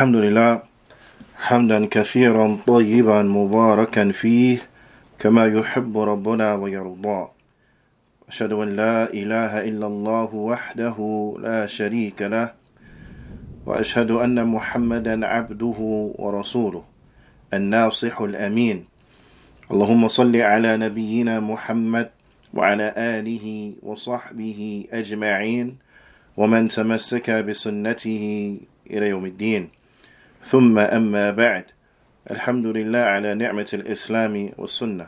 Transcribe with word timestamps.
الحمد 0.00 0.16
لله 0.16 0.62
حمدا 1.36 1.86
كثيرا 1.86 2.58
طيبا 2.66 3.22
مباركا 3.22 4.12
فيه 4.12 4.58
كما 5.18 5.46
يحب 5.46 5.98
ربنا 5.98 6.54
ويرضى. 6.54 7.28
أشهد 8.28 8.52
أن 8.52 8.76
لا 8.76 9.12
إله 9.12 9.68
إلا 9.68 9.86
الله 9.86 10.34
وحده 10.34 10.96
لا 11.40 11.66
شريك 11.66 12.22
له 12.22 12.52
وأشهد 13.66 14.10
أن 14.10 14.40
محمدا 14.48 15.26
عبده 15.26 15.78
ورسوله 16.16 16.84
الناصح 17.54 18.20
الأمين. 18.20 18.84
اللهم 19.70 20.08
صل 20.08 20.36
على 20.36 20.76
نبينا 20.76 21.40
محمد 21.40 22.08
وعلى 22.54 22.86
آله 22.96 23.72
وصحبه 23.82 24.60
أجمعين 24.92 25.76
ومن 26.36 26.68
تمسك 26.68 27.30
بسنته 27.30 28.24
إلى 28.90 29.06
يوم 29.08 29.26
الدين. 29.26 29.79
ثم 30.43 30.79
أما 30.79 31.31
بعد 31.31 31.71
الحمد 32.31 32.65
لله 32.65 32.99
على 32.99 33.33
نعمة 33.33 33.69
الإسلام 33.73 34.53
والسنة 34.57 35.07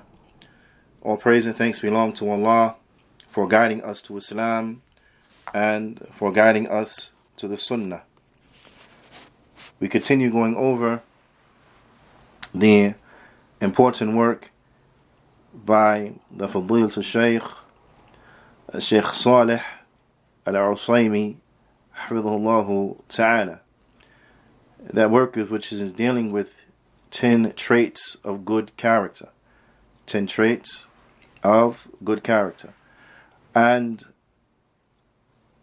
All 1.03 1.15
praise 1.17 1.45
and 1.45 1.55
thanks 1.55 1.79
belong 1.79 2.11
to 2.13 2.29
Allah 2.29 2.75
for 3.29 3.47
guiding 3.47 3.83
us 3.83 4.01
to 4.01 4.17
Islam 4.17 4.81
and 5.53 6.05
for 6.11 6.31
guiding 6.31 6.67
us 6.67 7.11
to 7.37 7.47
the 7.47 7.55
Sunnah. 7.55 8.01
We 9.79 9.87
continue 9.87 10.31
going 10.31 10.55
over 10.55 11.01
the 12.53 12.95
important 13.61 14.15
work 14.15 14.49
by 15.53 16.13
the 16.31 16.47
Fadil 16.47 16.91
to 16.93 17.03
Shaykh 17.03 17.43
Shaykh 18.79 19.05
Salih 19.13 19.61
Al-Usaymi 20.45 21.35
Hafidhullah 21.95 22.97
Ta'ala 23.07 23.60
that 24.81 25.11
work 25.11 25.35
which 25.35 25.71
is 25.71 25.91
dealing 25.91 26.31
with 26.31 26.51
10 27.11 27.53
traits 27.55 28.17
of 28.23 28.45
good 28.45 28.75
character 28.77 29.29
10 30.05 30.27
traits 30.27 30.85
of 31.43 31.87
good 32.03 32.23
character 32.23 32.73
and 33.55 34.05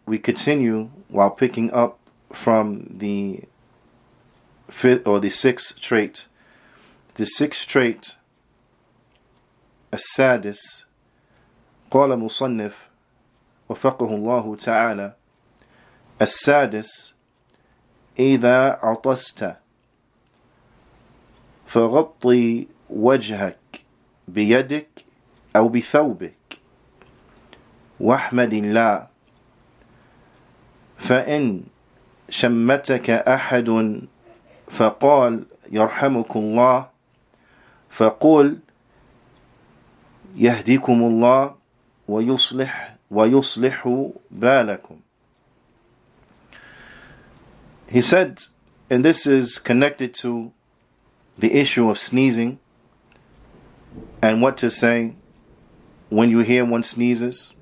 we 0.05 0.19
continue 0.19 0.89
while 1.07 1.31
picking 1.31 1.71
up 1.71 1.99
from 2.31 2.85
the 2.97 3.41
fifth 4.69 5.07
or 5.07 5.19
the 5.19 5.29
sixth 5.29 5.79
trait 5.79 6.25
the 7.15 7.25
sixth 7.25 7.67
trait 7.67 8.15
السادس 9.93 10.85
قال 11.91 12.19
مصنف 12.19 12.89
وفقه 13.69 14.15
الله 14.15 14.55
تعالى 14.55 15.13
السادس 16.21 17.13
إذا 18.20 18.78
عطست. 18.82 19.56
فغطي 21.66 22.66
وجهك 22.90 23.84
بيدك 24.28 24.88
أو 25.56 25.68
بثوبك. 25.68 26.58
واحمد 28.00 28.54
الله 28.54 29.06
فإن 30.96 31.62
شمتك 32.28 33.10
أحد 33.10 34.00
فقال 34.68 35.44
يرحمك 35.70 36.36
الله. 36.36 36.88
فقل 37.90 38.58
يهديكم 40.36 41.02
الله 41.02 41.54
ويصلح 42.08 42.96
ويصلح 43.10 44.08
بالكم. 44.30 45.00
He 47.89 48.01
said, 48.01 48.41
and 48.89 49.03
this 49.03 49.25
is 49.27 49.59
connected 49.59 50.13
to 50.15 50.51
the 51.37 51.53
issue 51.53 51.89
of 51.89 51.97
sneezing 51.99 52.59
and 54.21 54.41
what 54.41 54.57
to 54.57 54.69
say 54.69 55.15
when 56.09 56.29
you 56.29 56.39
hear 56.39 56.65
one 56.65 56.83
sneezes, 56.83 57.55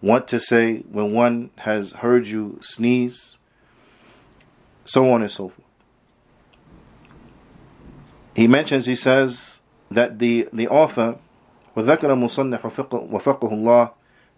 what 0.00 0.28
to 0.28 0.38
say 0.40 0.78
when 0.90 1.12
one 1.12 1.50
has 1.58 1.92
heard 1.92 2.28
you 2.28 2.58
sneeze, 2.60 3.38
so 4.84 5.10
on 5.10 5.22
and 5.22 5.30
so 5.30 5.48
forth. 5.48 5.66
He 8.34 8.46
mentions, 8.46 8.86
he 8.86 8.94
says 8.94 9.60
that 9.90 10.18
the, 10.18 10.48
the 10.52 10.68
author 10.68 11.18
وذكر 11.76 12.12
المصنف 12.12 12.64
وفقه 12.92 13.52
الله 13.54 13.90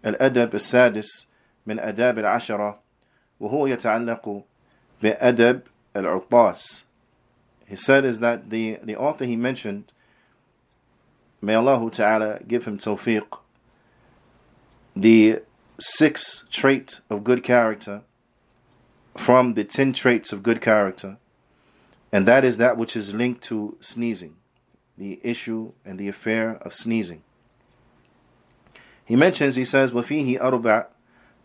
الأدب 0.06 0.54
السادس 0.54 1.26
من 1.66 1.78
أداب 1.78 2.18
العشرة 2.18 2.78
وهو 3.40 3.66
يتعلق 3.66 4.42
بأدب 5.02 5.62
العطاس 5.94 6.84
He 7.66 7.76
said 7.76 8.04
is 8.04 8.18
that 8.18 8.50
the, 8.50 8.78
the 8.82 8.96
author 8.96 9.24
he 9.24 9.36
mentioned 9.36 9.92
may 11.40 11.54
Allah 11.54 11.90
Ta'ala 11.90 12.40
give 12.46 12.64
him 12.64 12.78
tawfiq 12.78 13.38
the 14.94 15.40
sixth 15.78 16.50
trait 16.50 17.00
of 17.08 17.24
good 17.24 17.42
character 17.42 18.02
from 19.16 19.54
the 19.54 19.64
ten 19.64 19.92
traits 19.92 20.32
of 20.32 20.42
good 20.42 20.60
character 20.60 21.16
and 22.12 22.26
that 22.26 22.44
is 22.44 22.56
that 22.58 22.76
which 22.76 22.96
is 22.96 23.14
linked 23.14 23.42
to 23.42 23.76
sneezing 23.80 24.36
the 25.00 25.18
issue 25.22 25.72
and 25.84 25.98
the 25.98 26.08
affair 26.08 26.58
of 26.60 26.74
sneezing. 26.74 27.22
He 29.04 29.16
mentions, 29.16 29.56
he 29.56 29.64
says, 29.64 29.92
وَفِيهِ 29.92 30.38
أَرْبَعْ 30.38 30.86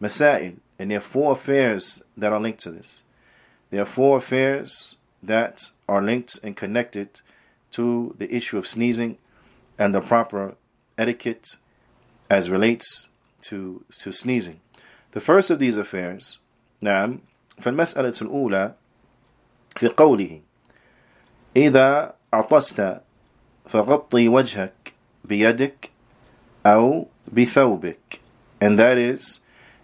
مَسَائِل 0.02 0.58
And 0.78 0.92
there 0.92 0.98
are 0.98 1.02
four 1.02 1.32
affairs 1.32 2.04
that 2.18 2.34
are 2.34 2.40
linked 2.40 2.60
to 2.60 2.72
this. 2.72 3.02
There 3.70 3.82
are 3.82 3.86
four 3.86 4.18
affairs 4.18 4.96
that 5.22 5.70
are 5.88 6.02
linked 6.02 6.40
and 6.44 6.56
connected 6.56 7.22
to 7.72 8.16
the 8.18 8.34
issue 8.34 8.58
of 8.58 8.68
sneezing 8.68 9.18
and 9.78 9.94
the 9.94 10.02
proper 10.02 10.56
etiquette 10.98 11.58
as 12.30 12.50
relates 12.50 13.10
to, 13.42 13.84
to 14.00 14.12
sneezing. 14.12 14.60
The 15.12 15.20
first 15.22 15.50
of 15.50 15.60
these 15.60 15.78
affairs, 15.78 16.40
نعم 16.82 17.20
فالمسألة 17.62 18.22
الأولى 18.22 18.74
في 19.76 19.88
قوله 19.88 20.42
إذا 21.56 22.14
عطست 22.34 23.02
فغطي 23.70 24.28
وجهك 24.28 24.94
بيدك 25.26 25.90
أو 26.66 27.08
بثوبك 27.34 28.20
and 28.62 28.80
that 28.80 28.98
is 28.98 29.40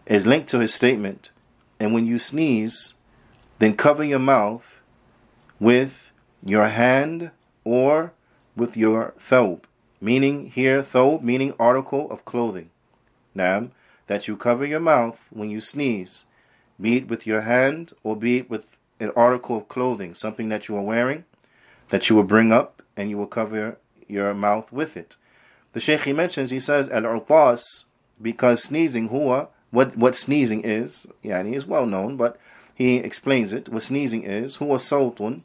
is 0.06 0.26
linked 0.26 0.50
to 0.50 0.60
his 0.60 0.74
statement 0.74 1.32
and 1.80 1.94
when 1.94 2.06
you 2.06 2.20
sneeze 2.20 2.94
then 3.59 3.77
cover 3.77 4.05
your 4.05 4.19
mouth 4.19 4.81
with 5.59 6.13
your 6.45 6.69
hand 6.69 7.31
or 7.65 8.13
with 8.55 8.77
your 8.77 9.15
thobe 9.19 9.65
meaning 10.01 10.51
here 10.51 10.83
thobe 10.83 11.23
meaning 11.23 11.55
article 11.59 12.11
of 12.11 12.25
clothing 12.25 12.71
now 13.35 13.69
that 14.07 14.29
you 14.29 14.37
cover 14.37 14.65
your 14.65 14.81
mouth 14.81 15.27
when 15.31 15.51
you 15.51 15.61
sneeze 15.61 16.25
be 16.81 16.99
it 16.99 17.09
with 17.09 17.27
your 17.27 17.43
hand 17.43 17.93
or 18.03 18.15
be 18.17 18.39
it 18.39 18.51
with 18.51 18.77
an 19.01 19.11
article 19.17 19.57
of 19.57 19.69
clothing 19.69 20.15
something 20.15 20.49
that 20.49 20.69
you 20.69 20.77
are 20.77 20.83
wearing 20.83 21.25
that 21.89 22.09
you 22.09 22.17
will 22.17 22.23
bring 22.25 22.53
up 22.53 22.83
and 22.97 23.11
you 23.11 23.19
will 23.19 23.27
cover 23.27 23.79
your 24.09 24.35
mouth 24.35 24.73
with 24.73 24.97
it. 24.97 25.17
The 25.73 25.81
Shaykh 25.81 26.03
he 26.03 26.13
mentions, 26.13 26.51
he 26.51 26.61
says, 26.61 26.89
Al-Utas, 26.89 27.85
because 28.21 28.63
sneezing, 28.63 29.11
huwa, 29.11 29.49
what, 29.71 29.97
what 29.97 30.15
sneezing 30.15 30.63
is, 30.65 31.07
yani 31.25 31.55
is 31.55 31.67
well 31.67 31.87
known, 31.87 32.17
but 32.17 32.39
he 32.76 32.98
explains 32.98 33.54
it. 33.54 33.70
What 33.70 33.84
sneezing 33.84 34.24
is, 34.24 34.58
huwa 34.58 34.80
sawtun 34.80 35.42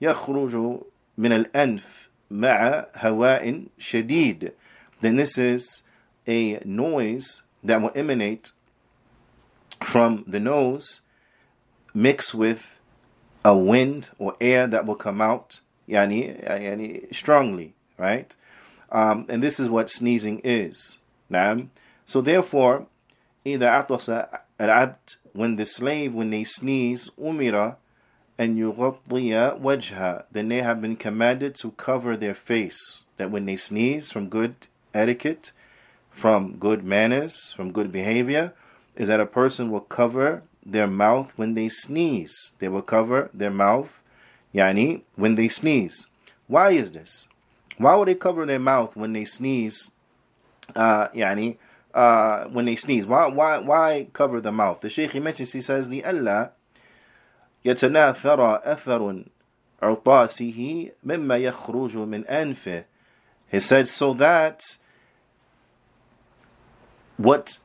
يخرج 0.00 0.82
من 1.18 1.32
الأنف 1.32 2.08
مع 2.30 2.86
هواء 2.96 3.66
شديد. 3.78 4.52
Then 5.00 5.16
this 5.16 5.38
is 5.38 5.82
a 6.26 6.60
noise 6.64 7.42
that 7.62 7.80
will 7.80 7.92
emanate 7.94 8.52
from 9.82 10.24
the 10.26 10.40
nose 10.40 11.00
mixed 11.94 12.34
with 12.34 12.78
a 13.44 13.56
wind 13.56 14.10
or 14.18 14.36
air 14.40 14.66
that 14.66 14.86
will 14.86 14.94
come 14.94 15.20
out 15.20 15.60
yani, 15.88 16.42
yani 16.46 17.14
strongly, 17.14 17.74
right? 17.98 18.34
Um, 18.92 19.26
and 19.28 19.42
this 19.42 19.58
is 19.58 19.68
what 19.68 19.90
sneezing 19.90 20.40
is. 20.44 20.98
Naam. 21.30 21.68
So 22.06 22.20
therefore, 22.20 22.86
either 23.44 23.66
atasa 23.66 24.40
al-abd, 24.59 25.17
when 25.33 25.55
the 25.57 25.65
slave, 25.65 26.13
when 26.13 26.29
they 26.29 26.43
sneeze, 26.43 27.09
umira, 27.19 27.75
and 28.37 28.57
yughatiya 28.57 29.59
wajha, 29.59 30.23
then 30.31 30.49
they 30.49 30.61
have 30.61 30.81
been 30.81 30.95
commanded 30.95 31.55
to 31.55 31.71
cover 31.71 32.17
their 32.17 32.35
face. 32.35 33.03
That 33.17 33.31
when 33.31 33.45
they 33.45 33.55
sneeze 33.55 34.11
from 34.11 34.29
good 34.29 34.67
etiquette, 34.93 35.51
from 36.09 36.57
good 36.57 36.83
manners, 36.83 37.53
from 37.55 37.71
good 37.71 37.91
behavior, 37.91 38.53
is 38.95 39.07
that 39.07 39.19
a 39.19 39.25
person 39.25 39.71
will 39.71 39.81
cover 39.81 40.43
their 40.65 40.87
mouth 40.87 41.33
when 41.35 41.53
they 41.53 41.69
sneeze. 41.69 42.53
They 42.59 42.69
will 42.69 42.81
cover 42.81 43.29
their 43.33 43.51
mouth, 43.51 43.99
yani, 44.53 45.01
when 45.15 45.35
they 45.35 45.47
sneeze. 45.47 46.07
Why 46.47 46.71
is 46.71 46.91
this? 46.91 47.27
Why 47.77 47.95
would 47.95 48.07
they 48.07 48.15
cover 48.15 48.45
their 48.45 48.59
mouth 48.59 48.95
when 48.95 49.13
they 49.13 49.25
sneeze? 49.25 49.91
Uh, 50.75 51.09
yani, 51.09 51.57
uh, 51.94 52.44
when 52.46 52.64
they 52.66 52.76
sneeze. 52.76 53.06
Why, 53.06 53.26
why, 53.26 53.58
why 53.58 54.08
cover 54.12 54.40
the 54.40 54.52
mouth? 54.52 54.80
The 54.80 54.90
Shaykh 54.90 55.12
he 55.12 55.20
mentions, 55.20 55.52
he 55.52 55.60
says, 55.60 55.88
the 55.88 56.04
Allah 56.04 56.52
يتناثر 57.64 58.64
أثر 58.64 59.24
عطاسه 59.82 60.90
مما 61.04 61.38
يخرج 61.38 61.96
من 61.96 62.24
أنفه 62.26 62.84
He 63.50 63.60
said 63.60 63.88
so 63.88 64.14
that 64.14 64.76
what 67.16 67.58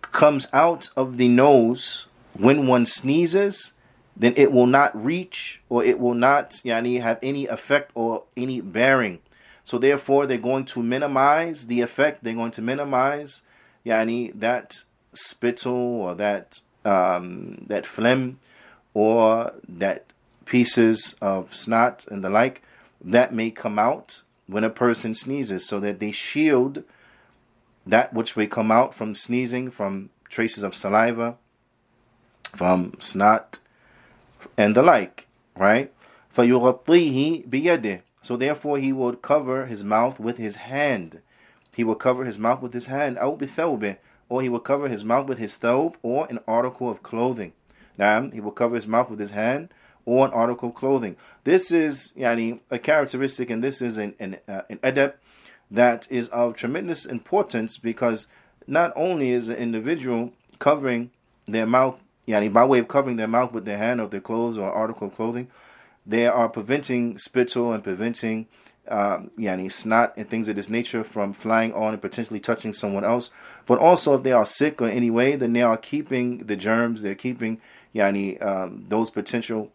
comes 0.00 0.48
out 0.52 0.90
of 0.96 1.16
the 1.16 1.28
nose 1.28 2.06
when 2.34 2.66
one 2.66 2.86
sneezes 2.86 3.72
then 4.16 4.34
it 4.36 4.52
will 4.52 4.66
not 4.66 5.04
reach 5.04 5.60
or 5.68 5.84
it 5.84 5.98
will 5.98 6.14
not 6.14 6.50
yani, 6.64 7.00
have 7.00 7.18
any 7.22 7.46
effect 7.46 7.90
or 7.94 8.24
any 8.36 8.60
bearing. 8.60 9.20
So 9.64 9.78
therefore, 9.78 10.26
they're 10.26 10.38
going 10.38 10.64
to 10.66 10.82
minimize 10.82 11.66
the 11.66 11.80
effect. 11.80 12.22
They're 12.22 12.34
going 12.34 12.50
to 12.52 12.62
minimize 12.62 13.42
yani, 13.86 14.32
that 14.38 14.84
spittle 15.14 15.72
or 15.72 16.14
that 16.14 16.60
um, 16.84 17.64
that 17.66 17.86
phlegm 17.86 18.38
or 18.94 19.52
that 19.68 20.06
pieces 20.44 21.14
of 21.20 21.54
snot 21.54 22.06
and 22.10 22.24
the 22.24 22.30
like 22.30 22.62
that 23.00 23.32
may 23.32 23.50
come 23.50 23.78
out 23.78 24.22
when 24.46 24.64
a 24.64 24.70
person 24.70 25.14
sneezes, 25.14 25.66
so 25.66 25.80
that 25.80 25.98
they 25.98 26.12
shield 26.12 26.84
that 27.86 28.12
which 28.12 28.36
may 28.36 28.46
come 28.46 28.70
out 28.70 28.94
from 28.94 29.14
sneezing, 29.14 29.70
from 29.70 30.10
traces 30.28 30.62
of 30.62 30.74
saliva, 30.74 31.36
from 32.54 32.94
snot, 33.00 33.58
and 34.56 34.74
the 34.74 34.82
like, 34.82 35.26
right? 35.56 35.92
فَيُغَطِّيهِ 36.36 37.48
بِيَدِهِ 37.48 38.02
So 38.22 38.36
therefore 38.36 38.78
he 38.78 38.92
would 38.92 39.22
cover 39.22 39.66
his 39.66 39.82
mouth 39.82 40.18
with 40.20 40.38
his 40.38 40.56
hand. 40.56 41.20
He 41.76 41.84
will 41.84 41.94
cover 41.94 42.24
his 42.24 42.38
mouth 42.38 42.60
with 42.60 42.74
his 42.74 42.86
hand. 42.86 43.16
أو 43.18 43.38
بثوبه 43.38 43.96
Or 44.28 44.42
he 44.42 44.48
will 44.48 44.60
cover 44.60 44.88
his 44.88 45.04
mouth 45.04 45.26
with 45.26 45.38
his 45.38 45.56
thawb 45.56 45.94
or 46.02 46.26
an 46.30 46.38
article 46.46 46.90
of 46.90 47.02
clothing. 47.02 47.52
Now, 47.98 48.30
he 48.30 48.40
will 48.40 48.52
cover 48.52 48.76
his 48.76 48.88
mouth 48.88 49.10
with 49.10 49.18
his 49.18 49.30
hand 49.30 49.68
or 50.04 50.26
an 50.26 50.32
article 50.32 50.70
of 50.70 50.74
clothing. 50.74 51.16
This 51.44 51.70
is 51.70 52.12
yani, 52.16 52.60
a 52.70 52.78
characteristic 52.78 53.50
and 53.50 53.62
this 53.62 53.82
is 53.82 53.98
an, 53.98 54.14
an, 54.18 54.38
uh, 54.48 54.62
an 54.70 54.78
adab 54.78 55.14
that 55.70 56.06
is 56.10 56.28
of 56.28 56.54
tremendous 56.54 57.04
importance 57.04 57.78
because 57.78 58.26
not 58.66 58.92
only 58.96 59.30
is 59.30 59.46
the 59.46 59.58
individual 59.58 60.32
covering 60.58 61.10
their 61.46 61.66
mouth 61.66 61.98
yani 62.26 62.52
by 62.52 62.64
way 62.64 62.78
of 62.78 62.88
covering 62.88 63.16
their 63.16 63.28
mouth 63.28 63.52
with 63.52 63.64
their 63.64 63.78
hand 63.78 64.00
or 64.00 64.06
their 64.06 64.20
clothes 64.20 64.56
or 64.58 64.70
article 64.70 65.08
of 65.08 65.16
clothing, 65.16 65.48
they 66.06 66.26
are 66.26 66.48
preventing 66.48 67.18
spittle 67.18 67.72
and 67.72 67.82
preventing 67.82 68.46
um, 68.89 69.31
yani 69.37 69.71
snot 69.71 70.13
and 70.17 70.29
things 70.29 70.47
of 70.47 70.55
this 70.55 70.69
nature 70.69 71.03
from 71.03 71.33
flying 71.33 71.73
on 71.73 71.93
and 71.93 72.01
potentially 72.01 72.39
touching 72.39 72.73
someone 72.73 73.03
else. 73.03 73.29
But 73.65 73.79
also, 73.79 74.15
if 74.15 74.23
they 74.23 74.31
are 74.31 74.45
sick 74.45 74.81
or 74.81 74.87
any 74.87 75.09
way, 75.09 75.35
then 75.35 75.53
they 75.53 75.61
are 75.61 75.77
keeping 75.77 76.39
the 76.39 76.55
germs. 76.55 77.01
They're 77.01 77.15
keeping 77.15 77.59
yani 77.93 78.41
um, 78.45 78.85
those 78.89 79.09
potential 79.09 79.71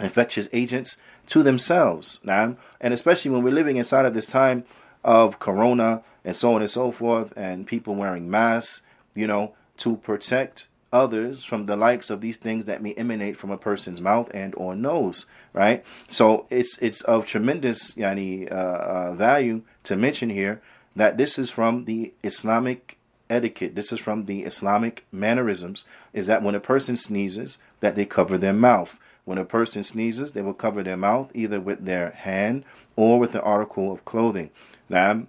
infectious 0.00 0.48
agents 0.52 0.96
to 1.26 1.42
themselves. 1.42 2.20
Now, 2.22 2.56
and 2.80 2.94
especially 2.94 3.32
when 3.32 3.42
we're 3.42 3.52
living 3.52 3.76
inside 3.76 4.04
of 4.04 4.14
this 4.14 4.26
time 4.26 4.64
of 5.04 5.38
Corona 5.38 6.02
and 6.24 6.36
so 6.36 6.54
on 6.54 6.62
and 6.62 6.70
so 6.70 6.92
forth, 6.92 7.32
and 7.36 7.66
people 7.66 7.94
wearing 7.94 8.30
masks, 8.30 8.82
you 9.14 9.26
know, 9.26 9.54
to 9.78 9.96
protect 9.96 10.67
others 10.91 11.43
from 11.43 11.65
the 11.65 11.75
likes 11.75 12.09
of 12.09 12.21
these 12.21 12.37
things 12.37 12.65
that 12.65 12.81
may 12.81 12.93
emanate 12.93 13.35
from 13.35 13.49
a 13.49 13.57
person's 13.57 13.99
mouth 13.99 14.29
and 14.33 14.53
or 14.55 14.75
nose 14.75 15.25
right 15.51 15.83
so 16.07 16.45
it's 16.51 16.77
it's 16.77 17.01
of 17.01 17.25
tremendous 17.25 17.93
yani, 17.93 18.49
uh, 18.51 18.55
uh, 18.55 19.13
value 19.13 19.63
to 19.83 19.95
mention 19.95 20.29
here 20.29 20.61
that 20.95 21.17
this 21.17 21.39
is 21.39 21.49
from 21.49 21.85
the 21.85 22.13
islamic 22.21 22.99
etiquette 23.27 23.75
this 23.75 23.91
is 23.91 23.99
from 23.99 24.25
the 24.25 24.43
islamic 24.43 25.03
mannerisms 25.11 25.83
is 26.13 26.27
that 26.27 26.43
when 26.43 26.53
a 26.53 26.59
person 26.59 26.95
sneezes 26.95 27.57
that 27.79 27.95
they 27.95 28.05
cover 28.05 28.37
their 28.37 28.53
mouth 28.53 28.99
when 29.25 29.39
a 29.39 29.45
person 29.45 29.83
sneezes 29.83 30.33
they 30.33 30.43
will 30.43 30.53
cover 30.53 30.83
their 30.83 30.97
mouth 30.97 31.31
either 31.33 31.59
with 31.59 31.85
their 31.85 32.11
hand 32.11 32.63
or 32.95 33.19
with 33.19 33.33
an 33.33 33.41
article 33.41 33.91
of 33.91 34.05
clothing 34.05 34.51
now 34.89 35.23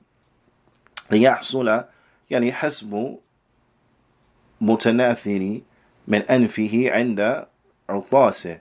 ليحصل 1.11 1.85
يعني 2.31 2.53
حسب 2.53 3.19
متناثر 4.61 5.61
من 6.09 6.23
أنفه 6.31 6.91
عند 6.91 7.47
عطاسه 7.89 8.61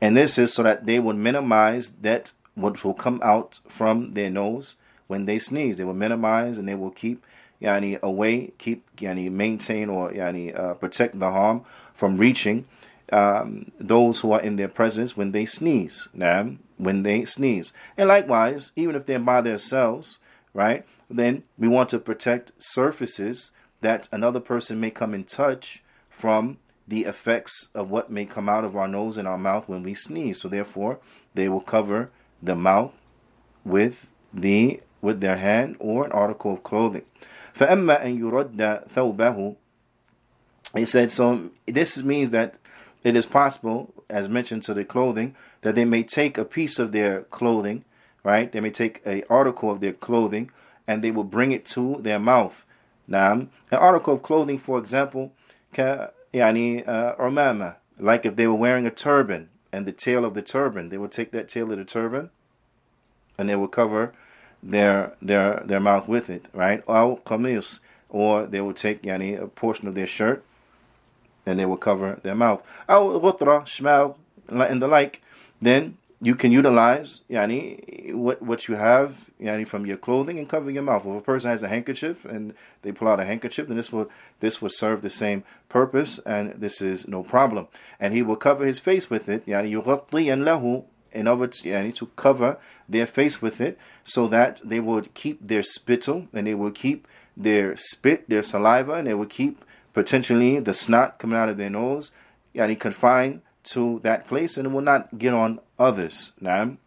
and 0.00 0.16
this 0.16 0.38
is 0.38 0.52
so 0.52 0.62
that 0.62 0.86
they 0.86 0.98
would 0.98 1.16
minimize 1.16 1.90
that 2.02 2.32
what 2.54 2.84
will 2.84 2.94
come 2.94 3.20
out 3.22 3.60
from 3.68 4.14
their 4.14 4.30
nose 4.30 4.76
when 5.06 5.24
they 5.24 5.38
sneeze. 5.38 5.76
They 5.76 5.84
will 5.84 5.94
minimize 5.94 6.58
and 6.58 6.68
they 6.68 6.74
will 6.74 6.90
keep 6.90 7.24
yani 7.62 8.00
away, 8.02 8.52
keep 8.58 8.84
yani 8.96 9.30
maintain 9.30 9.88
or 9.88 10.10
yani 10.10 10.58
uh, 10.58 10.74
protect 10.74 11.18
the 11.18 11.30
harm 11.30 11.64
from 11.94 12.18
reaching 12.18 12.66
um, 13.12 13.70
those 13.78 14.20
who 14.20 14.32
are 14.32 14.40
in 14.40 14.56
their 14.56 14.68
presence 14.68 15.16
when 15.16 15.32
they 15.32 15.46
sneeze. 15.46 16.08
Now, 16.12 16.50
when 16.76 17.02
they 17.02 17.24
sneeze, 17.24 17.72
and 17.96 18.08
likewise, 18.08 18.72
even 18.76 18.96
if 18.96 19.06
they're 19.06 19.18
by 19.18 19.40
themselves, 19.40 20.18
right? 20.52 20.84
Then 21.08 21.44
we 21.56 21.68
want 21.68 21.88
to 21.90 21.98
protect 21.98 22.52
surfaces 22.58 23.52
that 23.80 24.08
another 24.12 24.40
person 24.40 24.80
may 24.80 24.90
come 24.90 25.14
in 25.14 25.24
touch 25.24 25.82
from 26.10 26.58
the 26.88 27.04
effects 27.04 27.68
of 27.74 27.90
what 27.90 28.10
may 28.10 28.24
come 28.24 28.48
out 28.48 28.64
of 28.64 28.76
our 28.76 28.88
nose 28.88 29.16
and 29.16 29.26
our 29.26 29.38
mouth 29.38 29.68
when 29.68 29.82
we 29.82 29.94
sneeze. 29.94 30.40
So 30.40 30.48
therefore, 30.48 30.98
they 31.34 31.48
will 31.48 31.60
cover 31.60 32.10
the 32.42 32.54
mouth 32.54 32.92
with 33.64 34.06
the 34.32 34.80
with 35.02 35.20
their 35.20 35.36
hand 35.36 35.76
or 35.78 36.04
an 36.04 36.12
article 36.12 36.54
of 36.54 36.62
clothing. 36.62 37.04
فأما 37.54 38.02
أن 38.02 38.18
يرد 38.18 38.88
ثوبه 38.88 39.56
He 40.74 40.84
said, 40.84 41.10
so 41.10 41.50
this 41.66 42.02
means 42.02 42.30
that 42.30 42.58
it 43.02 43.16
is 43.16 43.24
possible, 43.24 43.94
as 44.10 44.28
mentioned 44.28 44.62
to 44.64 44.74
the 44.74 44.84
clothing, 44.84 45.34
that 45.62 45.74
they 45.74 45.84
may 45.84 46.02
take 46.02 46.36
a 46.36 46.44
piece 46.44 46.78
of 46.78 46.92
their 46.92 47.22
clothing, 47.22 47.84
right? 48.24 48.50
They 48.50 48.60
may 48.60 48.70
take 48.70 49.00
a 49.06 49.22
article 49.30 49.70
of 49.70 49.80
their 49.80 49.92
clothing 49.92 50.50
and 50.86 51.02
they 51.02 51.10
will 51.10 51.24
bring 51.24 51.52
it 51.52 51.64
to 51.66 51.98
their 52.00 52.18
mouth. 52.18 52.64
Now, 53.11 53.33
an 53.33 53.49
article 53.71 54.13
of 54.13 54.23
clothing, 54.23 54.57
for 54.57 54.79
example, 54.79 55.33
yani 55.75 56.87
uh, 56.87 57.15
umama, 57.15 57.75
like 57.99 58.25
if 58.25 58.37
they 58.37 58.47
were 58.47 58.55
wearing 58.55 58.85
a 58.85 58.91
turban 58.91 59.49
and 59.73 59.85
the 59.85 59.91
tail 59.91 60.23
of 60.23 60.33
the 60.33 60.41
turban, 60.41 60.87
they 60.87 60.97
would 60.97 61.11
take 61.11 61.31
that 61.31 61.49
tail 61.49 61.73
of 61.73 61.77
the 61.77 61.83
turban 61.83 62.29
and 63.37 63.49
they 63.49 63.55
would 63.57 63.71
cover 63.71 64.13
their 64.63 65.13
their 65.21 65.61
their 65.65 65.81
mouth 65.81 66.07
with 66.07 66.29
it, 66.29 66.45
right? 66.53 66.83
Or 66.87 67.19
qamis, 67.19 67.79
or 68.07 68.45
they 68.45 68.61
would 68.61 68.77
take 68.77 69.01
yani 69.03 69.37
a 69.37 69.47
portion 69.47 69.89
of 69.89 69.95
their 69.95 70.07
shirt 70.07 70.45
and 71.45 71.59
they 71.59 71.65
would 71.65 71.81
cover 71.81 72.17
their 72.23 72.35
mouth. 72.35 72.63
Or 72.87 73.19
ghutra, 73.19 73.63
shmal, 73.65 74.15
and 74.47 74.81
the 74.81 74.87
like. 74.87 75.21
Then 75.61 75.97
you 76.21 76.35
can 76.35 76.51
utilize 76.51 77.21
yani 77.29 78.13
what 78.13 78.41
what 78.41 78.67
you 78.67 78.75
have 78.75 79.31
yani 79.41 79.67
from 79.67 79.85
your 79.87 79.97
clothing 79.97 80.37
and 80.37 80.47
cover 80.47 80.69
your 80.69 80.83
mouth. 80.83 81.05
If 81.05 81.17
a 81.17 81.21
person 81.21 81.49
has 81.49 81.63
a 81.63 81.67
handkerchief 81.67 82.25
and 82.25 82.53
they 82.83 82.91
pull 82.91 83.07
out 83.07 83.19
a 83.19 83.25
handkerchief, 83.25 83.67
then 83.67 83.77
this 83.77 83.91
will 83.91 84.09
this 84.39 84.61
will 84.61 84.69
serve 84.69 85.01
the 85.01 85.09
same 85.09 85.43
purpose 85.67 86.19
and 86.25 86.53
this 86.53 86.79
is 86.81 87.07
no 87.07 87.23
problem. 87.23 87.67
And 87.99 88.13
he 88.13 88.21
will 88.21 88.35
cover 88.35 88.65
his 88.65 88.79
face 88.79 89.09
with 89.09 89.27
it, 89.27 89.45
yani 89.47 89.71
yughatti 89.71 90.27
lahu 90.27 90.85
in 91.11 91.27
other 91.27 91.41
words, 91.41 91.63
yani 91.63 91.93
to 91.95 92.05
cover 92.15 92.57
their 92.87 93.07
face 93.07 93.41
with 93.41 93.59
it 93.59 93.77
so 94.03 94.27
that 94.27 94.61
they 94.63 94.79
would 94.79 95.13
keep 95.13 95.45
their 95.45 95.63
spittle 95.63 96.27
and 96.33 96.47
they 96.47 96.53
would 96.53 96.75
keep 96.75 97.07
their 97.35 97.75
spit, 97.75 98.29
their 98.29 98.43
saliva, 98.43 98.93
and 98.93 99.07
they 99.07 99.13
would 99.13 99.29
keep 99.29 99.65
potentially 99.93 100.59
the 100.59 100.73
snot 100.73 101.17
coming 101.19 101.37
out 101.37 101.49
of 101.49 101.57
their 101.57 101.69
nose, 101.69 102.11
yani 102.55 102.79
confined 102.79 103.41
to 103.63 103.99
that 104.03 104.27
place 104.27 104.57
and 104.57 104.67
it 104.67 104.71
will 104.71 104.81
not 104.81 105.17
get 105.17 105.33
on 105.33 105.59
others. 105.77 106.31
Now, 106.39 106.77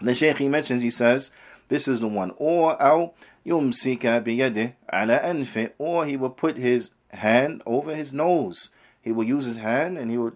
the 0.00 0.14
Shaykh 0.14 0.38
he 0.38 0.48
mentions, 0.48 0.82
he 0.82 0.90
says, 0.90 1.30
this 1.68 1.88
is 1.88 2.00
the 2.00 2.08
one. 2.08 2.32
Or. 2.36 2.76
Or 2.82 3.44
he 3.44 6.16
will 6.16 6.30
put 6.30 6.56
his 6.56 6.90
hand 7.10 7.62
over 7.66 7.94
his 7.94 8.12
nose. 8.12 8.68
He 9.00 9.12
will 9.12 9.24
use 9.24 9.44
his 9.44 9.56
hand 9.56 9.98
and 9.98 10.10
he 10.10 10.18
will 10.18 10.32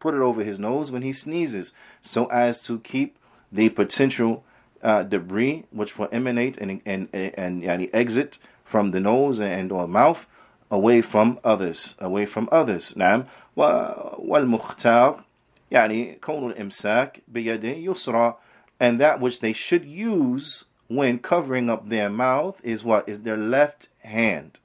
put 0.00 0.14
it 0.14 0.20
over 0.20 0.42
his 0.42 0.58
nose 0.58 0.90
when 0.90 1.02
he 1.02 1.12
sneezes 1.12 1.72
so 2.00 2.26
as 2.26 2.62
to 2.64 2.80
keep 2.80 3.18
the 3.50 3.68
potential 3.68 4.44
uh, 4.82 5.04
debris 5.04 5.64
which 5.70 5.96
will 5.96 6.08
emanate 6.10 6.58
and, 6.58 6.82
and, 6.84 7.08
and, 7.12 7.34
and, 7.34 7.62
and 7.62 7.90
exit 7.92 8.38
from 8.64 8.90
the 8.90 9.00
nose 9.00 9.40
and 9.40 9.70
or 9.70 9.86
mouth 9.86 10.26
away 10.70 11.02
from 11.02 11.38
others, 11.44 11.94
away 11.98 12.26
from 12.26 12.48
others. 12.50 12.96
Now, 12.96 13.26
والمختار 13.55 15.23
يعني 15.71 16.19
كون 16.21 16.51
الإمساك 16.51 17.21
بيده 17.27 17.69
يسرى 17.69 18.35
and 18.79 18.99
that 19.01 19.19
which 19.19 19.39
they 19.39 19.53
should 19.53 19.85
use 19.85 20.65
when 20.87 21.19
covering 21.19 21.69
up 21.69 21.89
their 21.89 22.09
mouth 22.09 22.61
is 22.63 22.83
what 22.83 23.07
is 23.09 23.21
their 23.21 23.37
left 23.37 23.89
hand 24.03 24.59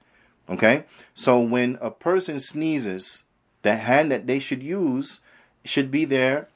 okay 0.49 0.85
so 1.15 1.39
when 1.41 1.79
a 1.81 1.91
person 1.91 2.39
sneezes 2.39 3.23
the 3.63 3.77
hand 3.77 4.11
that 4.13 4.27
they 4.27 4.39
should 4.39 4.63
use 4.63 5.21
should 5.65 5.91
be 5.91 6.05
their 6.05 6.49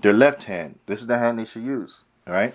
their 0.00 0.12
left 0.12 0.44
hand 0.44 0.78
this 0.86 1.00
is 1.00 1.06
the 1.06 1.18
hand 1.18 1.38
they 1.38 1.44
should 1.44 1.64
use 1.64 2.04
all 2.26 2.34
right 2.34 2.54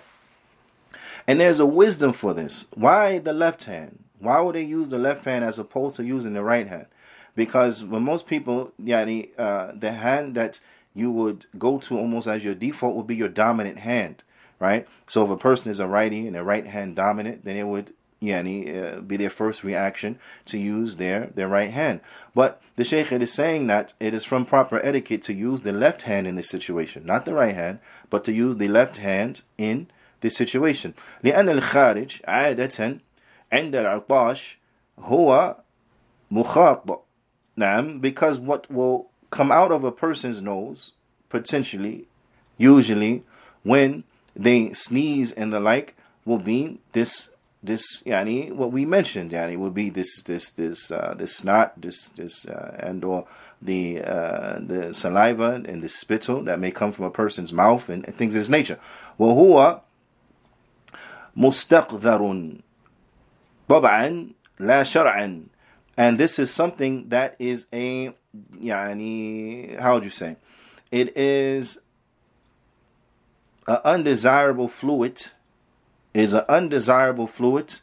and 1.26 1.40
there's 1.40 1.60
a 1.60 1.66
wisdom 1.66 2.12
for 2.12 2.34
this 2.34 2.66
why 2.74 3.18
the 3.18 3.32
left 3.32 3.64
hand 3.64 3.98
why 4.18 4.40
would 4.40 4.54
they 4.54 4.62
use 4.62 4.88
the 4.88 4.98
left 4.98 5.24
hand 5.24 5.44
as 5.44 5.58
opposed 5.58 5.96
to 5.96 6.04
using 6.04 6.32
the 6.32 6.42
right 6.42 6.66
hand 6.66 6.86
Because 7.38 7.82
when 7.84 8.02
most 8.02 8.26
people, 8.26 8.72
yani, 8.82 9.30
uh, 9.38 9.72
the 9.74 9.92
hand 9.92 10.34
that 10.34 10.60
you 10.94 11.10
would 11.10 11.46
go 11.58 11.78
to 11.78 11.98
almost 11.98 12.26
as 12.28 12.44
your 12.44 12.54
default 12.54 12.94
would 12.94 13.06
be 13.06 13.16
your 13.16 13.28
dominant 13.28 13.78
hand, 13.78 14.22
right? 14.60 14.86
So 15.08 15.24
if 15.24 15.30
a 15.30 15.36
person 15.36 15.70
is 15.70 15.80
a 15.80 15.86
righty 15.86 16.26
and 16.26 16.36
a 16.36 16.44
right 16.44 16.66
hand 16.66 16.94
dominant, 16.96 17.44
then 17.44 17.56
it 17.56 17.66
would 17.66 17.92
yani, 18.22 18.96
uh, 18.96 19.00
be 19.00 19.16
their 19.16 19.30
first 19.30 19.64
reaction 19.64 20.18
to 20.46 20.58
use 20.58 20.96
their, 20.96 21.26
their 21.34 21.48
right 21.48 21.70
hand. 21.70 22.00
But 22.34 22.60
the 22.76 22.84
Shaykh 22.84 23.12
is 23.12 23.32
saying 23.32 23.66
that 23.66 23.94
it 24.00 24.14
is 24.14 24.24
from 24.24 24.46
proper 24.46 24.84
etiquette 24.84 25.22
to 25.24 25.34
use 25.34 25.60
the 25.60 25.72
left 25.72 26.02
hand 26.02 26.26
in 26.26 26.36
this 26.36 26.48
situation, 26.48 27.04
not 27.04 27.24
the 27.24 27.34
right 27.34 27.54
hand, 27.54 27.80
but 28.10 28.24
to 28.24 28.32
use 28.32 28.56
the 28.56 28.68
left 28.68 28.96
hand 28.96 29.42
in 29.58 29.88
this 30.20 30.36
situation. 30.36 30.94
لأن 31.22 31.48
الخارج 31.48 32.20
عادة 32.26 32.98
عند 33.52 33.74
العطاش 33.74 34.56
هو 34.98 35.56
مخاط 36.30 37.04
نعم 37.58 38.00
because 38.00 38.38
what 38.38 38.70
will 38.70 39.08
come 39.30 39.50
out 39.50 39.72
of 39.72 39.84
a 39.84 39.92
person's 39.92 40.40
nose 40.40 40.92
potentially 41.28 42.06
usually 42.56 43.22
when 43.62 44.04
they 44.36 44.72
sneeze 44.72 45.32
and 45.32 45.52
the 45.52 45.60
like 45.60 45.96
will 46.24 46.38
be 46.38 46.78
this 46.92 47.28
this 47.62 48.02
yani 48.04 48.52
what 48.52 48.70
we 48.70 48.84
mentioned 48.84 49.30
yani 49.30 49.56
would 49.56 49.74
be 49.74 49.88
this 49.90 50.22
this 50.22 50.50
this 50.50 50.90
uh, 50.90 51.14
this 51.16 51.36
snot 51.36 51.72
this 51.80 52.10
this 52.10 52.46
uh, 52.46 52.76
and 52.78 53.04
or 53.04 53.26
the 53.62 54.02
uh, 54.02 54.58
the 54.60 54.92
saliva 54.92 55.62
and 55.64 55.82
the 55.82 55.88
spittle 55.88 56.42
that 56.42 56.58
may 56.58 56.70
come 56.70 56.92
from 56.92 57.06
a 57.06 57.10
person's 57.10 57.52
mouth 57.52 57.88
and, 57.88 58.04
and 58.06 58.16
things 58.16 58.34
of 58.34 58.40
this 58.40 58.48
nature 58.48 58.78
وهو 59.18 59.80
مستقذر 61.36 62.52
طبعا 63.68 64.28
لا 64.60 64.82
شرعا 64.82 65.42
and 65.99 66.17
this 66.17 66.39
is 66.39 66.51
something 66.51 67.09
that 67.09 67.35
is 67.37 67.67
a 67.71 68.13
yani 68.55 69.79
how 69.79 69.93
would 69.95 70.03
you 70.03 70.09
say 70.09 70.35
it 70.91 71.15
is 71.17 71.79
an 73.67 73.77
undesirable 73.83 74.67
fluid 74.67 75.29
is 76.13 76.33
an 76.33 76.45
undesirable 76.49 77.27
fluid, 77.27 77.79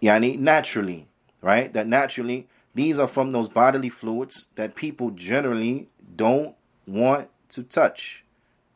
yani 0.00 0.38
naturally, 0.38 1.06
right? 1.40 1.72
That 1.72 1.86
naturally, 1.86 2.48
these 2.74 2.98
are 2.98 3.08
from 3.08 3.32
those 3.32 3.48
bodily 3.48 3.90
fluids 3.90 4.46
that 4.56 4.74
people 4.74 5.10
generally 5.10 5.88
don't 6.16 6.54
want 6.86 7.28
to 7.50 7.62
touch, 7.62 8.24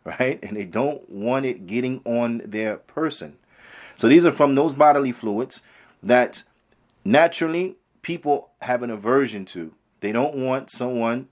right? 0.04 0.38
And 0.42 0.56
they 0.56 0.64
don't 0.64 1.08
want 1.08 1.46
it 1.46 1.66
getting 1.66 2.00
on 2.04 2.42
their 2.44 2.76
person. 2.76 3.36
So 3.96 4.08
these 4.08 4.26
are 4.26 4.32
from 4.32 4.54
those 4.54 4.74
bodily 4.74 5.12
fluids 5.12 5.62
that 6.02 6.42
naturally 7.04 7.76
people 8.06 8.50
have 8.60 8.84
an 8.84 8.90
aversion 8.90 9.44
to. 9.44 9.74
They 9.98 10.12
don't 10.12 10.36
want 10.36 10.70
someone 10.70 11.26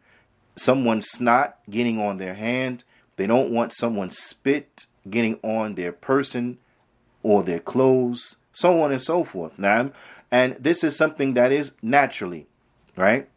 someone's 0.57 1.07
snot 1.09 1.57
getting 1.71 2.01
on 2.01 2.17
their 2.19 2.35
hand. 2.35 2.83
They 3.17 3.29
don't 3.29 3.51
want 3.51 3.73
someone's 3.73 4.19
spit 4.19 4.87
getting 5.09 5.39
on 5.45 5.77
their 5.77 5.93
person 5.93 6.59
or 7.23 7.45
their 7.45 7.61
clothes, 7.61 8.37
so 8.53 8.83
on 8.83 8.91
and 8.91 9.01
so 9.01 9.23
forth. 9.23 9.57
Now, 9.57 9.93
and 10.33 10.57
this 10.59 10.83
is 10.83 10.97
something 10.97 11.35
that 11.35 11.53
is 11.53 11.73
naturally, 11.81 12.49
right? 12.97 13.29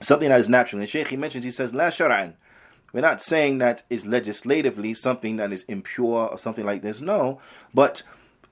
Something 0.00 0.28
that 0.28 0.40
is 0.40 0.48
naturally. 0.48 0.82
And 0.82 0.90
Sheikh 0.90 1.08
he 1.08 1.16
mentions, 1.16 1.44
he 1.44 1.52
says, 1.52 1.72
La 1.72 1.90
shar'an. 1.90 2.34
We're 2.92 3.02
not 3.02 3.22
saying 3.22 3.58
that 3.58 3.84
is 3.88 4.04
legislatively 4.04 4.94
something 4.94 5.36
that 5.36 5.52
is 5.52 5.62
impure 5.64 6.26
or 6.28 6.38
something 6.38 6.66
like 6.66 6.82
this. 6.82 7.00
No, 7.00 7.38
but 7.72 8.02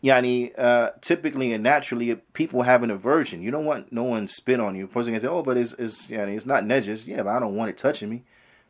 yani 0.03 0.53
uh, 0.59 0.91
typically 1.01 1.53
and 1.53 1.63
naturally 1.63 2.15
people 2.33 2.63
have 2.63 2.83
an 2.83 2.91
aversion. 2.91 3.43
You 3.43 3.51
don't 3.51 3.65
want 3.65 3.93
no 3.93 4.05
one 4.05 4.29
spit 4.29 4.61
on 4.61 4.77
you. 4.77 4.87
Person 4.87 5.13
can 5.13 5.21
say, 5.21 5.29
"Oh, 5.29 5.43
but 5.43 5.57
it's 5.57 5.73
it's 5.75 6.09
yani, 6.09 6.37
it's 6.37 6.47
not 6.47 6.65
najis." 6.65 7.07
Yeah, 7.07 7.23
but 7.23 7.31
I 7.31 7.41
don't 7.41 7.57
want 7.57 7.71
it 7.71 7.77
touching 7.77 8.11
me. 8.11 8.23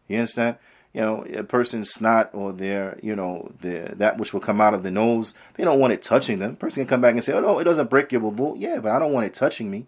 You 0.09 0.19
understand? 0.19 0.57
You 0.93 1.03
know, 1.03 1.27
a 1.35 1.43
person's 1.43 1.91
snot 1.91 2.31
or 2.33 2.53
their 2.53 2.99
you 3.03 3.15
know 3.15 3.53
their 3.61 3.89
that 3.97 4.19
which 4.19 4.33
will 4.33 4.41
come 4.41 4.61
out 4.61 4.75
of 4.75 4.83
the 4.83 4.91
nose, 4.91 5.35
they 5.55 5.65
don't 5.65 5.79
want 5.79 5.93
it 5.93 6.03
touching 6.03 6.39
them. 6.39 6.57
Person 6.57 6.83
can 6.83 6.89
come 6.89 7.01
back 7.01 7.15
and 7.15 7.25
say, 7.25 7.33
"Oh 7.33 7.41
no, 7.41 7.59
it 7.59 7.65
doesn't 7.65 7.91
break 7.91 8.13
your 8.13 8.21
bubble." 8.21 8.55
Yeah, 8.57 8.79
but 8.79 8.93
I 8.93 8.99
don't 8.99 9.13
want 9.13 9.27
it 9.27 9.35
touching 9.35 9.71
me, 9.71 9.87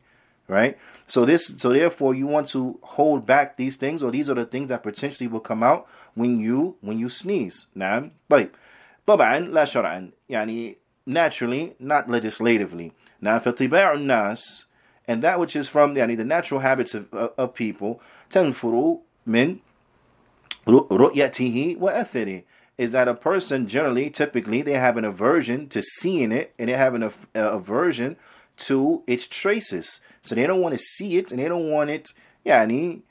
right? 0.49 0.77
So 1.07 1.25
this 1.25 1.55
so 1.57 1.73
therefore 1.73 2.15
you 2.15 2.27
want 2.27 2.49
to 2.49 2.79
hold 2.83 3.27
back 3.27 3.57
these 3.57 3.77
things, 3.77 4.03
or 4.03 4.11
these 4.11 4.29
are 4.29 4.35
the 4.35 4.45
things 4.45 4.69
that 4.69 4.83
potentially 4.83 5.29
will 5.29 5.41
come 5.41 5.63
out 5.63 5.87
when 6.15 6.41
you 6.41 6.77
when 6.81 6.99
you 6.99 7.09
sneeze. 7.09 7.67
نعم 7.75 8.11
طبعا 9.07 9.39
لا 9.39 10.03
يعني 10.29 10.77
naturally 11.08 11.76
not 11.80 12.10
legislatively. 12.10 12.94
Now 13.22 13.40
فطباع 13.40 13.94
الناس 13.94 14.66
and 15.08 15.22
that 15.22 15.40
which 15.40 15.56
is 15.56 15.68
from 15.68 15.96
يعني 15.96 16.18
the 16.18 16.24
natural 16.24 16.62
habits 16.62 16.94
of, 16.94 17.14
of 17.14 17.54
people 17.54 18.02
تنفر 18.30 19.00
من 19.28 19.60
ru'yatihi 20.66 21.78
wa 21.78 21.92
athari 21.92 22.44
is 22.78 22.92
that 22.92 23.08
a 23.08 23.14
person 23.14 23.68
generally, 23.68 24.10
typically, 24.10 24.62
they 24.62 24.74
have 24.74 24.98
an 24.98 25.06
aversion 25.06 25.68
to 25.70 25.82
seeing 25.82 26.32
it 26.32 26.54
and 26.58 26.70
they 26.70 26.74
have 26.74 26.96
an 26.96 27.12
aversion 27.36 28.18
to 28.58 29.04
its 29.06 29.28
traces. 29.28 30.02
So 30.22 30.36
they 30.36 30.48
don't 30.48 30.62
want 30.62 30.74
to 30.74 30.80
see 30.80 31.18
it 31.18 31.32
and 31.32 31.40
they 31.40 31.48
don't 31.48 31.70
want 31.70 31.90
it, 31.90 32.10
yani, 32.46 33.02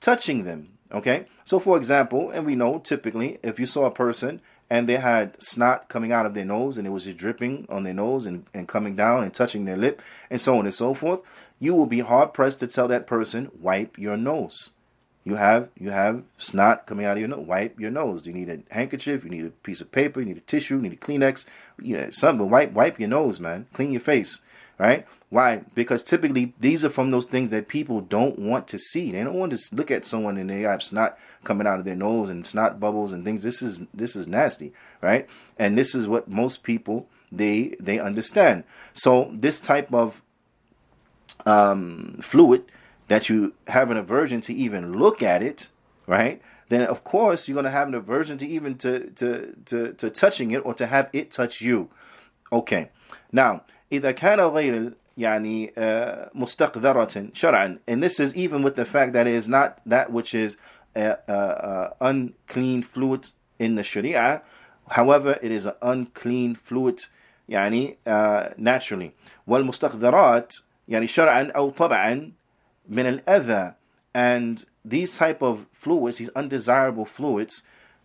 touching 0.00 0.44
them. 0.44 0.78
Okay? 0.92 1.26
So, 1.44 1.58
for 1.58 1.76
example, 1.76 2.30
and 2.30 2.46
we 2.46 2.54
know 2.54 2.78
typically 2.78 3.38
if 3.42 3.60
you 3.60 3.66
saw 3.66 3.84
a 3.84 3.90
person 3.90 4.40
and 4.69 4.87
they 4.87 4.97
had 4.97 5.41
snot 5.41 5.87
coming 5.89 6.11
out 6.11 6.25
of 6.25 6.33
their 6.33 6.45
nose 6.45 6.77
and 6.77 6.87
it 6.87 6.91
was 6.91 7.05
just 7.05 7.17
dripping 7.17 7.65
on 7.69 7.83
their 7.83 7.93
nose 7.93 8.25
and, 8.25 8.45
and 8.53 8.67
coming 8.67 8.95
down 8.95 9.23
and 9.23 9.33
touching 9.33 9.65
their 9.65 9.77
lip 9.77 10.01
and 10.29 10.41
so 10.41 10.57
on 10.57 10.65
and 10.65 10.73
so 10.73 10.93
forth, 10.93 11.19
you 11.59 11.75
will 11.75 11.85
be 11.85 11.99
hard 11.99 12.33
pressed 12.33 12.59
to 12.59 12.67
tell 12.67 12.87
that 12.87 13.07
person, 13.07 13.51
wipe 13.59 13.97
your 13.97 14.17
nose. 14.17 14.71
You 15.23 15.35
have 15.35 15.69
you 15.75 15.89
have 15.89 16.23
snot 16.37 16.85
coming 16.85 17.05
out 17.05 17.17
of 17.17 17.19
your 17.19 17.27
nose. 17.27 17.47
Wipe 17.47 17.79
your 17.79 17.89
nose. 17.89 18.27
You 18.27 18.33
need 18.33 18.47
a 18.47 18.59
handkerchief. 18.71 19.23
You 19.23 19.31
need 19.31 19.45
a 19.45 19.49
piece 19.49 19.81
of 19.81 19.91
paper. 19.91 20.19
You 20.19 20.27
need 20.27 20.37
a 20.37 20.41
tissue. 20.41 20.75
You 20.75 20.83
need 20.83 20.93
a 20.93 20.97
Kleenex. 20.97 21.45
You 21.81 21.97
know 21.97 22.09
something. 22.11 22.47
Wipe 22.47 22.73
wipe 22.73 22.99
your 22.99 23.09
nose, 23.09 23.39
man. 23.39 23.65
Clean 23.73 23.91
your 23.91 24.01
face. 24.01 24.39
Right? 24.77 25.07
Why? 25.34 25.62
Because 25.76 26.02
typically 26.02 26.54
these 26.58 26.84
are 26.84 26.90
from 26.90 27.12
those 27.12 27.24
things 27.24 27.50
that 27.50 27.68
people 27.68 28.00
don't 28.00 28.36
want 28.36 28.66
to 28.68 28.78
see. 28.78 29.12
They 29.12 29.22
don't 29.22 29.38
want 29.38 29.56
to 29.56 29.74
look 29.74 29.90
at 29.92 30.04
someone 30.04 30.36
and 30.36 30.50
they 30.50 30.62
have 30.62 30.82
snot 30.82 31.16
coming 31.44 31.68
out 31.68 31.78
of 31.78 31.84
their 31.84 31.94
nose 31.94 32.28
and 32.28 32.44
snot 32.44 32.80
bubbles 32.80 33.12
and 33.12 33.24
things. 33.24 33.44
This 33.44 33.62
is 33.62 33.80
this 33.94 34.16
is 34.16 34.26
nasty, 34.26 34.72
right? 35.00 35.28
And 35.56 35.78
this 35.78 35.94
is 35.94 36.08
what 36.08 36.28
most 36.28 36.64
people 36.64 37.06
they 37.30 37.76
they 37.78 38.00
understand. 38.00 38.64
So 38.92 39.30
this 39.32 39.60
type 39.60 39.94
of 39.94 40.20
um, 41.46 42.18
fluid 42.20 42.64
that 43.06 43.28
you 43.28 43.54
have 43.68 43.92
an 43.92 43.96
aversion 43.96 44.40
to 44.42 44.54
even 44.54 44.98
look 44.98 45.22
at 45.22 45.44
it, 45.44 45.68
right? 46.08 46.42
Then 46.70 46.82
of 46.82 47.04
course 47.04 47.46
you're 47.46 47.54
gonna 47.54 47.70
have 47.70 47.86
an 47.86 47.94
aversion 47.94 48.36
to 48.38 48.46
even 48.46 48.76
to 48.78 49.10
to 49.10 49.54
to, 49.66 49.92
to 49.92 50.10
touching 50.10 50.50
it 50.50 50.66
or 50.66 50.74
to 50.74 50.88
have 50.88 51.08
it 51.12 51.30
touch 51.30 51.60
you. 51.60 51.88
Okay. 52.52 52.90
Now, 53.30 53.62
إذا 53.92 54.12
كان 54.12 54.40
غير 54.40 54.92
يعني 55.18 55.72
مستقذرة 56.34 57.30
شرعا 57.32 57.78
and 57.88 58.02
this 58.02 58.20
is 58.20 58.34
even 58.34 58.62
with 58.62 58.76
the 58.76 58.84
fact 58.84 59.12
that 59.12 59.26
it 59.26 59.34
is 59.34 59.48
not 59.48 59.78
that 59.84 60.12
which 60.12 60.34
is 60.34 60.56
uh, 60.96 61.14
uh, 61.28 61.90
unclean 62.00 62.82
fluid 62.82 63.30
in 63.58 63.76
the 63.76 63.82
Sharia. 63.82 64.42
However, 64.88 65.38
it 65.40 65.52
is 65.52 65.66
an 65.66 65.74
unclean 65.82 66.56
fluid 66.56 67.06
يعني 67.48 67.96
uh, 68.06 68.50
naturally. 68.56 69.12
والمستقذرات 69.46 70.56
يعني 70.88 71.06
شرعا 71.06 71.52
أو 71.54 71.70
طبعا 71.70 72.32
min 72.88 73.06
al 73.06 73.74
and 74.12 74.64
these 74.84 75.16
type 75.16 75.42
of 75.42 75.66
fluids, 75.72 76.18
these 76.18 76.30
undesirable 76.30 77.04
fluids, 77.04 77.62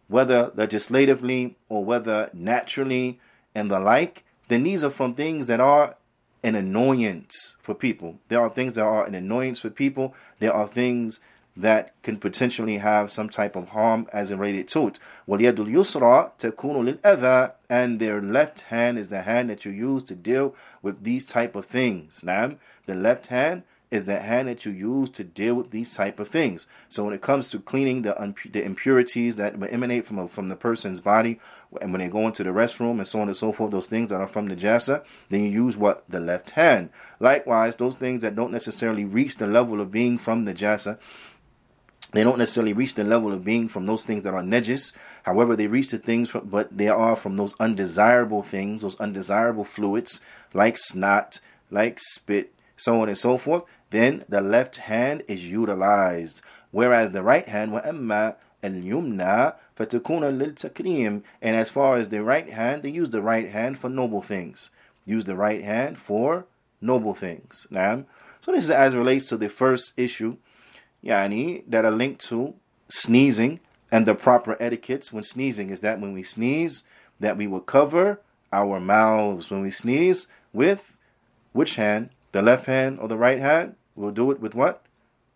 whether 0.08 0.52
legislatively 0.56 1.56
or 1.70 1.84
whether 1.84 2.30
naturally 2.34 3.20
and 3.56 3.72
the 3.72 3.80
like, 3.80 4.24
then 4.48 4.64
these 4.64 4.84
are 4.84 4.92
from 4.92 5.16
things 5.16 5.48
that 5.48 5.60
are 5.60 5.96
an 6.44 6.56
annoyance 6.56 7.56
for 7.62 7.74
people. 7.74 8.20
There 8.28 8.40
are 8.42 8.50
things 8.50 8.76
that 8.76 8.84
are 8.84 9.06
an 9.06 9.16
annoyance 9.16 9.60
for 9.60 9.70
people. 9.70 10.14
There 10.40 10.54
are 10.54 10.68
things 10.68 11.20
that 11.58 11.94
can 12.04 12.18
potentially 12.18 12.78
have 12.78 13.12
some 13.12 13.30
type 13.30 13.56
of 13.56 13.70
harm 13.70 14.08
as 14.12 14.30
in 14.30 14.38
related 14.38 14.68
to 14.68 14.88
it. 14.88 15.00
وَالْيَدُ 15.28 15.54
الْيُسْرَى 15.54 16.32
تَكُونُ 16.38 17.00
لِلْأَذَى 17.00 17.54
And 17.70 18.00
their 18.00 18.22
left 18.22 18.62
hand 18.62 19.00
is 19.00 19.08
the 19.08 19.22
hand 19.22 19.50
that 19.50 19.66
you 19.66 19.72
use 19.72 20.04
to 20.04 20.16
deal 20.16 20.54
with 20.82 21.04
these 21.04 21.26
type 21.26 21.56
of 21.56 21.66
things. 21.66 22.24
Now, 22.24 22.56
the 22.86 22.96
left 22.96 23.28
hand 23.28 23.64
is 23.92 24.06
the 24.06 24.20
hand 24.20 24.48
that 24.48 24.66
you 24.66 24.72
use 24.72 25.10
to 25.12 25.24
deal 25.24 25.56
with 25.56 25.72
these 25.72 25.94
type 25.94 26.20
of 26.20 26.28
things. 26.28 26.68
So 26.90 27.04
when 27.04 27.14
it 27.14 27.22
comes 27.22 27.50
to 27.50 27.60
cleaning 27.60 28.02
the 28.02 28.34
the 28.52 28.64
impurities 28.64 29.36
that 29.36 29.56
emanate 29.72 30.06
from 30.06 30.20
a, 30.20 30.28
from 30.28 30.50
the 30.50 30.56
person's 30.56 31.00
body, 31.00 31.40
and 31.82 31.92
when 31.92 32.02
they 32.02 32.08
go 32.08 32.26
into 32.28 32.44
the 32.44 32.52
restroom 32.52 32.98
and 32.98 33.08
so 33.08 33.20
on 33.20 33.28
and 33.28 33.36
so 33.36 33.52
forth, 33.52 33.72
those 33.72 33.88
things 33.88 34.10
that 34.12 34.22
are 34.22 34.28
from 34.28 34.48
the 34.48 34.56
jasa, 34.56 35.04
then 35.30 35.44
you 35.44 35.50
use 35.50 35.76
what 35.76 36.04
the 36.10 36.20
left 36.20 36.52
hand. 36.52 36.90
Likewise, 37.20 37.76
those 37.76 37.96
things 37.96 38.22
that 38.22 38.36
don't 38.36 38.52
necessarily 38.52 39.04
reach 39.04 39.38
the 39.38 39.48
level 39.48 39.82
of 39.82 39.92
being 39.92 40.18
from 40.18 40.46
the 40.46 40.54
jasa, 40.54 40.98
they 42.12 42.24
don't 42.24 42.38
necessarily 42.38 42.72
reach 42.72 42.94
the 42.94 43.04
level 43.04 43.34
of 43.34 43.44
being 43.44 43.68
from 43.68 43.86
those 43.88 44.04
things 44.04 44.24
that 44.24 44.34
are 44.34 44.42
nejis. 44.42 44.94
However, 45.24 45.56
they 45.56 45.68
reach 45.68 45.92
the 45.92 45.98
things, 45.98 46.30
from, 46.30 46.48
but 46.48 46.78
they 46.78 46.88
are 46.88 47.16
from 47.16 47.36
those 47.36 47.54
undesirable 47.60 48.42
things, 48.42 48.84
those 48.84 48.96
undesirable 49.00 49.66
fluids 49.66 50.22
like 50.54 50.78
snot, 50.78 51.40
like 51.72 52.00
spit, 52.00 52.54
so 52.78 53.02
on 53.02 53.10
and 53.10 53.18
so 53.18 53.38
forth 53.38 53.64
then 53.96 54.26
the 54.28 54.42
left 54.42 54.76
hand 54.76 55.24
is 55.28 55.46
utilized. 55.46 56.42
Whereas 56.72 57.12
the 57.12 57.24
right 57.24 57.48
hand, 57.48 57.72
وَأَمَّا 57.72 58.36
al-yumna 58.63 59.55
fatakuna 59.79 60.37
lil-takrim. 60.37 61.23
And 61.41 61.57
as 61.57 61.71
far 61.71 61.97
as 61.97 62.09
the 62.09 62.23
right 62.23 62.49
hand, 62.49 62.83
they 62.83 62.91
use 62.91 63.11
the 63.11 63.23
right 63.23 63.49
hand 63.49 63.79
for 63.79 63.89
noble 63.89 64.23
things. 64.23 64.71
Use 65.05 65.25
the 65.25 65.37
right 65.37 65.63
hand 65.63 65.99
for 65.99 66.47
noble 66.81 67.15
things. 67.15 67.67
Now, 67.71 68.05
so 68.41 68.53
this 68.53 68.65
is 68.65 68.71
as 68.71 68.95
relates 68.95 69.29
to 69.29 69.37
the 69.37 69.49
first 69.49 69.93
issue, 69.97 70.37
yani, 71.05 71.65
that 71.69 71.85
are 71.85 71.91
linked 71.91 72.21
to 72.27 72.55
sneezing 72.89 73.61
and 73.93 74.07
the 74.07 74.15
proper 74.15 74.57
etiquettes 74.61 75.13
when 75.13 75.25
sneezing 75.25 75.71
is 75.71 75.81
that 75.81 76.01
when 76.01 76.13
we 76.13 76.23
sneeze, 76.23 76.83
that 77.19 77.37
we 77.37 77.47
will 77.47 77.61
cover 77.61 78.21
our 78.53 78.81
mouths 78.81 79.51
when 79.51 79.63
we 79.63 79.71
sneeze 79.71 80.27
with 80.53 80.93
which 81.53 81.75
hand? 81.75 82.11
The 82.33 82.43
left 82.43 82.67
hand 82.67 82.99
or 83.01 83.09
the 83.09 83.17
right 83.17 83.41
hand? 83.41 83.75
We'll 83.97 84.13
do 84.13 84.31
it 84.31 84.41
with 84.41 84.55
what? 84.55 84.85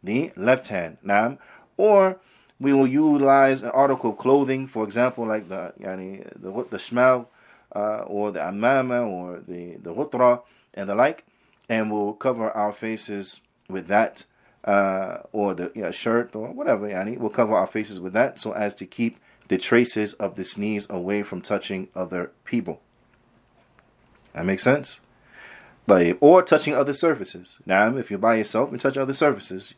The 0.03 0.33
left 0.37 0.69
hand. 0.69 0.99
Now, 1.03 1.39
or 1.77 2.21
we 2.61 2.73
will 2.73 2.87
utilize 2.87 3.63
an 3.63 3.71
article 3.71 4.11
of 4.11 4.19
clothing, 4.19 4.67
for 4.67 4.85
example, 4.85 5.27
like 5.27 5.49
the 5.49 5.73
yani, 5.81 6.25
the 6.41 6.51
the 6.71 6.79
shmal, 6.79 7.27
uh, 7.75 8.05
or 8.07 8.31
the 8.31 8.41
amama, 8.41 9.07
or 9.07 9.43
the 9.47 9.77
the 9.77 9.93
ghutra, 9.93 10.43
and 10.75 10.89
the 10.89 10.95
like, 10.95 11.25
and 11.69 11.93
we'll 11.93 12.13
cover 12.13 12.51
our 12.51 12.73
faces 12.73 13.41
with 13.69 13.89
that, 13.89 14.25
uh, 14.65 15.19
or 15.33 15.55
the 15.55 15.93
shirt 15.93 16.35
or 16.35 16.49
whatever. 16.53 16.89
Yani, 16.89 17.19
we'll 17.19 17.31
cover 17.31 17.57
our 17.57 17.67
faces 17.67 17.99
with 17.99 18.13
that, 18.13 18.39
so 18.39 18.53
as 18.53 18.75
to 18.75 18.87
keep 18.87 19.19
the 19.49 19.59
traces 19.59 20.15
of 20.15 20.37
the 20.37 20.45
sneeze 20.45 20.87
away 20.89 21.23
from 21.23 21.41
touching 21.41 21.89
other 21.95 22.31
people. 22.45 22.81
That 24.33 24.47
makes 24.47 24.63
sense. 24.63 25.01
Like, 25.87 26.17
or 26.21 26.43
touching 26.43 26.75
other 26.75 26.95
surfaces. 26.95 27.59
Now, 27.67 27.95
if 27.97 28.11
you're 28.11 28.19
by 28.19 28.37
yourself 28.37 28.71
and 28.71 28.81
touch 28.81 28.97
other 28.97 29.13
surfaces, 29.13 29.75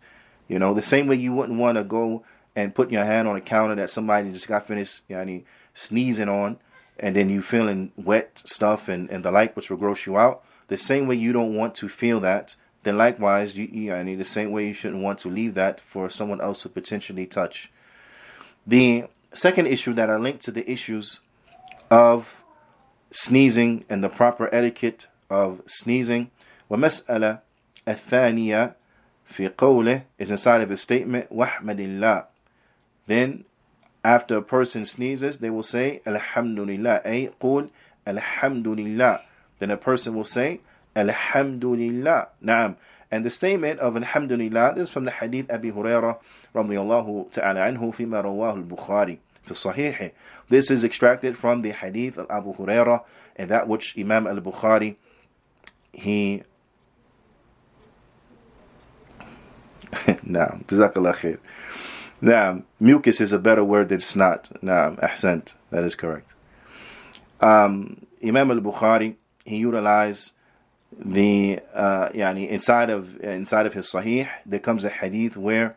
you 0.47 0.59
know, 0.59 0.73
the 0.73 0.83
same 0.83 1.09
way 1.09 1.17
you 1.17 1.35
wouldn't 1.35 1.59
want 1.59 1.79
to 1.79 1.85
go 1.85 2.25
and 2.56 2.76
put 2.76 2.92
your 2.92 3.06
hand 3.06 3.28
on 3.28 3.36
a 3.36 3.42
counter 3.42 3.76
that 3.76 3.90
somebody 3.90 4.32
just 4.32 4.48
got 4.48 4.68
finished 4.68 5.02
you 5.08 5.16
know, 5.16 5.42
sneezing 5.74 6.30
on, 6.30 6.58
and 7.00 7.16
then 7.16 7.30
you 7.30 7.42
feeling 7.42 7.92
wet 7.96 8.42
stuff 8.46 8.88
and, 8.88 9.10
and 9.10 9.24
the 9.24 9.32
like, 9.32 9.56
which 9.56 9.70
will 9.70 9.78
gross 9.78 10.06
you 10.06 10.18
out. 10.18 10.44
The 10.68 10.78
same 10.78 11.08
way 11.08 11.16
you 11.16 11.34
don't 11.34 11.56
want 11.56 11.76
to 11.76 11.90
feel 11.90 12.20
that, 12.22 12.56
then 12.84 12.98
likewise, 12.98 13.56
you, 13.58 13.66
you 13.72 13.90
know, 13.92 14.16
the 14.16 14.26
same 14.26 14.52
way 14.52 14.68
you 14.68 14.74
shouldn't 14.74 15.04
want 15.04 15.20
to 15.20 15.30
leave 15.30 15.54
that 15.56 15.80
for 15.82 16.10
someone 16.10 16.42
else 16.42 16.62
to 16.64 16.70
potentially 16.70 17.26
touch. 17.26 17.72
The 18.66 19.06
second 19.34 19.68
issue 19.68 19.94
that 19.94 20.10
are 20.10 20.20
linked 20.20 20.44
to 20.44 20.52
the 20.52 20.70
issues 20.70 21.20
of 21.90 22.42
sneezing 23.12 23.86
and 23.90 24.04
the 24.04 24.10
proper 24.10 24.54
etiquette 24.54 25.08
of 25.30 25.62
sneezing. 25.66 26.32
ومسألة 26.70 27.40
الثانية 27.88 28.76
في 29.30 29.50
قوله 29.58 30.04
is 30.18 30.32
inside 30.32 30.62
of 30.62 30.70
his 30.70 30.82
statement 30.82 31.28
وحمد 31.30 31.80
الله 31.80 32.26
then, 33.07 33.45
after 34.05 34.37
a 34.37 34.43
person 34.43 34.85
sneezes, 34.85 35.39
they 35.39 35.51
will 35.51 35.63
say, 35.63 36.01
Alhamdulillah. 36.07 37.03
Ay, 37.05 37.31
qul, 37.41 37.71
Alhamdulillah. 38.07 39.23
Then 39.59 39.71
a 39.71 39.77
person 39.77 40.15
will 40.15 40.25
say, 40.25 40.61
Alhamdulillah. 40.95 42.29
Naam. 42.45 42.77
And 43.11 43.25
the 43.25 43.31
statement 43.31 43.81
of 43.81 43.97
Alhamdulillah 43.97 44.75
is 44.77 44.91
from 44.91 45.05
the 45.05 45.11
hadith 45.11 45.51
Abi 45.51 45.71
Hurairah 45.71 46.19
radiyallahu 46.55 47.31
ta'ala 47.31 47.61
anhu 47.61 47.95
fima 47.95 48.23
rawahu 48.23 48.57
al-Bukhari 48.59 49.19
fi 49.43 49.55
sahihi. 49.55 50.13
This 50.49 50.71
is 50.71 50.83
extracted 50.83 51.39
from 51.39 51.61
the 51.61 51.71
hadith 51.71 52.19
of 52.19 52.27
Abu 52.31 52.55
Hurairah 52.55 53.05
and 53.37 53.51
that 53.51 53.69
which 53.69 53.97
Imam 53.97 54.27
al-Bukhari 54.27 54.97
he 55.93 56.43
now, 60.25 60.59
jazakallah 60.67 61.15
khair. 61.15 61.39
Naam, 62.22 62.64
mucus 62.80 63.20
is 63.20 63.34
a 63.34 63.40
better 63.40 63.64
word 63.64 63.90
than 63.90 64.00
snot. 64.00 64.50
Naam, 64.62 65.00
ahsant. 65.02 65.56
That 65.72 65.84
is 65.84 65.96
correct. 65.96 66.34
Um, 67.40 68.06
Imam 68.24 68.52
al-Bukhari, 68.52 69.16
he 69.46 69.58
utilized 69.58 70.34
the 70.98 71.60
uh, 71.74 72.10
yani 72.10 72.48
inside 72.48 72.90
of 72.90 73.20
inside 73.22 73.66
of 73.66 73.74
his 73.74 73.88
Sahih, 73.88 74.28
there 74.46 74.60
comes 74.60 74.84
a 74.86 74.90
hadith 74.90 75.38
where 75.38 75.76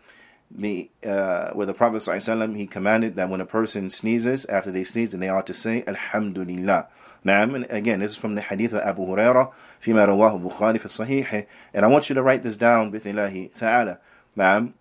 the 0.50 0.90
uh, 1.04 1.50
where 1.50 1.66
the 1.66 1.74
Prophet 1.74 1.98
ﷺ, 1.98 2.57
he 2.57 2.66
commanded 2.66 3.16
that 3.16 3.28
when 3.28 3.40
a 3.40 3.46
person 3.46 3.90
sneezes, 3.90 4.44
after 4.46 4.70
they 4.70 4.85
sneeze, 4.85 5.11
then 5.11 5.20
they 5.20 5.28
ought 5.28 5.46
to 5.46 5.54
say 5.54 5.83
Alhamdulillah. 5.87 6.88
Naam, 7.24 7.54
and 7.54 7.66
again, 7.70 8.00
this 8.00 8.12
is 8.12 8.16
from 8.16 8.35
the 8.35 8.42
hadith 8.42 8.72
of 8.72 8.80
Abu 8.80 9.02
Huraira, 9.07 9.50
فيما 9.83 10.07
رواه 10.07 10.40
البخاري 10.40 10.78
في 10.78 10.87
الصحيح. 10.87 11.46
And 11.72 11.85
I 11.85 11.88
want 11.88 12.09
you 12.09 12.14
to 12.14 12.22
write 12.22 12.42
this 12.42 12.57
down, 12.57 12.92
بإذن 12.92 13.54
ta'ala. 13.54 13.98
Naam, 14.37 14.74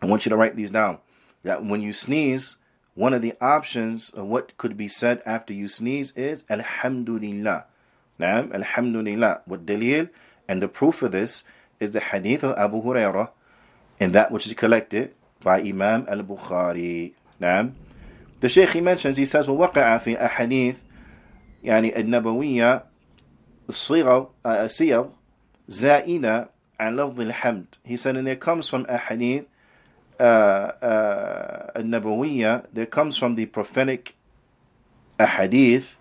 I 0.00 0.06
want 0.06 0.26
you 0.26 0.30
to 0.30 0.36
write 0.36 0.56
these 0.56 0.70
down. 0.70 0.98
That 1.42 1.64
when 1.64 1.82
you 1.82 1.92
sneeze, 1.92 2.56
one 2.94 3.14
of 3.14 3.22
the 3.22 3.34
options 3.40 4.10
of 4.10 4.26
what 4.26 4.56
could 4.58 4.76
be 4.76 4.88
said 4.88 5.22
after 5.24 5.52
you 5.52 5.68
sneeze 5.68 6.12
is 6.12 6.44
Alhamdulillah. 6.50 7.64
Naam, 8.20 8.54
Alhamdulillah. 8.54 9.42
What 9.46 9.66
dalil? 9.66 10.10
And 10.48 10.62
the 10.62 10.68
proof 10.68 11.02
of 11.02 11.12
this 11.12 11.42
is 11.80 11.92
the 11.92 12.00
hadith 12.00 12.44
of 12.44 12.56
Abu 12.58 12.82
Huraira 12.82 13.30
and 13.98 14.12
that 14.12 14.30
which 14.30 14.46
is 14.46 14.54
collected 14.54 15.14
by 15.42 15.60
Imam 15.60 16.06
al-Bukhari. 16.08 17.12
Naam. 17.40 17.72
The 18.40 18.48
Shaykh 18.48 18.70
he 18.70 18.80
mentions, 18.80 19.16
he 19.16 19.24
says, 19.24 19.46
وَوَقَعَ 19.46 20.02
فِي 20.02 20.18
أَحَادِيث 20.18 20.76
يعني 21.64 21.96
النبوية 21.96 22.84
الصيغة 23.68 24.30
السيغ 24.46 25.06
زائدة 25.68 26.50
عن 26.80 26.96
لفظ 26.96 27.20
الحمد 27.20 27.66
he 27.84 27.96
said 27.96 28.16
and 28.16 28.28
it 28.28 28.40
comes 28.40 28.68
from 28.68 28.84
أحاديث 28.86 29.44
uh, 30.18 30.22
uh, 30.22 31.70
النبوية 31.76 32.64
there 32.72 32.86
comes 32.86 33.16
from 33.16 33.34
the 33.34 33.46
prophetic 33.46 34.14
ahadith 35.18 35.94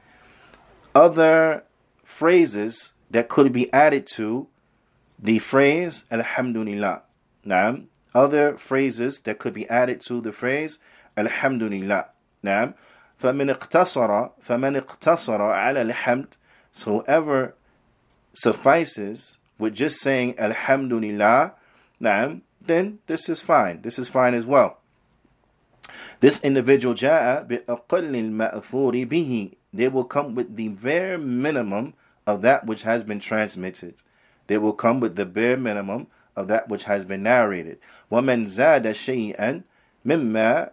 other 0.94 1.64
phrases 2.04 2.94
that 3.10 3.30
could 3.30 3.52
be 3.52 3.72
added 3.74 4.06
to 4.06 4.48
the 5.18 5.40
phrase 5.40 6.06
alhamdulillah 6.12 7.02
نعم 7.46 7.88
other 8.14 8.58
phrases 8.58 9.22
that 9.22 9.40
could 9.40 9.54
be 9.54 9.70
added 9.70 10.02
to 10.02 10.22
the 10.22 10.32
phrase 10.32 10.80
alhamdulillah 11.18 12.06
نعم 12.44 12.74
فمن 13.20 13.50
اقتصر 13.50 14.30
فمن 14.42 14.76
اقتصر 14.76 15.42
على 15.42 15.82
الحمد 15.82 16.36
so 16.74 17.02
whoever 17.02 17.54
suffices 18.34 19.38
with 19.60 19.74
just 19.76 20.00
saying 20.02 20.36
alhamdulillah 20.40 21.52
نعم 22.00 22.42
then 22.66 23.00
this 23.08 23.30
is 23.30 23.40
fine 23.40 23.82
this 23.82 23.98
is 23.98 24.08
fine 24.08 24.34
as 24.34 24.46
well 24.46 24.78
this 26.20 26.40
individual 26.44 26.94
جاء 26.94 27.48
بأقل 27.48 28.16
المأثور 28.16 29.08
به 29.10 29.52
they 29.74 29.88
will 29.88 30.04
come 30.04 30.36
with 30.36 30.56
the 30.56 30.70
bare 30.70 31.18
minimum 31.18 31.94
of 32.28 32.42
that 32.42 32.66
which 32.66 32.84
has 32.84 33.04
been 33.04 33.20
transmitted 33.20 34.02
they 34.48 34.58
will 34.58 34.74
come 34.74 35.00
with 35.00 35.16
the 35.16 35.26
bare 35.26 35.58
minimum 35.58 36.08
of 36.36 36.48
that 36.48 36.70
which 36.70 36.84
has 36.86 37.06
been 37.06 37.24
narrated 37.24 37.78
ومن 38.12 38.46
زاد 38.46 38.92
شيئا 38.92 39.64
مما 40.06 40.72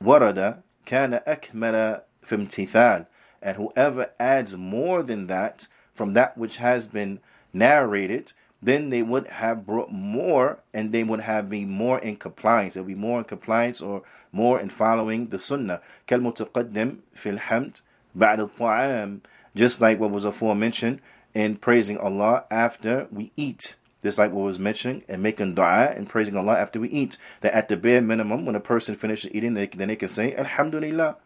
ورد 0.00 0.62
كان 0.86 1.20
أكمل 1.26 2.02
في 2.22 2.34
امتثال 2.34 3.06
and 3.42 3.56
whoever 3.56 4.10
adds 4.18 4.56
more 4.56 5.02
than 5.02 5.26
that 5.26 5.66
from 5.94 6.12
that 6.14 6.36
which 6.36 6.56
has 6.56 6.86
been 6.86 7.20
narrated 7.52 8.32
then 8.64 8.90
they 8.90 9.02
would 9.02 9.26
have 9.28 9.66
brought 9.66 9.90
more 9.90 10.58
and 10.74 10.92
they 10.92 11.02
would 11.02 11.20
have 11.20 11.48
been 11.48 11.70
more 11.70 11.98
in 11.98 12.16
compliance. 12.16 12.74
They'll 12.74 12.84
be 12.84 12.94
more 12.94 13.18
in 13.18 13.24
compliance 13.24 13.80
or 13.80 14.02
more 14.32 14.60
in 14.60 14.68
following 14.68 15.28
the 15.28 15.38
sunnah. 15.38 15.80
كالمتقدم 16.06 16.96
في 17.14 17.38
الحمد 17.38 17.80
بعد 18.14 18.40
الطعام 18.40 19.20
just 19.56 19.80
like 19.80 19.98
what 19.98 20.10
was 20.10 20.24
aforementioned 20.24 21.00
in 21.34 21.56
praising 21.56 21.98
Allah 21.98 22.44
after 22.50 23.06
we 23.10 23.32
eat. 23.36 23.76
Just 24.02 24.18
like 24.18 24.32
what 24.32 24.44
was 24.44 24.58
mentioned, 24.58 25.02
and 25.08 25.22
making 25.22 25.54
dua 25.54 25.92
and 25.94 26.08
praising 26.08 26.36
Allah 26.36 26.54
after 26.54 26.80
we 26.80 26.88
eat. 26.88 27.18
That 27.42 27.52
at 27.52 27.68
the 27.68 27.76
bare 27.76 28.00
minimum, 28.00 28.46
when 28.46 28.54
a 28.54 28.60
person 28.60 28.96
finishes 28.96 29.30
eating, 29.34 29.54
they, 29.54 29.66
then 29.66 29.88
they 29.88 29.96
can 29.96 30.08
say 30.08 30.34
Alhamdulillah. 30.34 31.16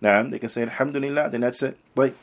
Now 0.00 0.22
they 0.24 0.38
can 0.38 0.48
say 0.48 0.62
Alhamdulillah, 0.62 1.30
then 1.30 1.42
that's 1.42 1.62
it. 1.62 1.78
Like, 1.94 2.16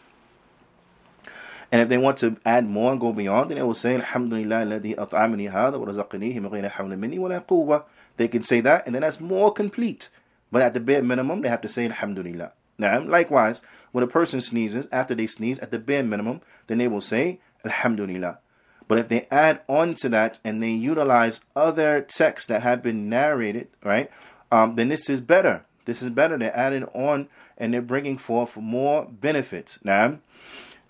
and 1.72 1.82
if 1.82 1.90
they 1.90 1.98
want 1.98 2.18
to 2.18 2.38
add 2.46 2.68
more 2.68 2.92
and 2.92 3.00
go 3.00 3.14
beyond, 3.14 3.50
then 3.50 3.58
they 3.58 3.64
will 3.64 3.74
say 3.74 3.96
Alhamdulillah 3.96 4.66
الذي 4.66 4.96
أطعمني 4.96 5.50
هذا 5.50 5.78
ورزقنيه 5.78 6.40
من 6.40 6.48
غير 6.48 6.70
حول 6.70 6.98
مني 6.98 7.20
ولا 7.20 7.46
قوة. 7.48 7.84
They 8.18 8.28
can 8.28 8.42
say 8.42 8.60
that, 8.62 8.86
and 8.86 8.94
then 8.94 9.02
that's 9.02 9.20
more 9.20 9.52
complete. 9.54 10.10
But 10.52 10.62
at 10.62 10.74
the 10.74 10.80
bare 10.80 11.02
minimum, 11.02 11.42
they 11.42 11.50
have 11.50 11.62
to 11.62 11.70
say 11.70 11.86
Alhamdulillah. 11.86 12.52
Now, 12.78 13.00
likewise, 13.00 13.62
when 13.92 14.04
a 14.04 14.08
person 14.08 14.42
sneezes, 14.42 14.88
after 14.92 15.16
they 15.16 15.28
sneeze, 15.28 15.60
at 15.60 15.72
the 15.72 15.80
bare 15.80 16.04
minimum, 16.04 16.42
then 16.68 16.80
they 16.80 16.88
will 16.88 17.02
say 17.02 17.40
Alhamdulillah. 17.64 18.40
But 18.88 18.98
if 18.98 19.08
they 19.08 19.28
add 19.32 19.62
on 19.70 19.94
to 19.96 20.10
that 20.10 20.40
and 20.44 20.62
they 20.62 20.72
utilize 20.72 21.42
other 21.56 22.02
texts 22.02 22.48
that 22.48 22.64
have 22.64 22.84
been 22.84 23.08
narrated, 23.08 23.70
right, 23.84 24.12
um, 24.52 24.76
then 24.76 24.90
this 24.90 25.10
is 25.10 25.22
better. 25.22 25.64
This 25.86 26.02
is 26.02 26.10
better. 26.10 26.38
They're 26.38 26.58
adding 26.58 26.84
on 26.86 27.30
and 27.58 27.74
they're 27.74 27.82
bringing 27.82 28.18
forth 28.18 28.58
more 28.58 29.06
benefits. 29.06 29.80
Now, 29.84 30.20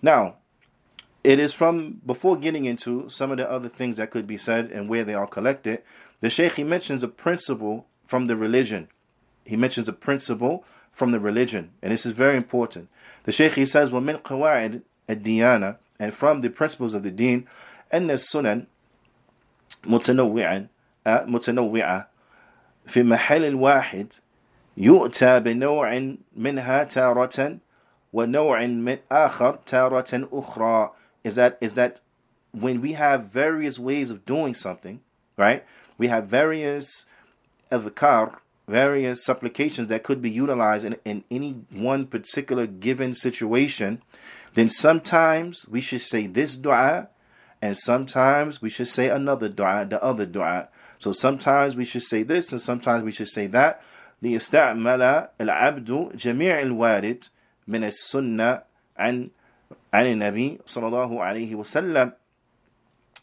now, 0.00 0.36
it 1.26 1.38
is 1.38 1.52
from 1.52 2.00
before 2.04 2.36
getting 2.36 2.64
into 2.64 3.08
some 3.08 3.30
of 3.30 3.38
the 3.38 3.50
other 3.50 3.68
things 3.68 3.96
that 3.96 4.10
could 4.10 4.26
be 4.26 4.36
said 4.36 4.70
and 4.70 4.88
where 4.88 5.04
they 5.04 5.14
are 5.14 5.26
collected. 5.26 5.82
The 6.20 6.30
Shaykh 6.30 6.54
he 6.54 6.64
mentions 6.64 7.02
a 7.02 7.08
principle 7.08 7.86
from 8.06 8.26
the 8.26 8.36
religion. 8.36 8.88
He 9.44 9.56
mentions 9.56 9.88
a 9.88 9.92
principle 9.92 10.64
from 10.92 11.12
the 11.12 11.20
religion, 11.20 11.70
and 11.80 11.92
this 11.92 12.04
is 12.04 12.12
very 12.12 12.36
important. 12.36 12.88
The 13.24 13.32
Shaykh 13.32 13.54
he 13.54 13.66
says, 13.66 13.90
وَمِنْ 13.90 14.22
قَوَاعِدِ 14.22 14.82
الدِّيَانَةِ 15.08 15.76
And 15.98 16.12
from 16.14 16.40
the 16.40 16.50
principles 16.50 16.94
of 16.94 17.02
the 17.02 17.10
deen, 17.10 17.46
أن 17.92 18.10
السنن 18.10 18.66
متنوعا 19.84 20.68
متنوعة 21.06 22.08
في 22.86 23.02
محل 23.02 23.54
واحد 23.54 24.12
يؤتى 24.76 25.40
بنوع 25.40 26.14
منها 26.36 26.84
تارة 26.84 27.58
ونوع 28.12 28.66
من 28.66 28.98
آخر 29.12 29.58
تارة 29.66 30.28
أخرى 30.32 30.92
is 31.26 31.34
that 31.36 31.58
is 31.60 31.74
that 31.74 32.00
when 32.52 32.80
we 32.80 32.92
have 32.92 33.26
various 33.26 33.78
ways 33.78 34.10
of 34.10 34.24
doing 34.24 34.54
something, 34.54 35.00
right? 35.36 35.64
We 35.98 36.08
have 36.08 36.26
various 36.26 37.06
adhkar, 37.70 38.36
various 38.68 39.24
supplications 39.24 39.88
that 39.88 40.02
could 40.02 40.20
be 40.20 40.30
utilized 40.30 40.84
in, 40.84 40.96
in 41.04 41.24
any 41.30 41.52
one 41.70 42.06
particular 42.06 42.66
given 42.66 43.14
situation, 43.14 44.02
then 44.54 44.68
sometimes 44.68 45.66
we 45.68 45.80
should 45.80 46.02
say 46.02 46.26
this 46.26 46.56
dua 46.56 47.08
and 47.60 47.76
sometimes 47.76 48.60
we 48.60 48.68
should 48.68 48.88
say 48.88 49.08
another 49.08 49.48
dua, 49.48 49.86
the 49.88 50.02
other 50.02 50.26
dua. 50.26 50.68
So 50.98 51.12
sometimes 51.12 51.74
we 51.74 51.84
should 51.84 52.02
say 52.02 52.22
this 52.22 52.52
and 52.52 52.60
sometimes 52.60 53.04
we 53.04 53.12
should 53.12 53.28
say 53.28 53.46
that. 53.48 53.82
ليستعمل 54.22 55.28
العبد 55.40 56.16
جميع 56.16 56.60
الوارد 56.62 57.24
من 57.68 57.84
السنة 57.84 58.62
عن 58.96 59.30
عن 59.96 60.06
النبي 60.06 60.60
صلى 60.66 60.86
الله 60.86 61.22
عليه 61.22 61.54
وسلم 61.54 62.12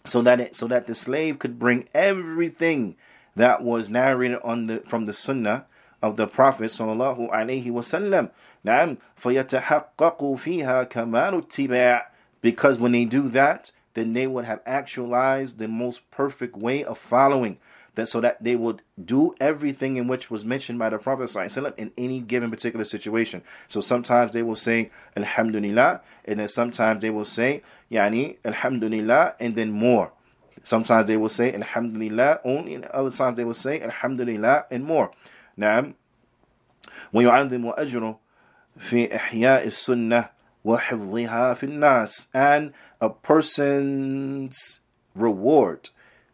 so 0.06 0.22
that 0.22 0.40
it, 0.40 0.56
so 0.56 0.68
that 0.68 0.88
the 0.88 0.96
slave 0.96 1.40
could 1.40 1.60
bring 1.60 1.88
everything 1.94 2.96
that 3.36 3.64
was 3.64 3.90
narrated 3.90 4.40
on 4.44 4.68
the 4.68 4.80
from 4.88 5.06
the 5.06 5.14
sunnah 5.14 5.66
of 6.02 6.18
the 6.18 6.28
prophet 6.28 6.72
صلى 6.72 6.94
الله 6.94 7.32
عليه 7.32 7.72
وسلم 7.72 8.30
نعم 8.64 8.98
فيتحقق 9.16 10.36
فيها 10.36 10.84
كمال 10.84 11.34
الاتباع 11.34 12.06
because 12.42 12.78
when 12.78 12.92
they 12.92 13.06
do 13.06 13.30
that 13.30 13.72
then 13.94 14.14
they 14.14 14.28
would 14.28 14.46
have 14.46 14.62
actualized 14.66 15.58
the 15.58 15.68
most 15.68 16.10
perfect 16.12 16.56
way 16.56 16.84
of 16.84 16.98
following 16.98 17.58
that 17.96 18.08
so 18.08 18.22
that 18.22 18.44
they 18.44 18.56
would 18.56 18.82
do 19.04 19.34
everything 19.40 19.98
in 19.98 20.08
which 20.08 20.30
was 20.32 20.46
mentioned 20.46 20.80
by 20.80 20.90
the 20.90 20.98
Prophet 20.98 21.24
ﷺ 21.24 21.78
in 21.78 21.92
any 21.98 22.20
given 22.20 22.50
particular 22.50 22.86
situation. 22.86 23.42
So 23.68 23.82
sometimes 23.82 24.32
they 24.32 24.44
will 24.44 24.56
say 24.56 24.92
Alhamdulillah, 25.18 26.02
and 26.26 26.40
then 26.40 26.48
sometimes 26.48 27.02
they 27.02 27.10
will 27.10 27.26
say 27.26 27.62
Yani 27.92 28.38
Alhamdulillah, 28.46 29.36
and 29.40 29.56
then 29.56 29.72
more. 29.72 30.12
Sometimes 30.64 31.06
they 31.08 31.18
will 31.18 31.30
say 31.30 31.54
Alhamdulillah 31.54 32.42
only, 32.44 32.76
and 32.76 32.86
other 32.86 33.12
times 33.12 33.38
they 33.38 33.44
will 33.44 33.54
say 33.54 33.82
Alhamdulillah 33.82 34.66
and 34.72 34.84
more. 34.86 35.12
نعم 35.60 35.94
ويعظم 37.14 37.70
أجره 37.78 38.20
في 38.80 39.16
إحياء 39.16 39.68
السنة 39.68 40.30
وحفظها 40.66 41.54
في 41.54 41.64
الناس 41.66 42.28
and 42.34 42.72
a 43.02 43.10
person's 43.10 44.80
reward 45.16 45.90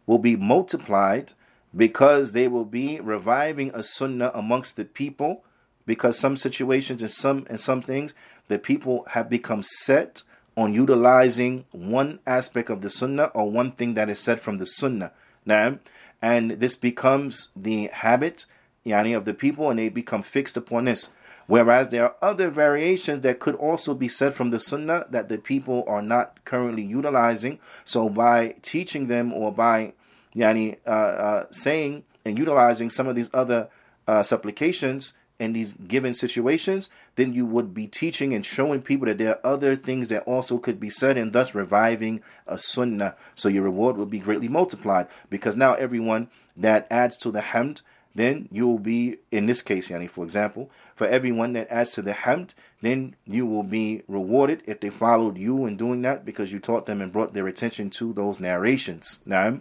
will 0.05 0.19
be 0.19 0.35
multiplied 0.35 1.33
because 1.76 2.33
they 2.33 2.48
will 2.48 2.64
be 2.64 3.00
reviving 3.00 3.70
a 3.74 3.83
sunnah 3.83 4.30
amongst 4.35 4.76
the 4.76 4.85
people 4.85 5.44
because 5.87 6.18
some 6.18 6.37
situations 6.37 7.02
and 7.02 7.11
some 7.11 7.46
and 7.48 7.61
some 7.61 7.83
things 7.83 8.14
the 8.48 8.59
people 8.59 9.04
have 9.11 9.30
become 9.30 9.62
set 9.62 10.22
on 10.56 10.74
utilizing 10.74 11.64
one 11.70 12.18
aspect 12.26 12.70
of 12.70 12.83
the 12.83 12.90
sunnah 12.90 13.30
or 13.35 13.50
one 13.50 13.72
thing 13.72 13.94
that 13.94 14.09
is 14.09 14.18
said 14.18 14.40
from 14.40 14.59
the 14.59 14.66
sunnah. 14.66 15.12
Now 15.46 15.78
and 16.20 16.52
this 16.52 16.76
becomes 16.76 17.48
the 17.56 17.87
habit 17.92 18.46
yani 18.85 19.16
of 19.16 19.24
the 19.24 19.35
people 19.35 19.70
and 19.70 19.78
they 19.78 19.88
become 19.88 20.22
fixed 20.22 20.56
upon 20.56 20.87
this. 20.87 21.11
Whereas 21.46 21.88
there 21.88 22.04
are 22.04 22.16
other 22.22 22.48
variations 22.48 23.22
that 23.22 23.40
could 23.40 23.56
also 23.56 23.92
be 23.92 24.09
said 24.09 24.35
from 24.35 24.50
the 24.50 24.61
sunnah 24.61 25.06
that 25.11 25.28
the 25.28 25.38
people 25.38 25.85
are 25.88 26.02
not 26.02 26.44
currently 26.44 26.83
utilizing. 26.83 27.59
So 27.85 28.09
by 28.09 28.54
teaching 28.62 29.09
them 29.09 29.33
or 29.33 29.52
by 29.52 29.94
yani, 30.34 30.78
uh, 30.86 30.90
uh, 30.90 31.46
saying 31.50 32.04
and 32.24 32.38
utilizing 32.38 32.90
some 32.90 33.06
of 33.06 33.16
these 33.16 33.30
other 33.32 33.68
uh, 34.06 34.22
supplications 34.22 35.14
in 35.40 35.54
these 35.54 35.72
given 35.72 36.12
situations, 36.12 36.90
then 37.16 37.32
you 37.32 37.46
would 37.46 37.72
be 37.72 37.86
teaching 37.86 38.34
and 38.34 38.44
showing 38.44 38.82
people 38.82 39.06
that 39.06 39.18
there 39.18 39.30
are 39.36 39.54
other 39.54 39.74
things 39.74 40.08
that 40.08 40.22
also 40.24 40.58
could 40.58 40.78
be 40.78 40.90
said 40.90 41.16
and 41.16 41.32
thus 41.32 41.54
reviving 41.54 42.22
a 42.46 42.58
sunnah. 42.58 43.16
So 43.34 43.48
your 43.48 43.62
reward 43.64 43.96
will 43.96 44.06
be 44.06 44.18
greatly 44.18 44.48
multiplied 44.48 45.08
because 45.30 45.56
now 45.56 45.74
everyone 45.74 46.28
that 46.56 46.86
adds 46.90 47.16
to 47.18 47.30
the 47.30 47.40
hamd, 47.40 47.80
then 48.14 48.48
you 48.52 48.66
will 48.68 48.78
be, 48.78 49.16
in 49.30 49.46
this 49.46 49.62
case, 49.62 49.88
yani, 49.88 50.10
for 50.10 50.24
example, 50.24 50.70
for 50.94 51.06
everyone 51.06 51.54
that 51.54 51.70
adds 51.70 51.92
to 51.92 52.02
the 52.02 52.12
hamd, 52.12 52.50
then 52.82 53.16
you 53.24 53.46
will 53.46 53.62
be 53.62 54.02
rewarded 54.08 54.62
if 54.66 54.80
they 54.80 54.90
followed 54.90 55.38
you 55.38 55.64
in 55.64 55.76
doing 55.76 56.02
that 56.02 56.24
because 56.24 56.52
you 56.52 56.58
taught 56.58 56.86
them 56.86 57.00
and 57.00 57.12
brought 57.12 57.32
their 57.32 57.46
attention 57.46 57.88
to 57.88 58.12
those 58.12 58.40
narrations. 58.40 59.18
Now, 59.24 59.60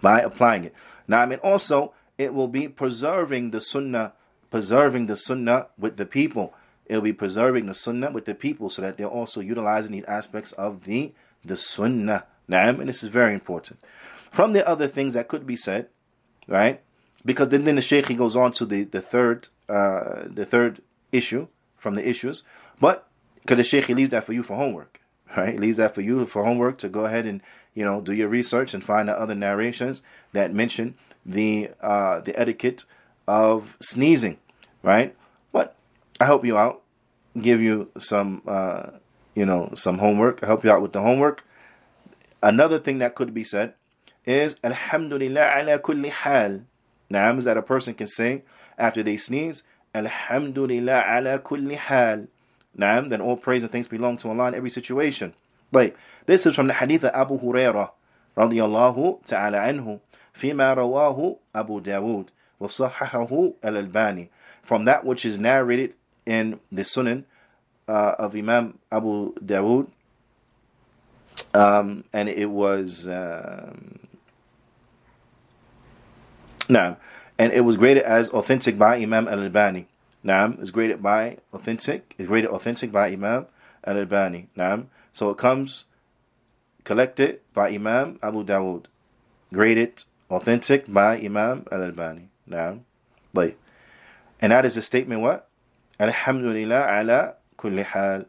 by 0.00 0.20
applying 0.20 0.64
it. 0.64 0.74
Now, 1.06 1.20
I 1.20 1.26
mean, 1.26 1.38
also, 1.40 1.92
it 2.18 2.34
will 2.34 2.48
be 2.48 2.68
preserving 2.68 3.50
the 3.50 3.60
sunnah, 3.60 4.12
preserving 4.50 5.06
the 5.06 5.16
sunnah 5.16 5.68
with 5.78 5.96
the 5.96 6.06
people. 6.06 6.54
It 6.86 6.94
will 6.96 7.02
be 7.02 7.12
preserving 7.12 7.66
the 7.66 7.74
sunnah 7.74 8.10
with 8.10 8.24
the 8.24 8.34
people 8.34 8.68
so 8.68 8.82
that 8.82 8.96
they're 8.96 9.06
also 9.06 9.40
utilizing 9.40 9.92
these 9.92 10.04
aspects 10.04 10.52
of 10.52 10.84
the, 10.84 11.12
the 11.44 11.56
sunnah. 11.56 12.26
Now, 12.46 12.68
and 12.68 12.88
this 12.88 13.02
is 13.02 13.08
very 13.08 13.34
important. 13.34 13.80
From 14.30 14.52
the 14.52 14.66
other 14.68 14.88
things 14.88 15.14
that 15.14 15.28
could 15.28 15.46
be 15.46 15.56
said, 15.56 15.88
right? 16.46 16.80
Because 17.24 17.48
then, 17.48 17.64
then 17.64 17.76
the 17.76 17.82
Shaykh 17.82 18.08
he 18.08 18.14
goes 18.14 18.36
on 18.36 18.52
to 18.52 18.66
the, 18.66 18.84
the 18.84 19.00
third 19.00 19.48
uh, 19.68 20.24
the 20.26 20.44
third 20.44 20.82
issue 21.10 21.46
from 21.76 21.94
the 21.94 22.06
issues, 22.06 22.42
but 22.80 23.08
because 23.40 23.56
the 23.56 23.64
Shaykh 23.64 23.86
he 23.86 23.94
leaves 23.94 24.10
that 24.10 24.24
for 24.24 24.34
you 24.34 24.42
for 24.42 24.56
homework, 24.56 25.00
right? 25.36 25.54
He 25.54 25.58
leaves 25.58 25.78
that 25.78 25.94
for 25.94 26.02
you 26.02 26.26
for 26.26 26.44
homework 26.44 26.78
to 26.78 26.88
go 26.88 27.06
ahead 27.06 27.26
and 27.26 27.40
you 27.74 27.84
know, 27.84 28.00
do 28.00 28.12
your 28.12 28.28
research 28.28 28.72
and 28.74 28.82
find 28.82 29.08
the 29.08 29.18
other 29.18 29.34
narrations 29.34 30.02
that 30.32 30.54
mention 30.54 30.94
the 31.26 31.70
uh, 31.80 32.20
the 32.20 32.38
etiquette 32.38 32.84
of 33.26 33.76
sneezing, 33.80 34.38
right? 34.82 35.14
But 35.52 35.76
I 36.20 36.26
help 36.26 36.44
you 36.44 36.56
out, 36.56 36.82
give 37.40 37.60
you 37.60 37.90
some, 37.98 38.42
uh, 38.46 38.90
you 39.34 39.44
know, 39.44 39.72
some 39.74 39.98
homework. 39.98 40.42
I 40.42 40.46
help 40.46 40.64
you 40.64 40.70
out 40.70 40.82
with 40.82 40.92
the 40.92 41.02
homework. 41.02 41.44
Another 42.42 42.78
thing 42.78 42.98
that 42.98 43.14
could 43.14 43.32
be 43.32 43.44
said 43.44 43.74
is 44.26 44.56
Alhamdulillah 44.62 45.58
ala 45.58 45.78
kulli 45.78 46.10
hal. 46.10 46.60
Naam 47.10 47.38
is 47.38 47.44
that 47.44 47.56
a 47.56 47.62
person 47.62 47.94
can 47.94 48.06
say 48.06 48.42
after 48.78 49.02
they 49.02 49.16
sneeze, 49.16 49.62
Alhamdulillah 49.94 51.04
ala 51.08 51.38
kulli 51.38 51.76
hal. 51.76 52.26
Naam, 52.76 53.08
then 53.08 53.20
all 53.20 53.36
praise 53.36 53.62
and 53.62 53.72
thanks 53.72 53.88
belong 53.88 54.16
to 54.18 54.28
Allah 54.28 54.48
in 54.48 54.54
every 54.54 54.70
situation. 54.70 55.32
Like 55.73 55.97
this 56.25 56.45
is 56.45 56.55
from 56.55 56.67
the 56.67 56.73
hadith 56.73 57.03
of 57.03 57.11
Abu 57.13 57.39
Hurairah 57.39 57.91
radiyallahu 58.37 59.25
ta'ala 59.25 59.59
anhu 59.59 59.99
فيما 60.33 60.73
رواه 60.73 61.35
أبو 61.55 61.79
داود 61.79 62.29
وصححه 62.61 63.53
الألباني 63.65 64.29
from 64.63 64.85
that 64.85 65.03
which 65.03 65.25
is 65.25 65.37
narrated 65.37 65.95
in 66.25 66.59
the 66.71 66.83
Sunan 66.83 67.25
uh, 67.89 68.15
of 68.17 68.35
Imam 68.35 68.79
Abu 68.91 69.33
Dawood 69.35 69.89
um, 71.53 72.03
and 72.13 72.29
it 72.29 72.49
was 72.49 73.07
um, 73.07 73.99
no, 76.67 76.97
and 77.39 77.51
it 77.51 77.61
was 77.61 77.77
graded 77.77 78.03
as 78.03 78.29
authentic 78.29 78.77
by 78.77 78.97
Imam 78.97 79.27
Al 79.27 79.41
Albani. 79.41 79.87
Naam 80.23 80.61
is 80.61 80.69
graded 80.69 81.01
by 81.01 81.37
authentic. 81.51 82.13
Is 82.17 82.27
graded 82.27 82.51
authentic 82.51 82.91
by 82.91 83.07
Imam 83.07 83.47
Al 83.83 83.97
Albani. 83.97 84.49
Naam. 84.55 84.85
So 85.14 85.30
it 85.30 85.38
comes 85.38 85.84
collected 86.82 87.40
by 87.54 87.70
Imam 87.70 88.18
Abu 88.20 88.44
Dawud, 88.44 88.86
graded 89.52 90.02
authentic 90.28 90.92
by 90.92 91.18
Imam 91.20 91.66
Al 91.70 91.84
Albani. 91.84 92.30
Now, 92.48 92.80
like, 93.32 93.56
and 94.40 94.50
that 94.50 94.64
is 94.64 94.76
a 94.76 94.82
statement 94.82 95.20
what? 95.20 95.48
Alhamdulillah 96.00 97.00
ala 97.00 97.34
kulli 97.56 97.84
hal. 97.84 98.24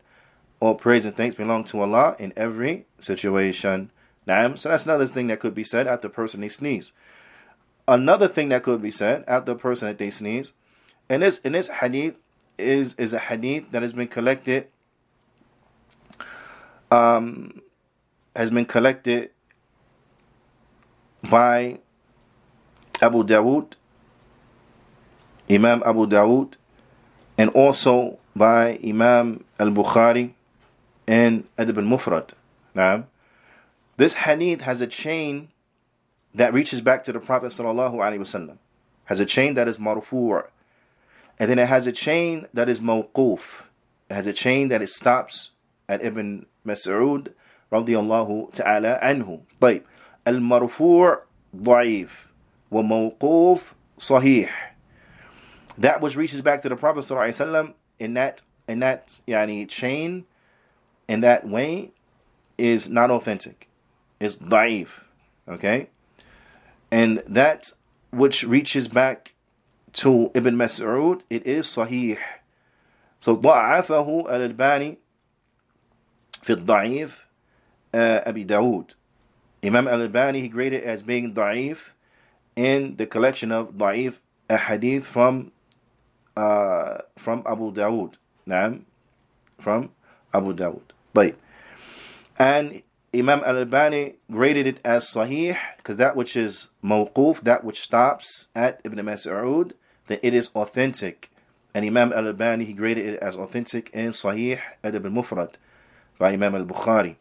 All 0.60 0.76
praise 0.76 1.06
and 1.06 1.18
thanks 1.18 1.34
belong 1.34 1.64
to 1.66 1.82
Allah 1.82 2.16
in 2.20 2.32
every 2.38 2.86
situation. 3.00 3.90
Now, 4.28 4.54
so 4.54 4.70
that's 4.70 4.86
another 4.86 5.08
thing 5.08 5.26
that 5.28 5.40
could 5.40 5.56
be 5.56 5.64
said 5.64 5.88
after 5.88 6.08
the 6.08 6.14
person 6.14 6.42
they 6.42 6.50
sneeze. 6.50 6.92
Another 7.88 8.28
thing 8.28 8.50
that 8.50 8.62
could 8.62 8.84
be 8.84 8.92
said 8.92 9.24
after 9.28 9.54
the 9.54 9.60
person 9.60 9.88
that 9.88 9.98
they 9.98 10.12
sneeze, 10.12 10.54
and 11.10 11.24
this 11.24 11.40
in 11.40 11.54
this 11.54 11.68
hadith 11.68 12.20
is 12.60 12.94
is 13.00 13.12
a 13.12 13.20
hadith 13.20 13.72
that 13.72 13.82
has 13.82 13.94
been 13.94 14.08
collected 14.08 14.68
um, 16.92 17.62
has 18.36 18.52
been 18.52 18.66
collected 18.66 19.32
by 21.30 21.80
Abu 23.02 23.24
Dawood, 23.24 23.74
Imam 25.50 25.84
Abu 25.86 26.08
Dawood, 26.08 26.54
and 27.38 27.50
also 27.52 28.20
by 28.36 28.80
Imam 28.84 29.44
Al 29.60 29.72
Bukhari 29.72 30.34
and 31.08 31.48
Adab 31.58 31.78
al 31.78 31.84
Mufrad. 31.84 32.32
Now, 32.74 33.06
this 33.98 34.14
hadith 34.14 34.62
has 34.62 34.82
a 34.82 34.88
chain 34.88 35.50
that 36.34 36.54
reaches 36.54 36.82
back 36.82 37.04
to 37.06 37.14
the 37.14 37.20
Prophet 37.20 37.52
sallallahu. 37.52 38.58
Has 39.06 39.20
a 39.20 39.26
chain 39.26 39.54
that 39.54 39.68
is 39.68 39.78
marfu', 39.78 40.48
and 41.40 41.50
then 41.50 41.60
it 41.60 41.68
has 41.68 41.88
a 41.88 41.92
chain 41.92 42.48
that 42.54 42.68
is 42.68 42.82
mawquf. 42.82 43.64
It 44.10 44.16
has 44.16 44.28
a 44.28 44.34
chain 44.34 44.70
that 44.70 44.82
it 44.82 44.90
stops 44.90 45.52
at 45.89 46.03
Ibn 46.05 46.47
Mas'ud 46.67 47.33
radiyallahu 47.73 48.53
ta'ala 48.55 48.99
anhu. 49.03 49.41
طيب 49.61 49.83
المرفوع 50.27 51.23
ضعيف 51.57 52.27
وموقوف 52.71 53.75
صحيح 53.99 54.71
that 55.79 56.01
which 56.01 56.17
reaches 56.17 56.43
back 56.43 56.63
to 56.63 56.69
the 56.69 56.77
Prophet 56.77 57.01
ﷺ 57.01 57.75
in 57.99 58.15
that 58.15 58.43
in 58.69 58.81
that 58.81 59.21
yani 59.27 59.69
chain 59.69 60.27
in 61.09 61.21
that 61.23 61.49
way 61.49 61.91
is 62.59 62.89
not 62.89 63.11
authentic. 63.11 63.69
It's 64.21 64.37
da'if. 64.37 64.89
Okay? 65.49 65.89
And 66.93 67.23
that 67.27 67.73
which 68.11 68.45
reaches 68.45 68.87
back 68.87 69.35
to 69.95 70.31
Ibn 70.35 70.55
Mas'ud, 70.57 71.23
it 71.31 71.47
is 71.47 71.67
sahih. 71.67 72.19
So 73.19 73.37
ضعفه 73.37 74.29
الألباني 74.29 74.99
في 76.45 76.53
الضعيف 76.53 77.27
أبي 77.95 78.45
داود. 78.45 78.95
Imam 79.63 79.87
al-Albani 79.87 80.41
he 80.41 80.49
graded 80.49 80.83
as 80.83 81.03
being 81.03 81.35
da'if 81.35 81.91
in 82.57 82.97
the 82.97 83.07
collection 83.07 83.53
of 83.53 83.73
da'if 83.73 84.15
a 84.49 84.57
hadith 84.57 85.07
from 85.07 85.53
uh, 86.37 86.99
from 87.17 87.43
Abu 87.47 87.73
Dawood. 87.73 88.15
Naam, 88.47 88.83
from 89.59 89.91
Abu 90.33 90.55
Dawood. 90.55 90.93
طيب. 91.15 91.35
And 92.39 92.83
Imam 93.15 93.43
Al-Albani 93.45 94.15
graded 94.31 94.67
it 94.67 94.81
as 94.85 95.05
sahih 95.05 95.57
because 95.77 95.97
that 95.99 96.17
which 96.17 96.37
is 96.37 96.69
mawquf, 96.83 97.41
that 97.43 97.65
which 97.65 97.81
stops 97.81 98.49
at 98.55 98.81
Ibn 98.85 98.99
Mas'ud, 99.05 99.73
that 100.07 100.21
it 100.23 100.33
is 100.33 100.51
authentic. 100.55 101.31
And 101.75 101.85
Imam 101.85 102.13
Al-Albani 102.13 102.65
he 102.65 102.73
graded 102.73 103.05
it 103.07 103.21
as 103.21 103.37
authentic 103.37 103.91
in 103.93 104.11
Sahih 104.11 104.61
Adab 104.83 105.05
al-Mufrad 105.05 105.55
by 106.18 106.34
Imam 106.34 106.56
Al-Bukhari. 106.56 107.16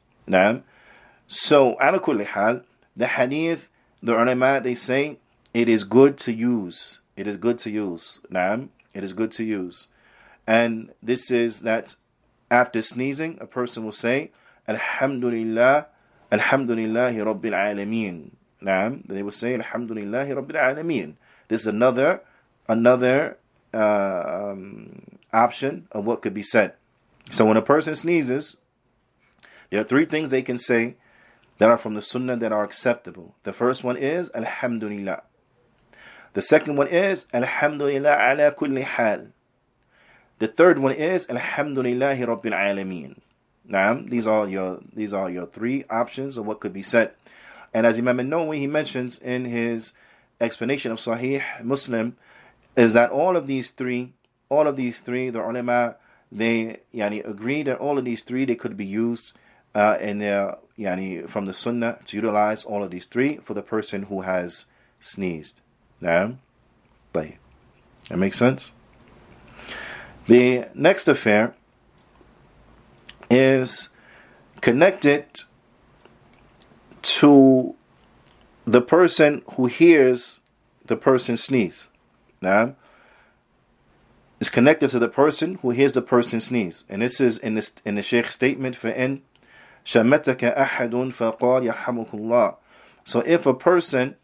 So, 1.26 1.76
ala 1.80 2.00
kulli 2.00 2.24
hal, 2.24 2.62
the 2.96 3.06
hadith, 3.06 3.68
the 4.02 4.12
ulama, 4.12 4.60
they 4.62 4.74
say 4.74 5.18
it 5.52 5.68
is 5.68 5.84
good 5.84 6.18
to 6.18 6.32
use. 6.32 7.00
It 7.16 7.26
is 7.26 7.36
good 7.36 7.58
to 7.60 7.70
use. 7.70 8.20
Naam. 8.30 8.68
It 8.92 9.02
is 9.02 9.12
good 9.12 9.32
to 9.32 9.44
use. 9.44 9.88
And 10.46 10.92
this 11.02 11.30
is 11.30 11.60
that 11.60 11.94
after 12.50 12.82
sneezing, 12.82 13.38
a 13.40 13.46
person 13.46 13.84
will 13.84 13.92
say, 13.92 14.30
Alhamdulillah, 14.68 15.86
Alhamdulillahi 16.30 17.16
Rabbil 17.16 17.52
Alameen. 17.52 18.30
Naam. 18.62 19.06
They 19.06 19.22
will 19.22 19.30
say, 19.30 19.56
Alhamdulillahi 19.56 20.34
Rabbil 20.34 20.60
Alameen. 20.60 21.14
This 21.48 21.62
is 21.62 21.66
another, 21.66 22.20
another 22.68 23.38
uh, 23.72 24.50
um, 24.52 25.18
option 25.32 25.88
of 25.92 26.04
what 26.04 26.22
could 26.22 26.34
be 26.34 26.42
said. 26.42 26.74
So 27.30 27.46
when 27.46 27.56
a 27.56 27.62
person 27.62 27.94
sneezes, 27.94 28.56
there 29.70 29.80
are 29.80 29.84
three 29.84 30.04
things 30.04 30.30
they 30.30 30.42
can 30.42 30.58
say 30.58 30.96
that 31.58 31.68
are 31.68 31.78
from 31.78 31.94
the 31.94 32.02
Sunnah 32.02 32.36
that 32.36 32.52
are 32.52 32.64
acceptable. 32.64 33.34
The 33.44 33.52
first 33.52 33.84
one 33.84 33.96
is 33.96 34.30
Alhamdulillah. 34.34 35.22
The 36.34 36.42
second 36.42 36.76
one 36.76 36.88
is 36.88 37.26
Alhamdulillah 37.32 38.10
ala 38.10 38.52
kulli 38.52 38.82
hal. 38.82 39.28
The 40.40 40.48
third 40.48 40.80
one 40.80 40.92
is 40.92 41.26
Alhamdulillahi 41.26 42.26
Rabbil 42.26 42.52
Alameen. 42.52 43.18
Now, 43.64 43.94
these 43.94 44.26
are 44.26 44.48
your 44.48 44.80
these 44.92 45.12
are 45.12 45.30
your 45.30 45.46
three 45.46 45.84
options 45.88 46.36
of 46.36 46.44
what 46.44 46.60
could 46.60 46.72
be 46.72 46.82
said. 46.82 47.12
And 47.72 47.86
as 47.86 47.98
Imam 47.98 48.18
Nawawi 48.18 48.58
he 48.58 48.66
mentions 48.66 49.18
in 49.18 49.44
his 49.44 49.92
explanation 50.40 50.90
of 50.90 50.98
Sahih 50.98 51.42
Muslim, 51.62 52.16
is 52.76 52.92
that 52.94 53.10
all 53.10 53.36
of 53.36 53.46
these 53.46 53.70
three, 53.70 54.12
all 54.48 54.66
of 54.66 54.76
these 54.76 54.98
three, 54.98 55.30
the 55.30 55.40
ulama, 55.40 55.96
they 56.30 56.80
yani 56.92 57.26
agree 57.26 57.62
that 57.62 57.78
all 57.78 57.96
of 57.96 58.04
these 58.04 58.22
three 58.22 58.44
they 58.44 58.56
could 58.56 58.76
be 58.76 58.84
used 58.84 59.32
uh, 59.74 59.98
in 60.00 60.18
their 60.18 60.58
yani 60.78 61.28
from 61.28 61.46
the 61.46 61.54
Sunnah 61.54 61.98
to 62.06 62.16
utilize 62.16 62.64
all 62.64 62.82
of 62.82 62.90
these 62.90 63.06
three 63.06 63.38
for 63.38 63.54
the 63.54 63.62
person 63.62 64.04
who 64.04 64.22
has 64.22 64.66
sneezed. 65.00 65.60
Now, 66.00 66.36
That 68.08 68.18
makes 68.18 68.38
sense? 68.38 68.72
The 70.26 70.66
next 70.74 71.08
affair 71.08 71.54
is 73.30 73.88
connected 74.60 75.26
to 77.02 77.74
the 78.64 78.80
person 78.80 79.42
who 79.52 79.66
hears 79.66 80.40
the 80.84 80.96
person 80.96 81.36
sneeze. 81.36 81.88
Now, 82.40 82.76
is 84.40 84.50
connected 84.50 84.88
to 84.90 84.98
the 84.98 85.08
person 85.08 85.56
who 85.56 85.70
hears 85.70 85.92
the 85.92 86.02
person 86.02 86.40
sneeze. 86.40 86.84
And 86.88 87.02
this 87.02 87.20
is 87.20 87.38
in, 87.38 87.60
in 87.84 87.94
the 87.94 88.02
Shaykh 88.02 88.30
statement 88.30 88.76
for 88.76 88.88
in 88.88 89.22
شَمَتَكَ 89.85 90.43
أَحَدٌ 90.55 91.11
فَقَالْ 91.13 91.73
يَرْحَمُكُ 91.73 92.09
اللَّهِ 92.11 92.55
So 93.03 93.21
if 93.21 93.45
a 93.45 93.53
person 93.53 94.15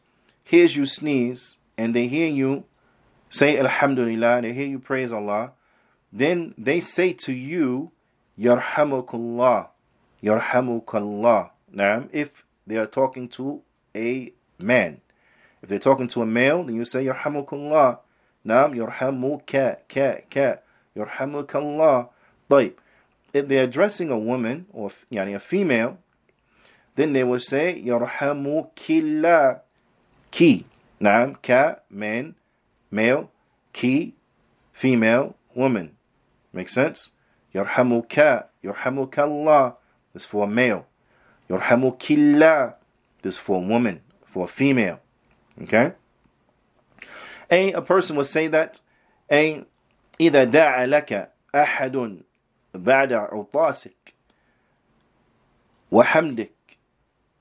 hears 0.44 0.76
you 0.76 0.86
sneeze 0.86 1.58
and 1.78 1.96
they 1.96 2.08
hear 2.08 2.28
you 2.28 2.66
say 3.30 3.58
Alhamdulillah, 3.58 4.42
they 4.42 4.54
hear 4.54 4.68
you 4.68 4.80
praise 4.80 5.12
Allah, 5.12 5.52
then 6.12 6.54
they 6.58 6.80
say 6.80 7.14
to 7.14 7.34
you, 7.34 7.92
Yarhamukallah, 8.40 9.70
Yarhamukallah. 10.24 11.50
Now, 11.72 12.08
if 12.12 12.46
they 12.68 12.78
are 12.78 12.86
talking 12.86 13.28
to 13.30 13.62
a 13.96 14.32
man, 14.60 15.02
if 15.62 15.70
they're 15.70 15.80
talking 15.80 16.08
to 16.10 16.22
a 16.22 16.26
male, 16.26 16.64
then 16.64 16.76
you 16.76 16.86
say 16.86 17.06
Yarhamukallah. 17.06 18.00
Naam, 18.46 18.76
Yarhamuka, 18.76 19.78
ka, 19.90 20.22
ka, 20.30 20.58
Yarhamukallah. 20.96 22.10
طيب. 22.50 22.74
If 23.34 23.48
they're 23.48 23.66
addressing 23.66 24.12
a 24.12 24.18
woman 24.18 24.66
or 24.72 24.92
yani 25.12 25.36
a 25.36 25.40
female, 25.40 25.98
then 26.96 27.14
they 27.14 27.24
will 27.24 27.40
say 27.40 27.82
Yarhamukillah, 27.86 29.62
ki. 30.32 30.66
Naam, 31.02 31.42
ka, 31.42 31.76
man, 31.90 32.36
male, 32.90 33.30
ki, 33.74 34.16
female, 34.72 35.36
woman. 35.54 35.92
Make 36.54 36.70
sense? 36.70 37.12
Yarhamuka, 37.54 38.46
yarhamukallah. 38.64 39.76
This 40.14 40.24
for 40.24 40.46
a 40.46 40.48
male. 40.48 40.88
Yarhamukillah. 41.50 42.76
This 43.22 43.38
for 43.38 43.58
a 43.58 43.68
woman, 43.68 44.02
for 44.24 44.46
a 44.46 44.48
female. 44.48 45.02
Okay? 45.62 45.94
A, 47.52 47.72
a 47.74 47.82
person 47.82 48.16
will 48.16 48.24
say 48.24 48.48
that 48.48 48.80
A, 49.32 49.66
إذا 50.20 50.44
دعا 50.44 50.86
لك 50.88 51.32
أحد 51.56 52.22
بعد 52.74 53.14
عطاسك 53.14 54.14
وحمدك 55.92 56.52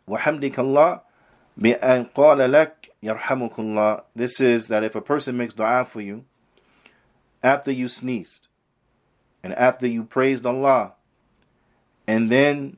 وحمدك 0.09 0.59
الله 0.59 1.01
بأن 1.57 2.05
قال 2.05 2.53
لك 2.53 2.91
يرحمك 3.03 3.59
الله 3.59 4.03
This 4.15 4.41
is 4.41 4.69
that 4.69 4.85
if 4.85 4.95
a 4.95 5.01
person 5.01 5.37
makes 5.37 5.55
dua 5.55 5.85
for 5.85 6.01
you 6.01 6.25
after 7.43 7.71
you 7.71 7.89
sneezed 7.89 8.49
and 9.43 9.55
after 9.55 9.87
you 9.87 10.05
praised 10.05 10.47
Allah 10.47 10.95
and 12.07 12.31
then 12.31 12.77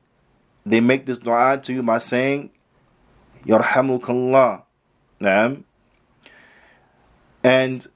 they 0.65 0.81
make 0.81 1.05
this 1.05 1.17
dua 1.17 1.59
to 1.63 1.73
you 1.73 1.83
by 1.83 1.97
saying 1.97 2.49
يرحمك 3.45 4.09
الله 4.09 4.63
نعم 5.21 5.63
and 7.43 7.87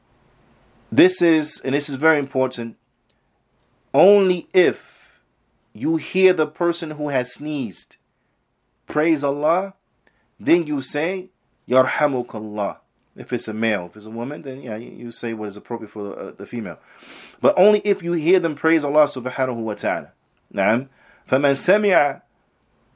this 0.92 1.22
is 1.22 1.60
and 1.62 1.76
this 1.76 1.90
is 1.90 1.96
very 1.96 2.20
important 2.20 2.76
only 3.96 4.48
if 4.54 5.22
you 5.74 5.98
hear 5.98 6.34
the 6.34 6.48
person 6.48 6.92
who 6.92 7.10
has 7.10 7.34
sneezed 7.34 7.98
praise 8.88 9.24
Allah 9.24 9.74
then 10.42 10.66
you 10.66 10.82
say, 10.82 11.30
Yarhamukallah. 11.70 12.78
If 13.16 13.32
it's 13.32 13.48
a 13.48 13.54
male, 13.54 13.86
if 13.86 13.96
it's 13.96 14.06
a 14.06 14.10
woman, 14.10 14.42
then 14.42 14.62
yeah, 14.62 14.78
you 14.78 15.12
say 15.12 15.34
what 15.34 15.50
is 15.50 15.58
appropriate 15.58 15.92
for 15.92 16.18
uh, 16.18 16.32
the 16.32 16.48
female. 16.48 16.80
But 17.42 17.54
only 17.58 17.80
if 17.84 18.02
you 18.02 18.14
hear 18.14 18.40
them 18.40 18.56
praise 18.56 18.84
Allah 18.84 19.04
subhanahu 19.04 19.58
wa 19.58 19.74
ta'ala. 19.76 20.14
نعم. 20.54 20.88
فمن 21.30 21.56
سمع 21.56 22.22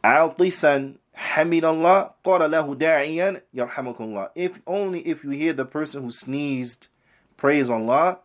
عاطسا 0.04 0.96
حمد 1.15 1.65
الله 1.65 2.12
قال 2.24 2.52
له 2.52 2.76
داعيا 2.76 3.41
يرحمك 3.54 3.98
الله. 3.98 4.30
If 4.36 4.60
only 4.65 5.02
if 5.02 5.24
you 5.24 5.32
hear 5.32 5.54
the 5.54 5.65
person 5.65 6.04
who 6.04 6.10
sneezed 6.10 6.88
praise 7.38 7.70
Allah, 7.70 8.20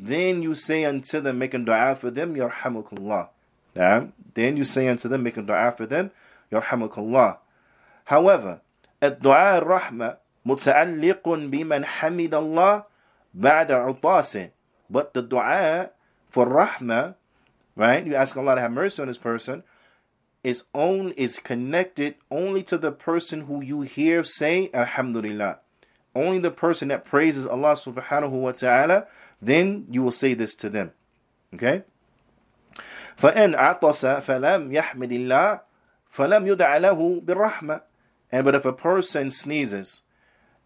then 0.00 0.42
you 0.42 0.54
say 0.54 0.84
unto 0.84 1.20
them, 1.20 1.38
making 1.38 1.64
dua 1.64 1.96
for 1.96 2.10
them, 2.10 2.34
yarhamukallah. 2.34 3.28
نعم. 3.76 4.12
Then 4.34 4.56
you 4.56 4.64
say 4.64 4.88
unto 4.88 5.08
them, 5.08 5.22
making 5.22 5.46
dua 5.46 5.74
for 5.76 5.86
them, 5.86 6.10
yarhamukallah. 6.52 7.38
However, 8.04 8.60
الدعاء 9.02 9.62
الرحمة 9.62 10.16
متعلق 10.46 11.28
بمن 11.28 11.84
حمد 11.84 12.34
الله 12.34 12.84
بعد 13.34 13.70
عطاسه. 13.70 14.50
But 14.90 15.14
the 15.14 15.22
dua 15.22 15.90
for 16.30 16.46
rahmah, 16.46 17.14
right? 17.74 18.06
You 18.06 18.14
ask 18.14 18.36
Allah 18.36 18.56
to 18.56 18.60
have 18.60 18.72
mercy 18.72 19.02
on 19.02 19.08
this 19.08 19.18
person. 19.18 19.62
is 20.46 20.62
own 20.72 21.10
is 21.16 21.40
connected 21.40 22.14
only 22.30 22.62
to 22.62 22.78
the 22.78 22.92
person 22.92 23.40
who 23.42 23.60
you 23.60 23.80
hear 23.80 24.22
say 24.22 24.70
Alhamdulillah. 24.72 25.58
Only 26.14 26.38
the 26.38 26.52
person 26.52 26.86
that 26.86 27.04
praises 27.04 27.44
Allah 27.44 27.72
subhanahu 27.72 28.30
wa 28.30 28.52
ta'ala, 28.52 29.08
then 29.40 29.86
you 29.90 30.02
will 30.02 30.12
say 30.12 30.34
this 30.34 30.54
to 30.56 30.70
them. 30.70 30.92
Okay? 31.54 31.82
فإن 33.16 33.54
عطس 33.54 34.06
فلم 34.06 34.72
يحمد 34.72 35.12
الله 35.12 35.60
فلم 36.10 36.46
يدع 36.46 36.76
له 36.76 37.20
بالرحمة 37.20 37.80
and 38.32 38.44
but 38.44 38.54
if 38.54 38.64
a 38.64 38.72
person 38.72 39.30
sneezes 39.30 40.02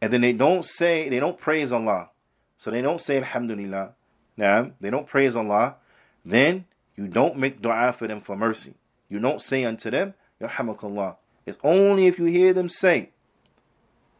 and 0.00 0.12
then 0.12 0.20
they 0.22 0.32
don't 0.32 0.64
say 0.64 1.08
they 1.08 1.20
don't 1.20 1.38
praise 1.38 1.70
Allah 1.70 2.10
so 2.56 2.70
they 2.70 2.82
don't 2.82 3.00
say 3.00 3.18
Alhamdulillah 3.18 3.92
now 4.36 4.72
they 4.80 4.90
don't 4.90 5.06
praise 5.06 5.36
Allah 5.36 5.76
then 6.24 6.64
you 6.96 7.06
don't 7.06 7.36
make 7.36 7.62
dua 7.62 7.92
for 7.92 8.08
them 8.08 8.20
for 8.20 8.36
mercy 8.36 8.74
you 9.08 9.20
don't 9.20 9.40
say 9.40 9.64
unto 9.64 9.90
them 9.90 10.14
Yarhamakallah 10.40 11.16
it's 11.46 11.58
only 11.62 12.06
if 12.08 12.18
you 12.18 12.24
hear 12.24 12.52
them 12.52 12.68
say 12.68 13.10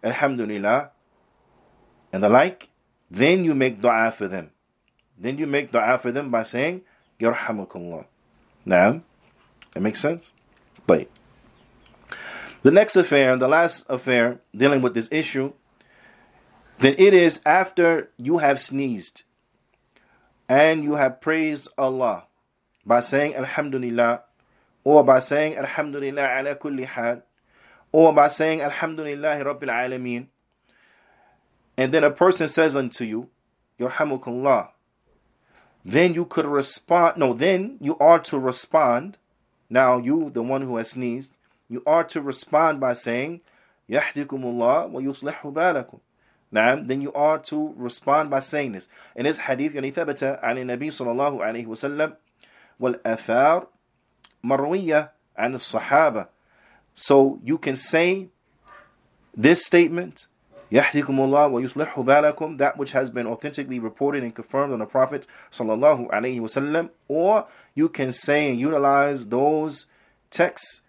Alhamdulillah 0.05 0.90
and 2.12 2.22
the 2.22 2.29
like 2.29 2.68
then 3.10 3.44
you 3.44 3.56
make 3.56 3.82
dua 3.82 4.12
for 4.12 4.28
them. 4.28 4.52
Then 5.18 5.38
you 5.38 5.48
make 5.48 5.72
dua 5.72 5.98
for 5.98 6.12
them 6.12 6.30
by 6.32 6.44
saying 6.44 6.82
Yarhamakallah 7.20 8.06
now, 8.65 9.02
it 9.76 9.82
makes 9.82 10.00
sense? 10.00 10.34
But 10.88 11.08
the 12.63 12.72
next 12.72 12.96
affair, 12.96 13.38
the 13.38 13.48
last 13.48 13.86
affair 13.88 14.39
dealing 14.56 14.82
with 14.82 14.96
this 14.96 15.08
issue, 15.12 15.54
then 16.80 16.96
it 16.98 17.13
is 17.13 17.39
after 17.46 18.10
you 18.18 18.39
have 18.39 18.60
sneezed 18.60 19.22
and 20.50 20.84
you 20.84 20.96
have 20.96 21.22
praised 21.22 21.68
Allah 21.78 22.26
by 22.86 23.02
saying 23.02 23.36
Alhamdulillah 23.36 24.24
or 24.84 25.04
by 25.04 25.20
saying 25.20 25.58
Alhamdulillah 25.58 26.39
ala 26.39 26.56
kulli 26.56 26.86
hal 26.86 27.22
or 27.91 28.13
by 28.13 28.28
saying 28.28 28.62
Alhamdulillah 28.62 29.38
Rabbil 29.46 29.70
Alameen 29.70 30.28
and 31.76 31.94
then 31.94 32.05
a 32.05 32.11
person 32.11 32.48
says 32.48 32.76
unto 32.76 33.05
you, 33.05 33.31
Yarhamukallah, 33.79 34.68
then 35.85 36.12
you 36.12 36.26
could 36.26 36.44
respond. 36.44 37.16
No, 37.16 37.33
then 37.33 37.79
you 37.81 37.96
are 37.98 38.18
to 38.18 38.38
respond. 38.38 39.16
Now, 39.70 39.98
you, 39.98 40.31
the 40.31 40.42
one 40.42 40.62
who 40.62 40.76
has 40.76 40.90
sneezed, 40.90 41.33
you 41.68 41.83
are 41.87 42.05
to 42.05 42.20
respond 42.20 42.81
by 42.81 42.92
saying, 42.92 43.40
Yahdikumullah 43.88 44.90
wa 44.90 45.00
yuslihu 45.00 45.53
balakum. 45.53 46.00
Now, 46.53 46.76
then 46.76 47.00
you 47.00 47.12
are 47.12 47.38
to 47.38 47.72
respond 47.76 48.29
by 48.29 48.40
saying 48.40 48.72
this. 48.72 48.88
In 49.14 49.24
this 49.24 49.38
hadith, 49.38 49.72
يعني 49.72 49.94
ثبت 49.94 50.42
عن 50.42 50.59
النبي 50.59 50.90
صلى 50.90 51.11
الله 51.12 51.44
عليه 51.44 51.66
وسلم 51.66 52.14
والآثار 52.81 53.66
مروية 54.44 55.12
عن 55.38 55.55
الصحابة. 55.55 56.26
So 56.92 57.40
you 57.44 57.57
can 57.57 57.76
say 57.76 58.29
this 59.35 59.64
statement 59.64 60.26
that 60.71 62.73
which 62.75 62.91
has 62.91 63.10
been 63.10 63.28
authentically 63.28 63.80
reported 63.80 64.23
and 64.23 64.36
confirmed 64.36 64.73
on 64.73 64.80
the 64.80 64.86
Prophet 64.86 65.28
sallallahu 65.51 66.10
alaihi 66.10 66.39
wasallam, 66.39 66.89
or 67.08 67.47
you 67.75 67.89
can 67.89 68.12
say 68.12 68.49
and 68.49 68.60
utilize 68.60 69.28
those 69.28 69.86
texts, 70.32 70.82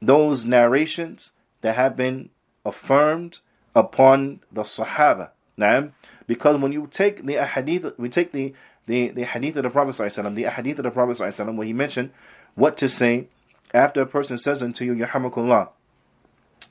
those 0.00 0.44
narrations 0.44 1.32
that 1.60 1.74
have 1.74 1.96
been 1.96 2.30
affirmed 2.64 3.40
upon 3.74 4.40
the 4.52 4.62
Sahaba. 4.62 5.30
Now, 5.56 5.90
because 6.26 6.58
when 6.58 6.72
you 6.72 6.86
take 6.90 7.26
the 7.26 7.44
hadith, 7.44 7.98
we 7.98 8.08
take 8.08 8.32
the 8.32 8.54
the, 8.86 9.08
the 9.08 9.24
hadith 9.24 9.56
of 9.56 9.64
the 9.64 9.70
Prophet 9.70 9.90
sallallahu 9.90 10.34
the 10.34 10.44
hadith 10.44 10.78
of 10.78 10.84
the 10.84 10.90
Prophet 10.90 11.18
sallallahu 11.18 11.56
where 11.56 11.66
he 11.66 11.72
mentioned 11.72 12.10
what 12.54 12.76
to 12.78 12.88
say 12.88 13.26
after 13.74 14.00
a 14.00 14.06
person 14.06 14.38
says 14.38 14.62
unto 14.62 14.84
you, 14.84 14.94
Yahamakullah. 14.94 15.68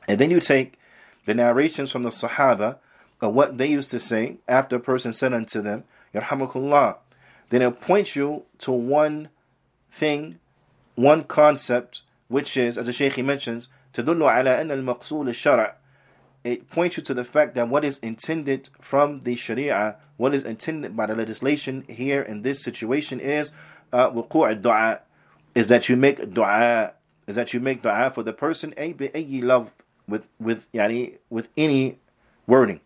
And 0.08 0.20
then 0.20 0.32
you 0.32 0.40
take 0.40 0.77
the 1.27 1.35
narrations 1.35 1.91
from 1.91 2.03
the 2.03 2.11
Sahaba 2.11 2.79
of 3.21 3.35
what 3.35 3.59
they 3.59 3.67
used 3.67 3.91
to 3.91 3.99
say 3.99 4.39
after 4.49 4.77
a 4.77 4.81
person 4.81 5.13
said 5.13 5.33
unto 5.33 5.61
them, 5.61 5.85
Yarhamakullah. 6.15 6.97
Then 7.51 7.63
it 7.63 7.81
points 7.81 8.17
you 8.17 8.45
to 8.59 8.73
one 8.73 9.29
thing, 9.91 10.39
one 10.95 11.25
concept, 11.25 12.03
which 12.29 12.57
is, 12.57 12.77
as 12.77 12.87
the 12.87 12.93
Shaykh 12.93 13.23
mentions, 13.25 13.69
تدل 13.95 14.23
على 14.23 14.61
أن 14.61 14.71
المقصود 14.71 15.29
الشرع 15.29 15.75
it 16.45 16.71
points 16.71 16.97
you 16.97 17.03
to 17.05 17.15
the 17.15 17.25
fact 17.25 17.55
that 17.55 17.69
what 17.69 17.85
is 17.85 17.99
intended 17.99 18.69
from 18.81 19.21
the 19.21 19.37
Sharia, 19.37 19.97
what 20.17 20.35
is 20.35 20.43
intended 20.43 20.97
by 20.97 21.07
the 21.07 21.15
legislation 21.15 21.85
here 21.89 22.23
in 22.23 22.43
this 22.43 22.63
situation 22.63 23.21
is 23.21 23.53
uh, 23.93 24.11
dua, 24.11 25.01
is 25.55 25.69
that 25.69 25.89
you 25.89 25.97
make 25.97 26.33
dua, 26.33 26.95
is 27.27 27.37
that 27.37 27.55
you 27.55 27.61
make 27.61 27.83
dua 27.83 28.11
for 28.13 28.23
the 28.23 28.33
person, 28.33 28.73
أي 28.73 29.43
love 29.45 29.71
with 30.08 30.26
with 30.40 30.72
yani 30.72 31.18
with 31.30 31.50
any 31.58 32.00
wording 32.46 32.82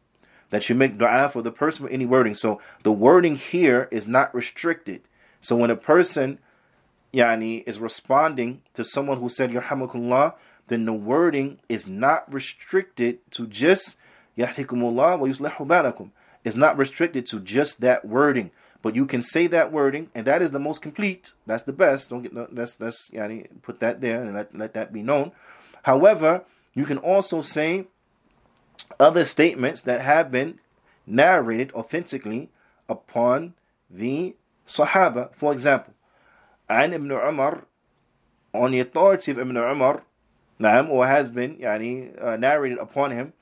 that 0.50 0.68
you 0.70 0.76
make 0.76 0.98
dua 0.98 1.30
for 1.30 1.42
the 1.42 1.52
person 1.52 1.84
with 1.84 1.94
any 1.94 2.06
wording. 2.06 2.36
So 2.36 2.62
the 2.84 2.92
wording 2.92 3.36
here 3.36 3.88
is 3.92 4.08
not 4.08 4.34
restricted. 4.36 5.02
So 5.40 5.56
when 5.56 5.70
a 5.70 5.76
person 5.76 6.40
yani 7.14 7.64
is 7.68 7.80
responding 7.80 8.62
to 8.74 8.84
someone 8.84 9.20
who 9.20 9.30
said 9.30 9.52
yarhamakullah, 9.52 10.36
then 10.68 10.86
the 10.86 10.94
wording 10.94 11.60
is 11.68 11.88
not 11.88 12.32
restricted 12.32 13.20
to 13.32 13.48
just 13.48 13.98
yahdikumullah 14.38 15.20
wa 15.20 15.28
yuslihu 15.28 15.68
balakum. 15.68 16.12
It's 16.44 16.56
not 16.56 16.78
restricted 16.78 17.26
to 17.28 17.40
just 17.40 17.82
that 17.82 18.06
wording. 18.06 18.52
But 18.82 18.96
you 18.96 19.06
can 19.06 19.22
say 19.22 19.46
that 19.48 19.72
wording, 19.72 20.10
and 20.16 20.26
that 20.26 20.42
is 20.42 20.52
the 20.52 20.60
most 20.60 20.82
complete. 20.82 21.34
That's 21.46 21.64
the 21.64 21.74
best. 21.74 22.10
Don't 22.10 22.24
get 22.24 22.34
let's 22.54 22.80
let's 22.80 23.12
yani, 23.12 23.48
put 23.62 23.80
that 23.80 24.02
there 24.02 24.22
and 24.22 24.34
let, 24.34 24.58
let 24.58 24.74
that 24.74 24.92
be 24.92 25.04
known. 25.04 25.34
However, 25.84 26.44
you 26.75 26.85
can 26.85 26.99
also 26.99 27.41
say 27.41 27.87
other 29.01 29.25
statements 29.25 29.83
that 29.83 30.01
have 30.01 30.31
been 30.31 30.59
narrated 31.07 31.73
authentically 31.73 32.51
upon 32.89 33.55
the 33.91 34.35
Sahaba. 34.67 35.31
For 35.35 35.53
example, 35.53 35.95
عن 36.69 36.93
Ibn 36.93 37.11
Umar, 37.13 37.65
on 38.53 38.73
the 38.73 38.81
authority 38.81 39.33
of 39.33 39.39
Ibn 39.39 39.57
Umar, 39.57 40.03
نعم, 40.61 40.91
or 40.91 41.07
has 41.07 41.31
been 41.31 41.57
يعني, 41.57 42.21
uh, 42.23 42.37
narrated 42.37 42.79
upon 42.79 43.11
him, 43.11 43.33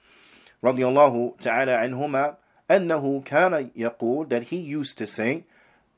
رضي 0.63 0.85
الله 0.85 1.35
تعالى 1.41 1.73
عنهما, 1.73 2.37
أنه 2.71 3.23
كان 3.25 3.71
يقول 3.77 4.29
that 4.29 4.45
he 4.45 4.57
used 4.57 4.99
to 4.99 5.07
say, 5.07 5.45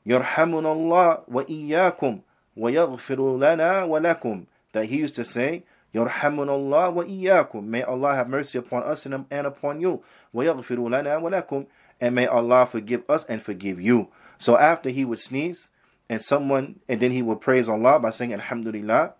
يرحمنا 0.05 0.71
الله 0.71 1.23
وإياكم 1.27 2.19
ويغفر 2.57 3.37
لنا 3.37 3.83
ولكم. 3.83 4.45
That 4.73 4.85
he 4.85 4.97
used 4.97 5.15
to 5.15 5.23
say, 5.23 5.63
Yarhamunallah 5.94 6.92
wa 6.92 7.02
iyyakum. 7.02 7.64
May 7.64 7.82
Allah 7.82 8.14
have 8.14 8.28
mercy 8.28 8.58
upon 8.58 8.82
us 8.82 9.04
and, 9.06 9.14
upon 9.30 9.80
you. 9.80 10.02
Wa 10.32 10.44
yaghfiru 10.44 10.90
lana. 10.90 11.66
And 12.00 12.14
may 12.14 12.26
Allah 12.26 12.66
forgive 12.66 13.08
us 13.08 13.24
and 13.24 13.42
forgive 13.42 13.80
you. 13.80 14.08
So 14.38 14.56
after 14.56 14.90
he 14.90 15.04
would 15.04 15.20
sneeze, 15.20 15.68
and 16.12 16.20
someone, 16.20 16.78
and 16.88 17.00
then 17.00 17.10
he 17.10 17.22
would 17.22 17.40
praise 17.40 17.70
Allah 17.70 17.98
by 17.98 18.10
saying 18.10 18.34
Alhamdulillah, 18.34 19.14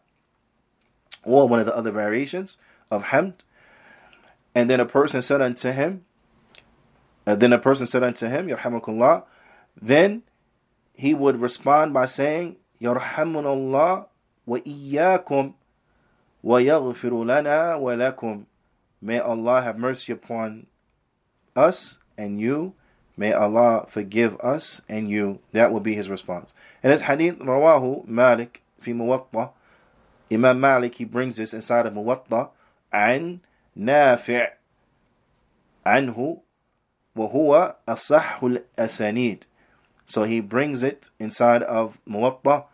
or 1.24 1.48
one 1.48 1.58
of 1.58 1.64
the 1.64 1.74
other 1.74 1.90
variations 1.90 2.58
of 2.90 3.04
hamd. 3.04 3.34
And 4.54 4.68
then 4.68 4.78
a 4.78 4.84
person 4.84 5.22
said 5.22 5.40
unto 5.40 5.70
him, 5.70 6.04
uh, 7.26 7.34
then 7.34 7.52
a 7.52 7.58
person 7.58 7.86
said 7.86 8.02
unto 8.02 8.26
him, 8.26 8.48
Yarhamukullah. 8.48 9.24
Then 9.80 10.22
he 10.92 11.14
would 11.14 11.40
respond 11.40 11.94
by 11.94 12.06
saying, 12.06 12.56
Yarhamunallah 12.80 14.06
wa 14.44 14.58
iyyakum. 14.58 15.54
وَيَغْفِرُ 16.43 17.11
لَنَا 17.25 17.79
وَلَكُمْ 17.79 18.45
May 19.01 19.19
Allah 19.19 19.61
have 19.61 19.77
mercy 19.77 20.11
upon 20.11 20.67
us 21.55 21.97
and 22.17 22.39
you. 22.39 22.73
May 23.15 23.33
Allah 23.33 23.85
forgive 23.89 24.39
us 24.39 24.81
and 24.87 25.09
you. 25.09 25.39
That 25.51 25.71
will 25.71 25.79
be 25.79 25.95
his 25.95 26.09
response. 26.09 26.53
And 26.83 26.93
this 26.93 27.01
hadith, 27.01 27.39
rawahu 27.39 28.07
Malik 28.07 28.61
fi 28.79 28.93
Muwatta. 28.93 29.51
Imam 30.31 30.59
Malik, 30.59 30.95
he 30.95 31.05
brings 31.05 31.37
this 31.37 31.53
inside 31.53 31.85
of 31.85 31.93
Muwatta. 31.93 32.49
عن 32.93 33.39
نافع 33.75 34.47
عنه 35.85 36.41
وهو 37.15 37.75
أصح 37.87 38.43
الأسانيد. 38.43 39.43
So 40.05 40.23
he 40.23 40.39
brings 40.39 40.83
it 40.83 41.09
inside 41.19 41.63
of 41.63 41.97
Muwatta 42.07 42.65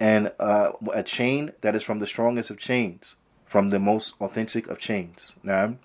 and 0.00 0.32
uh, 0.40 0.72
a 0.92 1.02
chain 1.02 1.52
that 1.60 1.76
is 1.76 1.82
from 1.82 1.98
the 2.00 2.06
strongest 2.06 2.50
of 2.50 2.58
chains, 2.58 3.16
from 3.46 3.70
the 3.70 3.78
most 3.78 4.14
authentic 4.20 4.66
of 4.66 4.78
chains. 4.78 5.36
Now, 5.42 5.76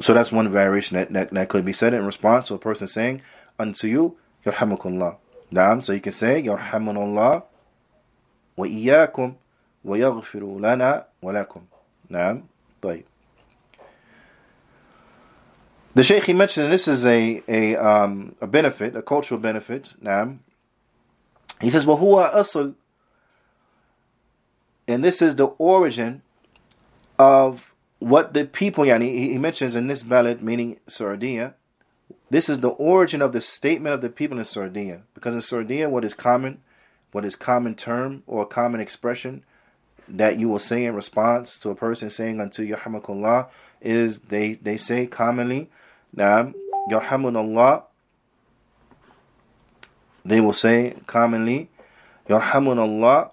so 0.00 0.14
that's 0.14 0.30
one 0.32 0.50
variation 0.50 0.96
that, 0.96 1.12
that, 1.12 1.30
that 1.30 1.48
could 1.48 1.64
be 1.64 1.72
said 1.72 1.94
in 1.94 2.06
response 2.06 2.48
to 2.48 2.54
a 2.54 2.58
person 2.58 2.86
saying, 2.86 3.22
Unto 3.58 3.88
you, 3.88 4.16
Yarhamukullah. 4.44 5.16
Now, 5.50 5.80
so 5.80 5.92
you 5.92 6.00
can 6.00 6.12
say, 6.12 6.42
Yarhamunallah 6.42 7.42
wa 8.56 8.66
iyyakum 8.66 9.36
wa 9.82 9.96
yaghfiru 9.96 10.60
lana 10.60 11.06
wa 11.20 11.32
lakum. 11.32 11.62
Now, 12.08 12.42
طيب. 12.82 13.04
The 15.94 16.04
Shaykh 16.04 16.24
he 16.24 16.32
mentioned 16.32 16.70
this 16.70 16.86
is 16.86 17.04
a 17.04 17.42
a 17.48 17.76
um, 17.76 18.36
a 18.40 18.46
benefit, 18.46 18.94
a 18.94 19.02
cultural 19.02 19.40
benefit. 19.40 19.94
Now, 20.00 20.36
he 21.63 21.69
says, 21.69 21.85
Well, 21.85 21.97
who 21.97 22.15
are 22.15 22.33
us?" 22.33 22.55
And 22.55 22.75
this 25.03 25.21
is 25.21 25.35
the 25.35 25.45
origin 25.45 26.21
of 27.17 27.73
what 27.99 28.33
the 28.33 28.45
people, 28.45 28.83
yani, 28.83 29.31
he 29.31 29.37
mentions 29.37 29.75
in 29.75 29.87
this 29.87 30.03
ballad, 30.03 30.43
meaning 30.43 30.77
Sardinia, 30.87 31.55
this 32.29 32.49
is 32.49 32.59
the 32.59 32.69
origin 32.69 33.21
of 33.21 33.31
the 33.31 33.39
statement 33.39 33.93
of 33.95 34.01
the 34.01 34.09
people 34.09 34.37
in 34.37 34.45
Sardinia. 34.45 35.03
Because 35.13 35.33
in 35.33 35.41
Sardinia, 35.41 35.89
what 35.89 36.03
is 36.03 36.13
common, 36.13 36.61
what 37.11 37.23
is 37.23 37.35
common 37.35 37.75
term 37.75 38.23
or 38.27 38.45
common 38.45 38.81
expression 38.81 39.43
that 40.07 40.37
you 40.37 40.49
will 40.49 40.59
say 40.59 40.83
in 40.83 40.95
response 40.95 41.57
to 41.59 41.69
a 41.69 41.75
person 41.75 42.09
saying 42.09 42.41
unto 42.41 42.67
Yarhamakullah 42.67 43.47
is 43.81 44.19
they, 44.19 44.53
they 44.53 44.75
say 44.75 45.07
commonly, 45.07 45.69
Yarhamunallah, 46.17 47.83
they 50.25 50.41
will 50.41 50.53
say 50.53 50.95
commonly, 51.05 51.69
Yarhamunallah 52.29 53.31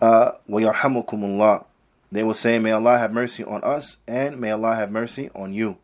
uh, 0.00 0.32
wa 0.46 0.60
Yarhamukumullah. 0.60 1.64
They 2.12 2.22
will 2.22 2.34
say, 2.34 2.58
May 2.58 2.70
Allah 2.70 2.98
have 2.98 3.12
mercy 3.12 3.42
on 3.44 3.62
us 3.64 3.96
and 4.06 4.40
may 4.40 4.50
Allah 4.50 4.76
have 4.76 4.90
mercy 4.90 5.30
on 5.34 5.52
you. 5.52 5.78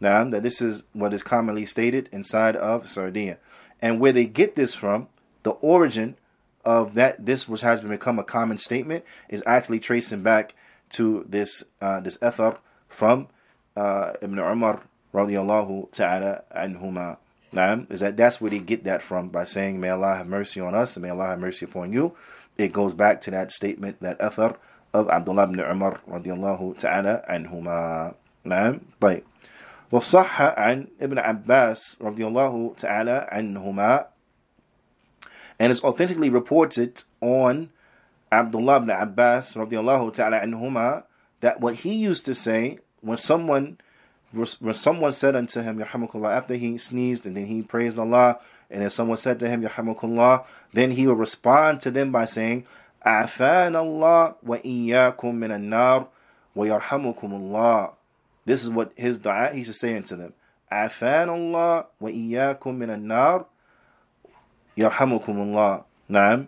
Now, 0.00 0.24
that 0.24 0.42
this 0.42 0.60
is 0.60 0.84
what 0.92 1.12
is 1.12 1.22
commonly 1.22 1.66
stated 1.66 2.08
inside 2.12 2.56
of 2.56 2.88
Sardinia. 2.88 3.38
And 3.80 4.00
where 4.00 4.12
they 4.12 4.26
get 4.26 4.56
this 4.56 4.74
from, 4.74 5.08
the 5.42 5.50
origin 5.50 6.16
of 6.64 6.94
that 6.94 7.24
this 7.24 7.48
which 7.48 7.62
has 7.62 7.80
become 7.80 8.18
a 8.18 8.24
common 8.24 8.58
statement 8.58 9.04
is 9.28 9.42
actually 9.46 9.80
tracing 9.80 10.22
back 10.22 10.54
to 10.90 11.24
this 11.28 11.64
uh, 11.80 12.00
this 12.00 12.18
athar 12.18 12.58
from 12.88 13.28
uh, 13.76 14.12
Ibn 14.20 14.38
Umar 14.38 14.82
radiallahu 15.14 15.92
ta'ala 15.92 16.42
anhuma. 16.54 17.18
Naam, 17.53 17.91
is 17.91 17.99
that 17.99 18.17
that's 18.17 18.41
where 18.41 18.49
they 18.49 18.59
get 18.59 18.83
that 18.85 19.03
from 19.03 19.29
by 19.29 19.43
saying, 19.43 19.79
May 19.79 19.89
Allah 19.89 20.15
have 20.15 20.27
mercy 20.27 20.59
on 20.59 20.73
us 20.73 20.95
and 20.95 21.03
may 21.03 21.09
Allah 21.09 21.27
have 21.27 21.39
mercy 21.39 21.65
upon 21.65 21.93
you. 21.93 22.15
It 22.57 22.73
goes 22.73 22.93
back 22.93 23.21
to 23.21 23.31
that 23.31 23.51
statement, 23.51 24.01
that 24.01 24.19
ethar 24.19 24.55
of 24.93 25.09
Abdullah 25.09 25.43
ibn 25.43 25.59
Umar 25.59 26.01
radiallahu 26.07 26.77
ta'ala 26.79 27.23
anhuma. 27.29 28.15
نعم 28.45 28.79
طيب 28.99 29.23
وصح 29.91 30.41
عن 30.41 30.87
ابن 31.01 31.17
عباس 31.19 31.97
رضي 32.01 32.27
الله 32.27 32.73
تعالى 32.77 33.27
عنهما 33.31 34.05
and 35.59 35.71
it's 35.71 35.83
authentically 35.83 36.29
reported 36.29 37.03
on 37.21 37.69
Abdullah 38.31 38.77
ibn 38.77 38.89
Abbas 38.89 39.53
radiallahu 39.53 40.13
ta'ala 40.13 40.41
anhuma 40.41 41.03
that 41.41 41.61
what 41.61 41.75
he 41.75 41.93
used 41.93 42.25
to 42.25 42.35
say 42.35 42.79
when 43.01 43.17
someone 43.17 43.77
when 44.32 44.74
someone 44.74 45.12
said 45.12 45.34
unto 45.36 45.60
him 45.60 45.78
Yarhamukullah 45.78 46.36
after 46.36 46.54
he 46.54 46.78
sneezed 46.78 47.26
and 47.26 47.36
then 47.36 47.46
he 47.46 47.62
praised 47.62 47.98
Allah 47.98 48.38
and 48.70 48.82
if 48.82 48.92
someone 48.92 49.16
said 49.16 49.38
to 49.40 49.48
him 49.48 49.62
Yarhamukullah 49.62 50.44
then 50.72 50.90
he 50.92 51.06
would 51.06 51.18
respond 51.18 51.80
to 51.80 51.90
them 51.90 52.12
by 52.12 52.24
saying 52.24 52.66
Afan 53.04 53.74
Allah 53.74 54.34
wa 54.42 54.56
iyyakum 54.58 55.34
min 55.34 55.50
an-nar 55.50 56.08
wa 56.54 56.64
yarhamukum 56.64 57.32
Allah 57.32 57.92
this 58.44 58.62
is 58.62 58.70
what 58.70 58.92
his 58.96 59.18
dua 59.18 59.50
he 59.54 59.64
should 59.64 59.76
say 59.76 59.96
unto 59.96 60.16
them 60.16 60.34
Afan 60.70 61.28
Allah 61.28 61.86
wa 61.98 62.10
iyyakum 62.10 62.76
min 62.76 62.90
an-nar 62.90 63.46
Yarhamukumullah. 64.78 65.82
Naam. 66.08 66.46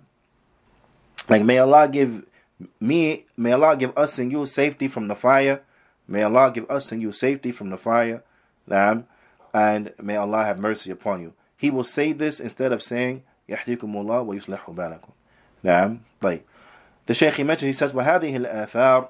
Like 1.28 1.42
may 1.42 1.58
Allah 1.58 1.88
give 1.88 2.24
me, 2.80 3.26
may 3.36 3.52
Allah 3.52 3.76
give 3.76 3.96
us 3.98 4.18
and 4.18 4.30
you 4.30 4.46
safety 4.46 4.86
from 4.86 5.08
the 5.08 5.14
fire. 5.14 5.62
May 6.09 6.23
Allah 6.23 6.51
give 6.53 6.69
us 6.69 6.91
and 6.91 7.01
you 7.01 7.11
safety 7.11 7.51
from 7.51 7.69
the 7.69 7.77
fire. 7.77 8.23
Naam. 8.69 9.05
And 9.53 9.93
may 10.01 10.15
Allah 10.15 10.43
have 10.43 10.59
mercy 10.59 10.91
upon 10.91 11.21
you. 11.21 11.33
He 11.57 11.71
will 11.71 11.83
say 11.83 12.11
this 12.11 12.39
instead 12.39 12.71
of 12.71 12.83
saying, 12.83 13.23
يحييكم 13.49 13.91
wa 13.91 14.23
yuslihu 14.23 14.75
balakum. 14.75 15.11
Naam. 15.63 15.99
Like 16.21 16.45
the 17.05 17.13
Shaykh 17.13 17.35
he 17.35 17.43
mentioned, 17.43 17.67
he 17.67 17.73
says, 17.73 17.93
وهذه 17.93 18.35
الآثار 18.35 19.09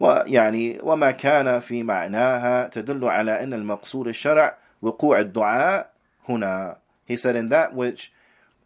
ويعني 0.00 0.82
وما 0.82 1.10
كان 1.12 1.60
في 1.60 1.82
معناها 1.82 2.68
تدل 2.68 3.04
على 3.04 3.42
أن 3.42 3.54
المقصود 3.54 4.08
الشرع 4.08 4.56
وقوع 4.82 5.20
الدعاء 5.20 5.90
هنا. 6.28 6.76
He 7.06 7.16
said, 7.16 7.36
in 7.36 7.48
that 7.50 7.74
which 7.74 8.12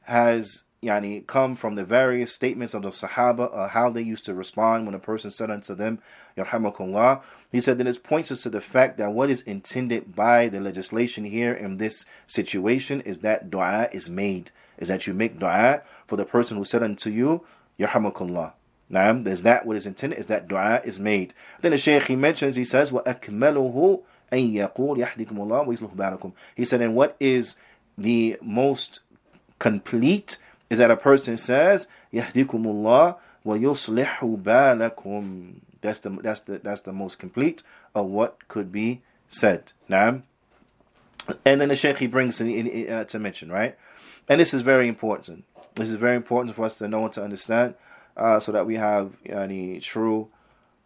has 0.03 0.63
yani 0.83 1.27
come 1.27 1.55
from 1.55 1.75
the 1.75 1.85
various 1.85 2.33
statements 2.33 2.73
of 2.75 2.83
the 2.83 2.91
Sahaba, 2.91 3.55
uh, 3.55 3.69
how 3.69 3.91
they 3.91 4.03
used 4.03 4.25
to 4.25 4.35
respond 4.35 4.87
when 4.87 4.95
a 4.95 4.99
person 4.99 5.31
said 5.31 5.51
unto 5.51 5.75
them, 5.75 5.99
Yarhamakullah. 6.37 7.23
He 7.53 7.61
said 7.61 7.79
that 7.79 7.85
this 7.85 7.97
points 7.97 8.31
us 8.31 8.43
to 8.43 8.51
the 8.51 8.61
fact 8.61 8.99
that 8.99 9.13
what 9.13 9.31
is 9.31 9.41
intended 9.43 10.15
by 10.15 10.49
the 10.49 10.61
legislation 10.61 11.25
here 11.25 11.53
in 11.53 11.79
this 11.79 12.05
situation 12.27 13.01
is 13.03 13.19
that 13.19 13.51
dua 13.51 13.89
is 13.91 14.09
made, 14.09 14.51
is 14.77 14.89
that 14.89 15.07
you 15.07 15.15
make 15.15 15.39
dua 15.39 15.83
for 16.07 16.17
the 16.17 16.27
person 16.27 16.59
who 16.59 16.65
said 16.65 16.83
unto 16.83 17.11
you, 17.11 17.45
Yarhamakullah. 17.79 18.53
Naam, 18.91 19.27
is 19.27 19.43
that 19.43 19.67
what 19.67 19.77
is 19.77 19.87
intended? 19.87 20.19
Is 20.19 20.27
that 20.27 20.49
dua 20.49 20.81
is 20.85 20.99
made? 20.99 21.35
Then 21.61 21.73
the 21.73 21.79
Shaykh 21.79 22.05
he 22.05 22.17
mentions, 22.17 22.57
he 22.57 22.65
says, 22.65 22.91
وَأَكْمَلُهُ 22.91 24.03
أَن 24.33 24.55
يَقُولْ 24.55 24.99
يَحْدِكُمُ 24.99 25.33
اللَّهُ 25.33 25.67
وَيُصْلُحُ 25.67 25.95
بَعْلَكُمْ 25.95 26.33
He 26.55 26.65
said, 26.65 26.81
and 26.81 26.95
what 26.95 27.17
is 27.21 27.57
the 27.97 28.39
most 28.43 29.01
complete 29.59 30.39
is 30.71 30.79
that 30.79 30.91
a 30.91 30.97
person 30.97 31.37
says, 31.37 31.87
Yahdikumullah 32.13 33.17
wa 33.45 33.55
yuslihu 33.55 34.43
balakum. 34.43 35.55
That's 35.83 36.01
the 36.01 36.11
that's 36.11 36.41
the 36.41 36.59
that's 36.59 36.81
the 36.83 36.93
most 36.93 37.19
complete 37.19 37.63
of 37.95 38.07
what 38.07 38.49
could 38.49 38.73
be 38.73 39.03
said. 39.29 39.73
Now, 39.89 40.23
and 41.45 41.61
then 41.61 41.69
the 41.69 41.77
Sheikh 41.77 41.99
he 41.99 42.07
brings 42.07 42.41
in, 42.41 42.49
in, 42.51 42.91
uh, 42.91 43.05
to 43.05 43.19
mention 43.19 43.51
right, 43.51 43.77
and 44.29 44.41
this 44.41 44.53
is 44.55 44.63
very 44.63 44.89
important. 44.89 45.45
This 45.75 45.89
is 45.89 45.97
very 45.97 46.17
important 46.17 46.57
for 46.57 46.65
us 46.65 46.75
to 46.77 46.89
know 46.89 47.05
and 47.05 47.13
to 47.13 47.23
understand, 47.23 47.75
uh, 48.17 48.41
so 48.41 48.53
that 48.53 48.67
we 48.67 48.77
have 48.77 49.13
any 49.27 49.79
true 49.81 50.29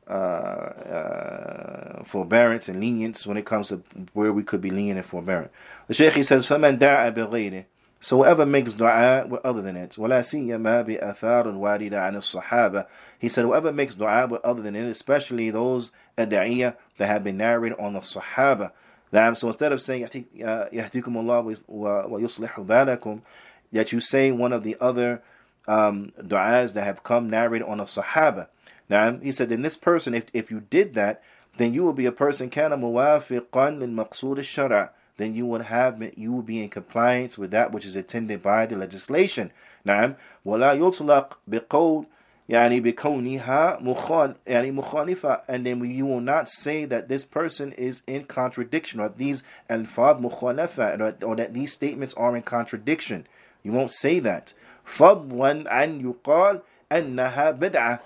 uh, 0.06 0.10
uh, 0.10 2.04
forbearance 2.04 2.68
and 2.68 2.80
lenience 2.80 3.26
when 3.26 3.36
it 3.36 3.46
comes 3.46 3.68
to 3.68 3.82
where 4.12 4.32
we 4.32 4.42
could 4.42 4.60
be 4.60 4.70
lenient 4.70 4.98
and 4.98 5.06
forbearant. 5.06 5.50
The 5.86 5.94
Sheikh 5.94 6.14
he 6.14 6.22
says, 6.22 6.46
فَمَنْ 6.46 6.78
دَعَ 6.78 7.14
بِغَيْرِهِ 7.14 7.64
so 8.02 8.16
whoever 8.16 8.44
makes 8.44 8.72
dua 8.72 9.24
with 9.28 9.44
other 9.44 9.62
than 9.62 9.76
it, 9.76 9.92
وَلَا 9.92 10.20
سِيَّمَا 10.22 10.84
بِأَثَارٌ 10.84 11.44
وَارِدَ 11.44 11.92
عَنِ 11.92 12.16
الصَّحَابَةِ 12.16 12.86
He 13.20 13.28
said 13.28 13.44
whoever 13.44 13.72
makes 13.72 13.94
dua 13.94 14.26
with 14.26 14.44
other 14.44 14.60
than 14.60 14.74
it, 14.74 14.88
especially 14.88 15.50
those 15.50 15.92
ad'iyah 16.18 16.76
that 16.98 17.06
have 17.06 17.22
been 17.22 17.36
narrated 17.36 17.78
on 17.78 17.92
the 17.92 18.00
Sahaba. 18.00 18.72
So 19.36 19.46
instead 19.46 19.70
of 19.70 19.80
saying 19.80 20.02
يَهْدِكُمُ 20.02 21.04
اللَّهُ 21.04 21.60
وَيُصْلِحُ 21.70 22.66
بَالَكُمْ 22.66 23.20
that 23.70 23.92
you 23.92 24.00
say 24.00 24.32
one 24.32 24.52
of 24.52 24.64
the 24.64 24.76
other 24.80 25.22
um, 25.68 26.12
du'as 26.20 26.74
that 26.74 26.82
have 26.82 27.04
come 27.04 27.30
narrated 27.30 27.66
on 27.66 27.78
the 27.78 27.84
Sahaba. 27.84 28.48
Now 28.88 29.16
he 29.18 29.30
said, 29.30 29.48
then 29.48 29.62
this 29.62 29.76
person, 29.76 30.12
if, 30.12 30.24
if 30.32 30.50
you 30.50 30.60
did 30.60 30.94
that, 30.94 31.22
then 31.56 31.72
you 31.72 31.84
will 31.84 31.92
be 31.92 32.06
a 32.06 32.12
person 32.12 32.50
كان 32.50 32.78
موافقا 32.78 33.70
للمقصود 33.70 34.38
الشرع 34.38 34.90
then 35.16 35.34
you 35.34 35.46
would 35.46 35.62
have 35.62 36.02
you 36.16 36.32
would 36.32 36.46
be 36.46 36.62
in 36.62 36.68
compliance 36.68 37.36
with 37.38 37.50
that 37.50 37.72
which 37.72 37.86
is 37.86 37.96
intended 37.96 38.42
by 38.42 38.66
the 38.66 38.76
legislation. 38.76 39.50
نعم 39.86 40.14
ولا 40.44 40.72
يطلق 40.72 41.38
بقول 41.46 42.06
يعني 42.48 42.80
بكونها 42.80 43.78
مخال 43.80 44.34
يعني 44.46 44.72
مخالفة 44.72 45.42
and 45.48 45.66
then 45.66 45.84
you 45.84 46.06
will 46.06 46.20
not 46.20 46.48
say 46.48 46.84
that 46.84 47.08
this 47.08 47.24
person 47.24 47.72
is 47.72 48.02
in 48.06 48.24
contradiction 48.24 49.00
or 49.00 49.08
these 49.08 49.42
alfad 49.70 50.20
مخالفة 50.20 51.00
or, 51.00 51.26
or 51.26 51.36
that 51.36 51.54
these 51.54 51.72
statements 51.72 52.14
are 52.14 52.36
in 52.36 52.42
contradiction. 52.42 53.26
You 53.62 53.72
won't 53.72 53.92
say 53.92 54.18
that. 54.20 54.54
فضلا 54.84 55.84
أن 55.84 56.00
يقال 56.00 56.60
أنها 56.90 57.50
بدعة 57.58 58.00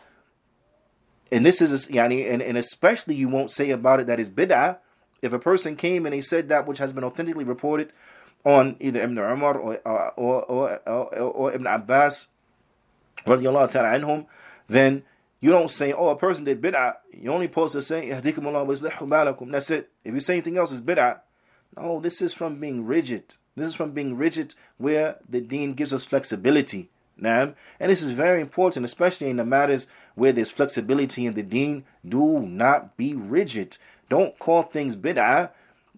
and 1.33 1.45
this 1.45 1.61
is 1.61 1.89
يعني 1.89 2.31
and, 2.31 2.43
and 2.43 2.57
especially 2.59 3.15
you 3.15 3.29
won't 3.29 3.51
say 3.51 3.71
about 3.71 4.01
it 4.01 4.07
that 4.07 4.21
is 4.21 4.31
bid'ah 4.31 4.79
if 5.22 5.34
a 5.34 5.40
person 5.40 5.76
came 5.76 6.06
and 6.06 6.16
he 6.16 6.22
said 6.22 6.50
that 6.50 6.68
which 6.68 6.78
has 6.80 6.94
been 6.94 7.04
authentically 7.04 7.44
reported 7.44 7.94
on 8.44 8.76
either 8.80 9.02
Ibn 9.02 9.18
Umar 9.18 9.58
or, 9.58 9.80
uh, 9.88 10.10
or, 10.16 10.44
or, 10.46 10.82
or, 10.88 11.16
or 11.16 11.54
Ibn 11.54 11.68
Abbas, 11.68 12.28
anhum, 13.26 14.26
then 14.68 15.04
you 15.40 15.52
don't 15.52 15.70
say, 15.70 15.94
oh, 15.94 16.10
a 16.10 16.16
person 16.16 16.44
did 16.44 16.62
bid'ah. 16.62 16.98
You 17.12 17.32
only 17.32 17.48
supposed 17.48 17.74
to 17.74 17.82
say, 17.82 18.10
That's 18.10 18.28
it. 19.72 19.90
If 20.04 20.14
you 20.14 20.20
say 20.20 20.34
anything 20.34 20.58
else, 20.58 20.72
it's 20.72 20.82
bid'ah. 20.82 21.22
No, 21.78 22.00
this 22.00 22.22
is 22.22 22.34
from 22.34 22.60
being 22.60 22.86
rigid. 22.86 23.38
This 23.56 23.68
is 23.68 23.76
from 23.76 23.92
being 23.92 24.18
rigid 24.18 24.56
where 24.78 25.18
the 25.28 25.42
deen 25.42 25.74
gives 25.74 25.94
us 25.94 26.04
flexibility. 26.04 26.90
Now, 27.18 27.54
and 27.80 27.92
this 27.92 28.02
is 28.02 28.12
very 28.12 28.42
important, 28.42 28.86
especially 28.86 29.30
in 29.30 29.38
the 29.38 29.46
matters 29.46 29.88
where 30.16 30.32
there's 30.32 30.50
flexibility 30.50 31.26
in 31.26 31.34
the 31.34 31.44
deen. 31.44 31.86
Do 32.08 32.40
not 32.40 32.98
be 32.98 33.14
rigid. 33.14 33.78
Don't 34.12 34.38
call 34.40 34.64
things 34.64 34.98
bid'ah 34.98 35.52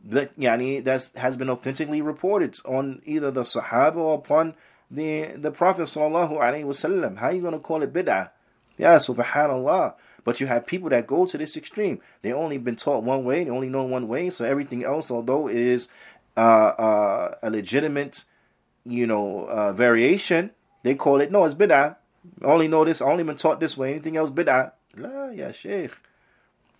that 0.06 0.38
yani 0.38 0.84
that 0.84 1.10
has 1.16 1.36
been 1.36 1.50
authentically 1.50 2.00
reported 2.00 2.56
on 2.64 3.02
either 3.06 3.32
the 3.32 3.42
Sahaba 3.42 3.96
or 3.96 4.20
upon 4.20 4.54
the 4.92 5.34
the 5.36 5.50
Prophet 5.50 5.88
sallallahu 5.88 6.38
alaihi 6.38 6.64
wasallam. 6.64 7.18
How 7.18 7.30
are 7.30 7.34
you 7.34 7.42
going 7.42 7.56
to 7.56 7.60
call 7.60 7.82
it 7.82 7.92
bid'ah? 7.92 8.30
Yeah, 8.78 8.98
subhanallah. 8.98 9.96
But 10.24 10.40
you 10.40 10.46
have 10.46 10.68
people 10.68 10.90
that 10.90 11.08
go 11.08 11.26
to 11.26 11.38
this 11.40 11.58
extreme. 11.58 12.02
They 12.22 12.32
only 12.32 12.60
been 12.60 12.76
taught 12.76 13.02
one 13.02 13.24
way. 13.24 13.46
They 13.46 13.50
only 13.50 13.68
know 13.68 13.82
one 13.82 14.08
way. 14.08 14.30
So 14.30 14.46
everything 14.46 14.84
else, 14.84 15.10
although 15.10 15.50
it 15.50 15.58
is 15.58 15.88
uh, 16.38 16.40
uh, 16.40 17.36
a 17.42 17.50
legitimate, 17.50 18.26
you 18.86 19.08
know, 19.08 19.46
uh, 19.50 19.74
variation, 19.74 20.52
they 20.84 20.94
call 20.94 21.20
it 21.20 21.32
no, 21.32 21.46
it's 21.46 21.56
bid'ah. 21.56 21.96
only 22.44 22.68
know 22.68 22.86
this, 22.86 23.02
only 23.02 23.24
been 23.24 23.38
taught 23.38 23.60
this 23.60 23.76
way. 23.76 23.90
Anything 23.94 24.18
else 24.18 24.30
bid'ah? 24.30 24.74
La, 24.98 25.30
ya 25.30 25.52
sheikh. 25.52 25.98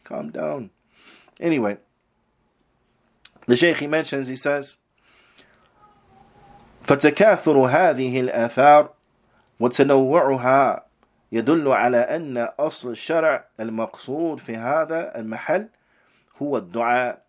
Calm 0.04 0.30
down. 0.30 0.70
Anyway, 1.41 1.79
the 3.47 3.57
sheikh 3.57 3.79
he 3.79 3.87
mentions, 3.87 4.29
he 4.29 4.37
says, 4.37 4.77
فتكاثر 6.87 7.69
هذه 7.69 8.21
الآثار 8.21 8.89
وتنوعها 9.61 10.85
يدل 11.33 11.69
على 11.69 11.99
أن 11.99 12.49
أصل 12.59 12.91
الشرع 12.91 13.45
المقصود 13.61 14.39
في 14.41 14.57
هذا 14.57 15.19
المحل 15.19 15.69
هو 16.43 16.57
الدعاء 16.57 17.23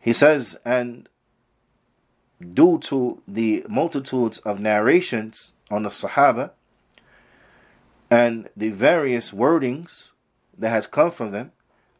He 0.00 0.12
says, 0.12 0.56
and 0.64 1.08
due 2.40 2.78
to 2.78 3.22
the 3.28 3.64
multitudes 3.68 4.38
of 4.38 4.58
narrations 4.58 5.52
on 5.70 5.84
the 5.84 5.90
Sahaba 5.90 6.50
and 8.10 8.48
the 8.56 8.70
various 8.70 9.30
wordings 9.30 10.10
that 10.58 10.70
has 10.70 10.88
come 10.88 11.12
from 11.12 11.30
them, 11.30 11.52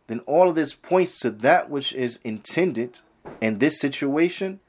then 0.07 0.21
all 0.21 0.49
of 0.49 0.55
this 0.55 0.75
points 0.75 1.19
to 1.21 1.31
that 1.31 1.71
which 1.71 1.93
is 1.93 2.19
intended 2.25 3.01
in 3.41 3.59
this 3.59 3.79
situation 3.79 4.61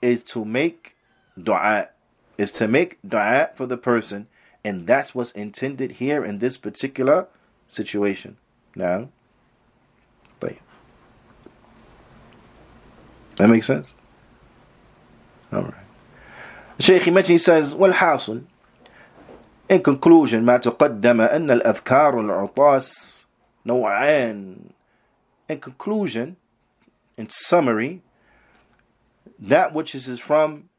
is 0.00 0.22
to 0.24 0.44
make 0.44 0.96
dua, 1.40 1.88
is 2.38 2.50
to 2.52 2.66
make 2.66 2.98
dua 3.06 3.50
for 3.54 3.66
the 3.66 3.76
person, 3.76 4.26
and 4.64 4.86
that's 4.86 5.14
what's 5.14 5.32
intended 5.32 5.92
here 5.92 6.24
in 6.24 6.38
this 6.38 6.56
particular 6.56 7.26
situation. 7.68 8.36
Now, 8.74 9.08
that 13.36 13.48
makes 13.48 13.66
sense? 13.66 13.94
All 15.52 15.62
right. 15.62 15.74
الشيخ 16.78 17.02
he 17.02 17.10
mentioned, 17.10 17.32
he 17.32 17.38
says, 17.38 17.74
والحاصل 17.74 18.44
In 19.68 19.82
conclusion, 19.82 20.44
ما 20.44 20.58
تقدم 20.58 21.20
أن 21.20 21.50
الأذكار 21.50 22.20
العطاس 22.20 23.24
and 23.69 24.73
In 25.49 25.59
conclusion, 25.59 26.37
in 27.17 27.29
summary, 27.29 28.01
that 29.39 29.73
which 29.73 29.93
is 29.95 30.19
from 30.19 30.69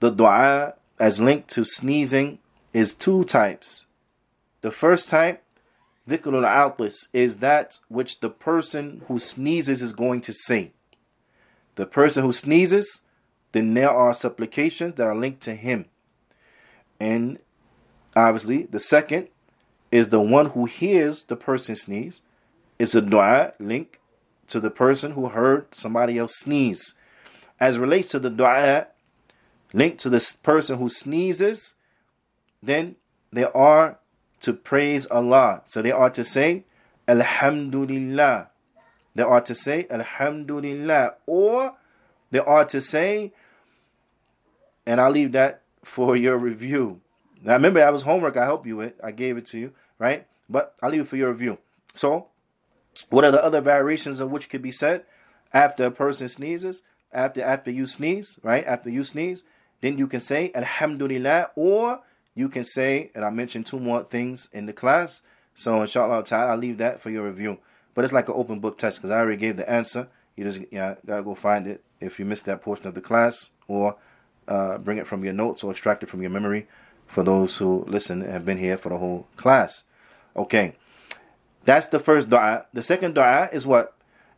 the 0.00 0.10
dua 0.10 0.74
as 0.98 1.20
linked 1.20 1.48
to 1.50 1.64
sneezing 1.64 2.38
is 2.72 2.94
two 2.94 3.24
types. 3.24 3.86
The 4.60 4.70
first 4.70 5.08
type, 5.08 5.42
dhikrul 6.08 6.44
outlis, 6.44 7.06
is 7.12 7.38
that 7.38 7.78
which 7.88 8.20
the 8.20 8.30
person 8.30 9.02
who 9.08 9.18
sneezes 9.18 9.82
is 9.82 9.92
going 9.92 10.20
to 10.22 10.32
say. 10.32 10.72
The 11.74 11.86
person 11.86 12.24
who 12.24 12.32
sneezes, 12.32 13.00
then 13.52 13.74
there 13.74 13.90
are 13.90 14.14
supplications 14.14 14.94
that 14.94 15.06
are 15.06 15.16
linked 15.16 15.40
to 15.42 15.54
him. 15.54 15.86
And 17.00 17.38
obviously, 18.14 18.64
the 18.64 18.80
second 18.80 19.28
is 19.92 20.08
the 20.08 20.20
one 20.20 20.46
who 20.46 20.64
hears 20.64 21.22
the 21.24 21.36
person 21.36 21.76
sneeze. 21.76 22.22
It's 22.78 22.94
a 22.94 23.02
dua 23.02 23.52
link 23.60 24.00
to 24.48 24.58
the 24.58 24.70
person 24.70 25.12
who 25.12 25.28
heard 25.28 25.72
somebody 25.74 26.18
else 26.18 26.34
sneeze. 26.38 26.94
As 27.60 27.78
relates 27.78 28.08
to 28.08 28.18
the 28.18 28.30
dua 28.30 28.88
linked 29.72 29.98
to 30.00 30.08
the 30.08 30.34
person 30.42 30.78
who 30.78 30.88
sneezes, 30.88 31.74
then 32.62 32.96
they 33.32 33.44
are 33.44 33.98
to 34.40 34.52
praise 34.54 35.06
Allah. 35.06 35.62
So 35.66 35.82
they 35.82 35.92
are 35.92 36.10
to 36.10 36.24
say, 36.24 36.64
Alhamdulillah. 37.06 38.48
They 39.14 39.22
are 39.22 39.40
to 39.42 39.54
say, 39.54 39.86
Alhamdulillah. 39.90 41.14
Or 41.26 41.74
they 42.30 42.38
are 42.38 42.64
to 42.64 42.80
say, 42.80 43.32
and 44.86 45.00
I'll 45.00 45.10
leave 45.10 45.32
that 45.32 45.60
for 45.84 46.16
your 46.16 46.38
review. 46.38 47.01
Now 47.42 47.54
remember, 47.54 47.80
that 47.80 47.92
was 47.92 48.02
homework 48.02 48.36
I 48.36 48.44
helped 48.44 48.66
you 48.66 48.76
with. 48.76 48.94
I 49.02 49.10
gave 49.10 49.36
it 49.36 49.46
to 49.46 49.58
you, 49.58 49.72
right? 49.98 50.26
But 50.48 50.74
I'll 50.82 50.90
leave 50.90 51.02
it 51.02 51.08
for 51.08 51.16
your 51.16 51.30
review. 51.30 51.58
So, 51.94 52.28
what 53.10 53.24
are 53.24 53.30
the 53.30 53.42
other 53.42 53.60
variations 53.60 54.20
of 54.20 54.30
which 54.30 54.48
could 54.48 54.62
be 54.62 54.70
said 54.70 55.04
after 55.52 55.86
a 55.86 55.90
person 55.90 56.28
sneezes? 56.28 56.82
After 57.12 57.42
after 57.42 57.70
you 57.70 57.86
sneeze, 57.86 58.38
right? 58.42 58.64
After 58.64 58.88
you 58.88 59.04
sneeze, 59.04 59.42
then 59.80 59.98
you 59.98 60.06
can 60.06 60.20
say 60.20 60.50
Alhamdulillah, 60.54 61.50
or 61.56 62.00
you 62.34 62.48
can 62.48 62.64
say, 62.64 63.10
and 63.14 63.24
I 63.24 63.30
mentioned 63.30 63.66
two 63.66 63.80
more 63.80 64.04
things 64.04 64.48
in 64.52 64.66
the 64.66 64.72
class. 64.72 65.20
So 65.54 65.82
inshallah 65.82 66.24
I'll 66.30 66.56
leave 66.56 66.78
that 66.78 67.02
for 67.02 67.10
your 67.10 67.26
review. 67.26 67.58
But 67.94 68.04
it's 68.04 68.12
like 68.12 68.28
an 68.28 68.34
open 68.36 68.60
book 68.60 68.78
test 68.78 68.98
because 68.98 69.10
I 69.10 69.18
already 69.18 69.36
gave 69.36 69.56
the 69.56 69.68
answer. 69.68 70.08
You 70.36 70.44
just 70.44 70.60
yeah, 70.70 70.94
gotta 71.04 71.22
go 71.22 71.34
find 71.34 71.66
it 71.66 71.84
if 72.00 72.18
you 72.18 72.24
missed 72.24 72.46
that 72.46 72.62
portion 72.62 72.86
of 72.86 72.94
the 72.94 73.02
class, 73.02 73.50
or 73.68 73.96
uh, 74.48 74.78
bring 74.78 74.96
it 74.96 75.06
from 75.06 75.24
your 75.24 75.34
notes 75.34 75.62
or 75.62 75.70
extract 75.70 76.02
it 76.02 76.08
from 76.08 76.22
your 76.22 76.30
memory 76.30 76.66
for 77.12 77.22
those 77.22 77.58
who 77.58 77.84
listen 77.86 78.22
have 78.22 78.46
been 78.46 78.56
here 78.56 78.78
for 78.78 78.88
the 78.88 78.96
whole 78.96 79.26
class. 79.36 79.84
Okay, 80.34 80.76
that's 81.62 81.88
the 81.88 81.98
first 81.98 82.30
dua. 82.30 82.64
The 82.72 82.82
second 82.82 83.14
dua 83.14 83.50
is 83.52 83.66
what? 83.66 83.94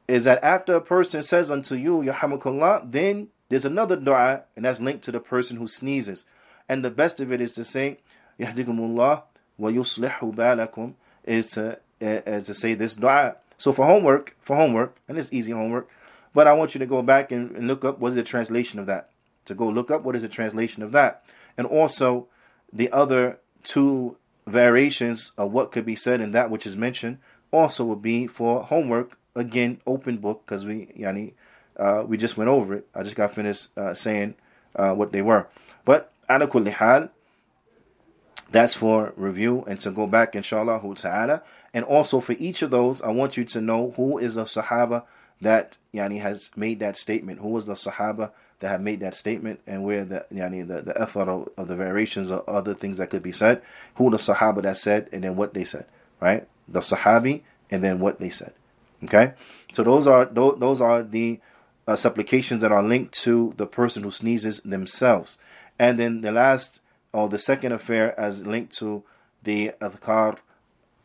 Is 0.09 0.25
that 0.25 0.43
after 0.43 0.75
a 0.75 0.81
person 0.81 1.23
says 1.23 1.53
unto 1.53 1.77
you, 1.77 1.99
Yahamakullah, 1.99 2.91
then 2.91 3.29
there's 3.49 3.65
another 3.65 3.95
dua, 3.95 4.43
and 4.57 4.65
that's 4.65 4.81
linked 4.81 5.05
to 5.05 5.13
the 5.13 5.21
person 5.21 5.57
who 5.57 5.69
sneezes. 5.69 6.25
And 6.69 6.85
the 6.85 6.91
best 6.91 7.21
of 7.21 7.31
it 7.31 7.41
is 7.41 7.53
to 7.53 7.65
say, 7.65 7.99
Yahdikumullah 8.41 9.23
wa 9.57 9.71
yuslihu 9.71 10.35
balakum, 10.35 10.95
is 11.23 11.51
to, 11.53 11.79
eh, 12.01 12.23
is 12.27 12.45
to 12.47 12.55
say 12.55 12.75
this 12.75 12.97
dua. 12.97 13.37
So 13.57 13.73
for 13.73 13.87
homework, 13.87 14.37
for 14.43 14.57
homework, 14.57 14.97
and 15.07 15.17
it's 15.17 15.33
easy 15.33 15.53
homework, 15.53 15.89
but 16.33 16.49
I 16.49 16.53
want 16.55 16.75
you 16.75 16.81
to 16.81 16.87
go 16.87 17.03
back 17.03 17.31
and, 17.31 17.53
and 17.53 17.69
look 17.69 17.85
up 17.85 18.01
what 18.01 18.09
is 18.09 18.15
the 18.17 18.25
translation 18.25 18.81
of 18.81 18.87
that. 18.87 19.11
To 19.45 19.55
go 19.55 19.69
look 19.69 19.93
up 19.93 20.03
what 20.03 20.17
is 20.17 20.23
the 20.23 20.29
translation 20.29 20.83
of 20.83 20.91
that. 20.91 21.25
And 21.57 21.69
also 21.69 22.27
the 22.75 22.91
other 22.91 23.39
two 23.63 24.17
variations 24.47 25.31
of 25.39 25.53
what 25.53 25.73
could 25.73 25.87
be 25.87 25.97
said 25.97 26.21
in 26.21 26.33
that 26.33 26.51
which 26.51 26.67
is 26.67 26.77
mentioned 26.77 27.19
also 27.51 27.85
would 27.85 28.03
be 28.03 28.27
for 28.27 28.65
homework. 28.65 29.17
Again, 29.37 29.81
open 29.87 30.19
book 30.19 30.43
because 30.45 30.67
we 30.67 30.87
yani, 30.99 31.33
uh, 31.77 32.05
we 32.07 32.17
just 32.17 32.37
went 32.37 32.51
over 32.51 32.75
it. 32.75 32.89
I 32.95 33.03
just 33.03 33.17
got 33.17 33.35
finished 33.35 33.69
uh, 33.77 33.95
saying 33.95 34.35
uh, 34.77 34.95
what 34.95 35.13
they 35.13 35.23
were. 35.23 35.49
But 35.85 36.13
hal, 36.29 37.11
that's 38.51 38.75
for 38.75 39.13
review 39.17 39.65
and 39.67 39.81
to 39.81 39.91
go 39.91 40.07
back 40.07 40.37
inshallah 40.37 40.81
ta'ala. 40.95 41.43
And 41.73 41.85
also 41.85 42.21
for 42.21 42.35
each 42.35 42.63
of 42.63 42.71
those, 42.71 43.03
I 43.03 43.09
want 43.09 43.37
you 43.37 43.45
to 43.45 43.61
know 43.61 43.93
who 43.97 44.19
is 44.19 44.37
a 44.37 44.43
Sahaba 44.43 45.05
that 45.41 45.79
yani 45.93 46.21
has 46.21 46.51
made 46.55 46.79
that 46.79 46.97
statement. 46.97 47.41
Who 47.41 47.49
was 47.49 47.67
the 47.67 47.75
Sahaba 47.75 48.31
that 48.65 48.71
have 48.71 48.81
made 48.81 49.01
that 49.01 49.15
statement 49.15 49.61
and 49.67 49.85
where 49.85 50.07
the 50.07 50.25
yani 50.33 50.67
the, 50.67 50.81
the 50.81 50.99
effort 50.99 51.29
of, 51.29 51.51
of 51.59 51.69
the 51.69 51.77
variations 51.77 52.31
or 52.31 52.49
other 52.49 52.73
things 52.73 52.97
that 52.97 53.11
could 53.11 53.23
be 53.23 53.31
said. 53.31 53.61
Who 53.97 54.09
the 54.09 54.17
Sahaba 54.17 54.63
that 54.63 54.79
said 54.79 55.11
and 55.13 55.23
then 55.23 55.37
what 55.37 55.53
they 55.53 55.65
said. 55.65 55.85
Right? 56.19 56.49
The 56.67 56.81
Sahabi 56.81 57.43
and 57.71 57.85
then 57.85 58.01
what 58.01 58.21
they 58.21 58.31
said. 58.31 58.55
Okay? 59.05 59.35
So 59.75 59.83
those 59.83 60.07
are 60.07 60.25
those, 60.25 60.59
those 60.59 60.81
are 60.81 61.03
the 61.03 61.41
uh, 61.87 61.95
supplications 61.95 62.63
that 62.63 62.73
are 62.73 62.83
linked 62.83 63.13
to 63.25 63.53
the 63.59 63.67
person 63.67 64.03
who 64.03 64.11
sneezes 64.11 64.61
themselves. 64.61 65.37
And 65.79 66.01
then 66.01 66.23
the 66.23 66.33
last 66.33 66.81
or 67.13 67.29
the 67.29 67.39
second 67.39 67.73
affair 67.73 68.19
as 68.19 68.47
linked 68.47 68.75
to 68.79 69.05
the 69.43 69.73
adhkar, 69.83 70.39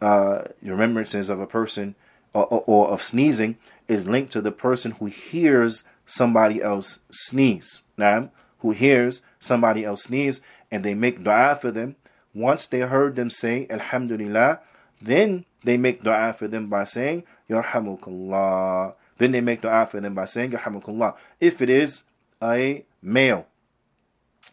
uh, 0.01 0.43
remembrances 0.61 1.29
of 1.29 1.41
a 1.41 1.45
person 1.45 1.95
or, 2.33 2.45
or, 2.45 2.63
or 2.67 2.87
of 2.87 3.03
sneezing 3.03 3.57
is 3.89 4.07
linked 4.07 4.31
to 4.31 4.39
the 4.39 4.53
person 4.53 4.91
who 4.91 5.07
hears 5.07 5.83
somebody 6.09 6.61
else 6.61 6.99
sneeze. 7.11 7.83
Now, 7.97 8.31
who 8.59 8.71
hears 8.71 9.21
somebody 9.39 9.85
else 9.85 10.03
sneeze 10.03 10.41
and 10.71 10.83
they 10.83 10.93
make 10.93 11.23
dua 11.23 11.57
for 11.59 11.71
them. 11.71 11.95
Once 12.33 12.67
they 12.67 12.81
heard 12.81 13.15
them 13.15 13.29
say 13.29 13.67
Alhamdulillah, 13.69 14.59
then 15.01 15.45
they 15.63 15.77
make 15.77 16.03
dua 16.03 16.35
for 16.37 16.47
them 16.47 16.67
by 16.67 16.83
saying 16.83 17.23
Yarhamukallah. 17.49 18.93
Then 19.17 19.31
they 19.31 19.41
make 19.41 19.61
dua 19.61 19.87
for 19.89 19.99
them 19.99 20.13
by 20.15 20.25
saying 20.25 20.51
Yarhamukallah. 20.51 21.15
If 21.39 21.61
it 21.61 21.69
is 21.69 22.03
a 22.41 22.83
male, 23.01 23.45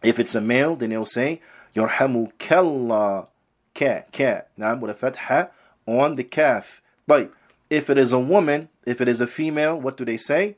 if 0.02 0.18
it's 0.18 0.34
a 0.34 0.40
male, 0.40 0.76
then 0.76 0.90
they'll 0.90 1.04
say 1.04 1.40
Yarhamukallah. 1.74 3.26
Ka, 3.74 4.02
ka. 4.12 4.42
Now 4.56 4.76
with 4.76 4.90
a 4.90 4.94
fatha 4.94 5.50
on 5.86 6.16
the 6.16 6.24
kaf. 6.24 6.80
But 7.06 7.30
if 7.68 7.90
it 7.90 7.98
is 7.98 8.12
a 8.12 8.18
woman, 8.18 8.68
if 8.86 9.00
it 9.00 9.08
is 9.08 9.20
a 9.20 9.26
female, 9.26 9.78
what 9.78 9.96
do 9.96 10.04
they 10.04 10.16
say? 10.16 10.56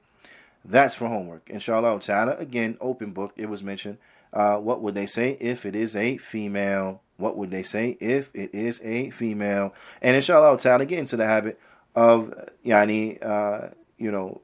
That's 0.65 0.95
for 0.95 1.09
homework. 1.09 1.49
Inshallah 1.49 1.99
ta'ala. 2.01 2.37
Again, 2.37 2.77
open 2.81 3.13
book. 3.13 3.33
It 3.37 3.49
was 3.49 3.63
mentioned. 3.63 3.99
Uh, 4.33 4.57
what 4.57 4.83
would 4.83 4.95
they 4.95 5.07
say 5.07 5.37
if 5.41 5.65
it 5.65 5.75
is 5.75 5.97
a 5.97 6.19
female? 6.19 7.01
What 7.17 7.37
would 7.37 7.51
they 7.51 7.63
say 7.63 7.97
if 8.01 8.31
it 8.35 8.55
is 8.55 8.81
a 8.85 9.11
female? 9.11 9.75
And 10.03 10.15
inshallah 10.15 10.59
ta'ala, 10.59 10.85
get 10.85 10.99
into 10.99 11.17
the 11.17 11.27
habit 11.27 11.59
of 11.95 12.51
yani, 12.65 13.25
uh, 13.25 13.69
you 13.97 14.11
know, 14.11 14.41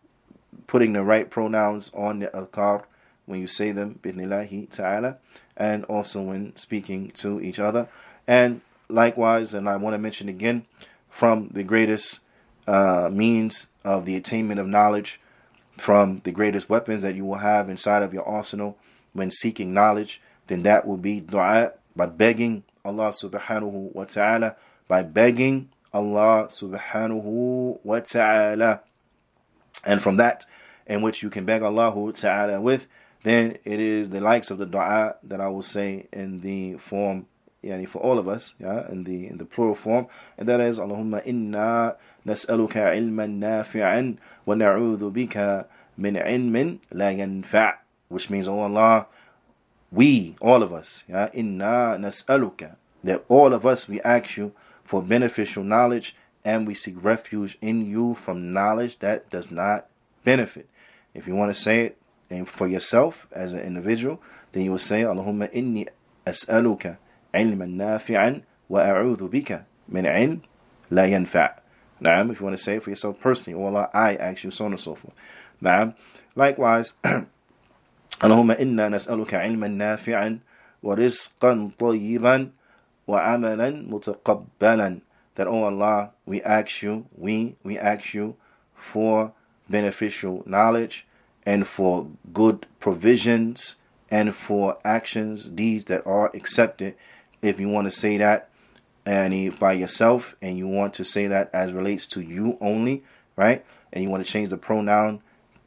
putting 0.67 0.93
the 0.93 1.03
right 1.03 1.31
pronouns 1.31 1.91
on 1.95 2.21
the 2.21 2.29
alqar 2.29 2.85
when 3.27 3.41
you 3.41 3.47
say 3.47 3.73
them, 3.73 3.99
bidnillahi 4.03 4.71
ta'ala, 4.71 5.19
and 5.57 5.85
also 5.85 6.23
when 6.23 6.55
speaking 6.57 7.11
to 7.13 7.41
each 7.41 7.59
other. 7.59 7.89
And 8.27 8.61
likewise, 8.89 9.55
and 9.55 9.69
I 9.69 9.77
want 9.77 9.95
to 9.95 9.99
mention 9.99 10.29
again, 10.29 10.67
from 11.09 11.49
the 11.53 11.63
greatest 11.63 12.21
uh, 12.67 13.09
means 13.13 13.67
of 13.85 14.05
the 14.05 14.17
attainment 14.17 14.59
of 14.59 14.67
knowledge 14.67 15.21
from 15.77 16.21
the 16.25 16.31
greatest 16.31 16.69
weapons 16.69 17.03
that 17.03 17.15
you 17.15 17.25
will 17.25 17.39
have 17.39 17.69
inside 17.69 18.03
of 18.03 18.15
your 18.15 18.27
arsenal 18.27 18.79
when 19.13 19.31
seeking 19.31 19.73
knowledge, 19.73 20.21
then 20.47 20.63
that 20.63 20.87
will 20.87 20.97
be 20.97 21.21
dua 21.21 21.73
by 21.97 22.07
begging 22.07 22.65
Allah 22.85 23.11
subhanahu 23.11 23.95
wa 23.95 24.05
ta'ala 24.05 24.57
by 24.89 25.03
begging 25.03 25.71
Allah 25.93 26.47
subhanahu 26.49 27.79
wa 27.83 28.01
ta'ala. 28.01 28.81
And 29.85 30.03
from 30.03 30.17
that, 30.17 30.45
in 30.87 31.03
which 31.03 31.23
you 31.23 31.31
can 31.31 31.45
beg 31.45 31.63
Allah 31.63 32.13
ta'ala 32.13 32.61
with, 32.61 32.87
then 33.23 33.59
it 33.65 33.81
is 33.81 34.11
the 34.11 34.21
likes 34.21 34.51
of 34.51 34.59
the 34.59 34.67
dua 34.67 35.17
that 35.23 35.41
I 35.41 35.49
will 35.49 35.63
say 35.63 36.09
in 36.13 36.41
the 36.41 36.75
form 36.75 37.27
yani 37.65 37.89
for 37.89 37.99
all 38.01 38.19
of 38.19 38.29
us, 38.29 38.55
yeah, 38.61 38.87
in 38.91 39.05
the 39.05 39.27
in 39.27 39.39
the 39.39 39.45
plural 39.47 39.75
form, 39.75 40.07
and 40.37 40.49
that 40.49 40.61
is 40.61 40.79
Allahumma 40.79 41.23
inna 41.25 41.97
nas'aluka 42.26 42.96
ilman 42.96 43.40
nafi'an 43.40 44.18
wa 44.46 44.56
na'udhu 44.56 45.12
bika 45.12 45.66
min 45.98 46.16
ilmin 46.16 46.80
la 46.92 47.10
yanfa' 47.10 47.78
which 48.08 48.30
means 48.30 48.48
oh 48.48 48.60
Allah 48.60 49.08
we 49.92 50.36
all 50.42 50.64
of 50.64 50.74
us 50.74 51.04
yeah 51.08 51.30
inna 51.34 51.98
nas'aluka 52.00 52.76
that 53.04 53.24
all 53.28 53.54
of 53.54 53.66
us 53.66 53.88
we 53.88 54.02
ask 54.02 54.38
you 54.38 54.52
for 54.84 55.02
beneficial 55.02 55.64
knowledge 55.64 56.16
and 56.44 56.68
we 56.68 56.74
seek 56.74 56.96
refuge 57.02 57.58
in 57.62 57.86
you 57.86 58.14
from 58.14 58.54
knowledge 58.54 59.00
that 59.00 59.30
does 59.30 59.52
not 59.52 59.88
benefit 60.24 60.68
if 61.14 61.28
you 61.28 61.36
want 61.36 61.54
to 61.54 61.60
say 61.60 61.86
it 61.86 61.98
and 62.30 62.48
for 62.48 62.68
yourself 62.68 63.28
as 63.32 63.54
an 63.54 63.62
individual 63.62 64.22
then 64.52 64.64
you 64.64 64.72
will 64.72 64.78
say 64.78 65.02
Allahumma 65.04 65.52
inni 65.54 65.88
as'aluka 66.26 66.98
علما 67.36 67.66
نافعا 67.66 68.42
وأعوذ 68.70 69.28
بك 69.28 69.64
من 69.90 70.06
علم 70.08 70.40
لا 70.92 71.06
ينفع 71.06 71.56
نعم 72.04 72.32
if 72.32 72.40
you 72.40 72.46
want 72.46 72.58
to 72.58 72.64
say 72.64 72.76
it 72.76 72.84
for 72.84 72.90
yourself 72.90 73.20
personally 73.20 73.60
or 73.60 73.68
Allah 73.70 73.90
I 73.94 74.16
ask 74.16 74.44
you 74.44 74.52
so 74.52 74.66
on 74.66 74.72
and 74.72 74.80
so 74.80 74.96
forth 74.96 75.14
نعم 75.62 75.94
likewise 76.36 76.94
اللهم 78.24 78.52
إنا 78.52 78.90
نسألك 78.90 79.34
علما 79.34 79.68
نافعا 79.68 80.40
ورزقا 80.84 81.72
طيبا 81.80 82.50
وعملا 83.08 83.70
متقبلا 83.70 85.00
that 85.36 85.48
oh 85.48 85.64
Allah 85.64 86.12
we 86.26 86.42
ask 86.42 86.82
you 86.82 87.06
we 87.18 87.56
we 87.64 87.78
ask 87.78 88.14
you 88.14 88.36
for 88.76 89.32
beneficial 89.70 90.44
knowledge 90.46 91.06
and 91.46 91.66
for 91.68 92.08
good 92.34 92.66
provisions 92.80 93.76
and 94.12 94.36
for 94.36 94.78
actions 94.84 95.48
deeds 95.50 95.86
that 95.86 96.06
are 96.06 96.30
accepted 96.34 96.96
if 97.42 97.60
you 97.60 97.70
want 97.70 97.86
to 97.88 97.92
say 97.92 98.18
that 98.18 98.50
and 99.06 99.58
by 99.58 99.74
yourself 99.74 100.36
and 100.42 100.58
you 100.58 100.68
want 100.68 100.94
to 100.96 101.04
say 101.04 101.28
that 101.28 101.50
as 101.54 101.72
relates 101.72 102.06
to 102.08 102.22
you 102.22 102.58
only, 102.62 103.04
right? 103.36 103.66
And 103.92 104.04
you 104.04 104.10
want 104.10 104.26
to 104.26 104.32
change 104.32 104.50
the 104.50 104.58
pronoun 104.58 105.22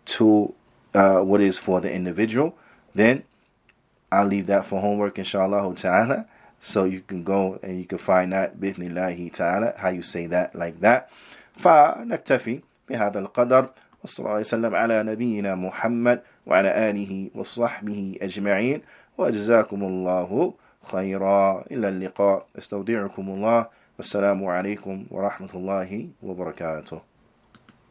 to 0.04 0.54
uh, 0.94 1.20
what 1.20 1.40
is 1.40 1.58
for 1.58 1.80
the 1.80 1.92
individual, 1.92 2.54
then 2.94 3.24
I'll 4.12 4.26
leave 4.26 4.46
that 4.46 4.66
for 4.66 4.80
homework, 4.80 5.18
inshallah 5.18 5.74
ta'ala. 5.74 6.26
So 6.60 6.84
you 6.84 7.00
can 7.00 7.24
go 7.24 7.58
and 7.62 7.78
you 7.78 7.84
can 7.84 7.98
find 7.98 8.32
that 8.32 8.60
بإذن 8.60 9.32
ta'ala, 9.32 9.74
how 9.76 9.88
you 9.88 10.02
say 10.02 10.26
that 10.26 10.54
like 10.54 10.80
that. 10.80 11.10
فنكتفي 11.58 12.60
بهذا 12.88 13.18
القدر 13.18 13.70
وصلى 14.04 14.26
الله 14.26 14.40
وسلم 14.40 14.74
على 14.74 15.02
نبينا 15.02 15.54
محمد 15.54 16.22
وعلى 16.46 16.90
آله 16.90 17.30
وصحبه 17.34 18.18
أجمعين 18.22 18.80
وجزاكم 19.18 19.82
الله 19.82 20.54
خيرا. 20.91 21.63
إلى 21.71 21.89
اللقاء. 21.89 22.45
استودعكم 22.57 23.29
الله. 23.29 23.65
والسلام 23.97 24.45
عليكم 24.45 25.05
ورحمة 25.11 25.49
الله 25.55 26.07
وبركاته. 26.23 27.16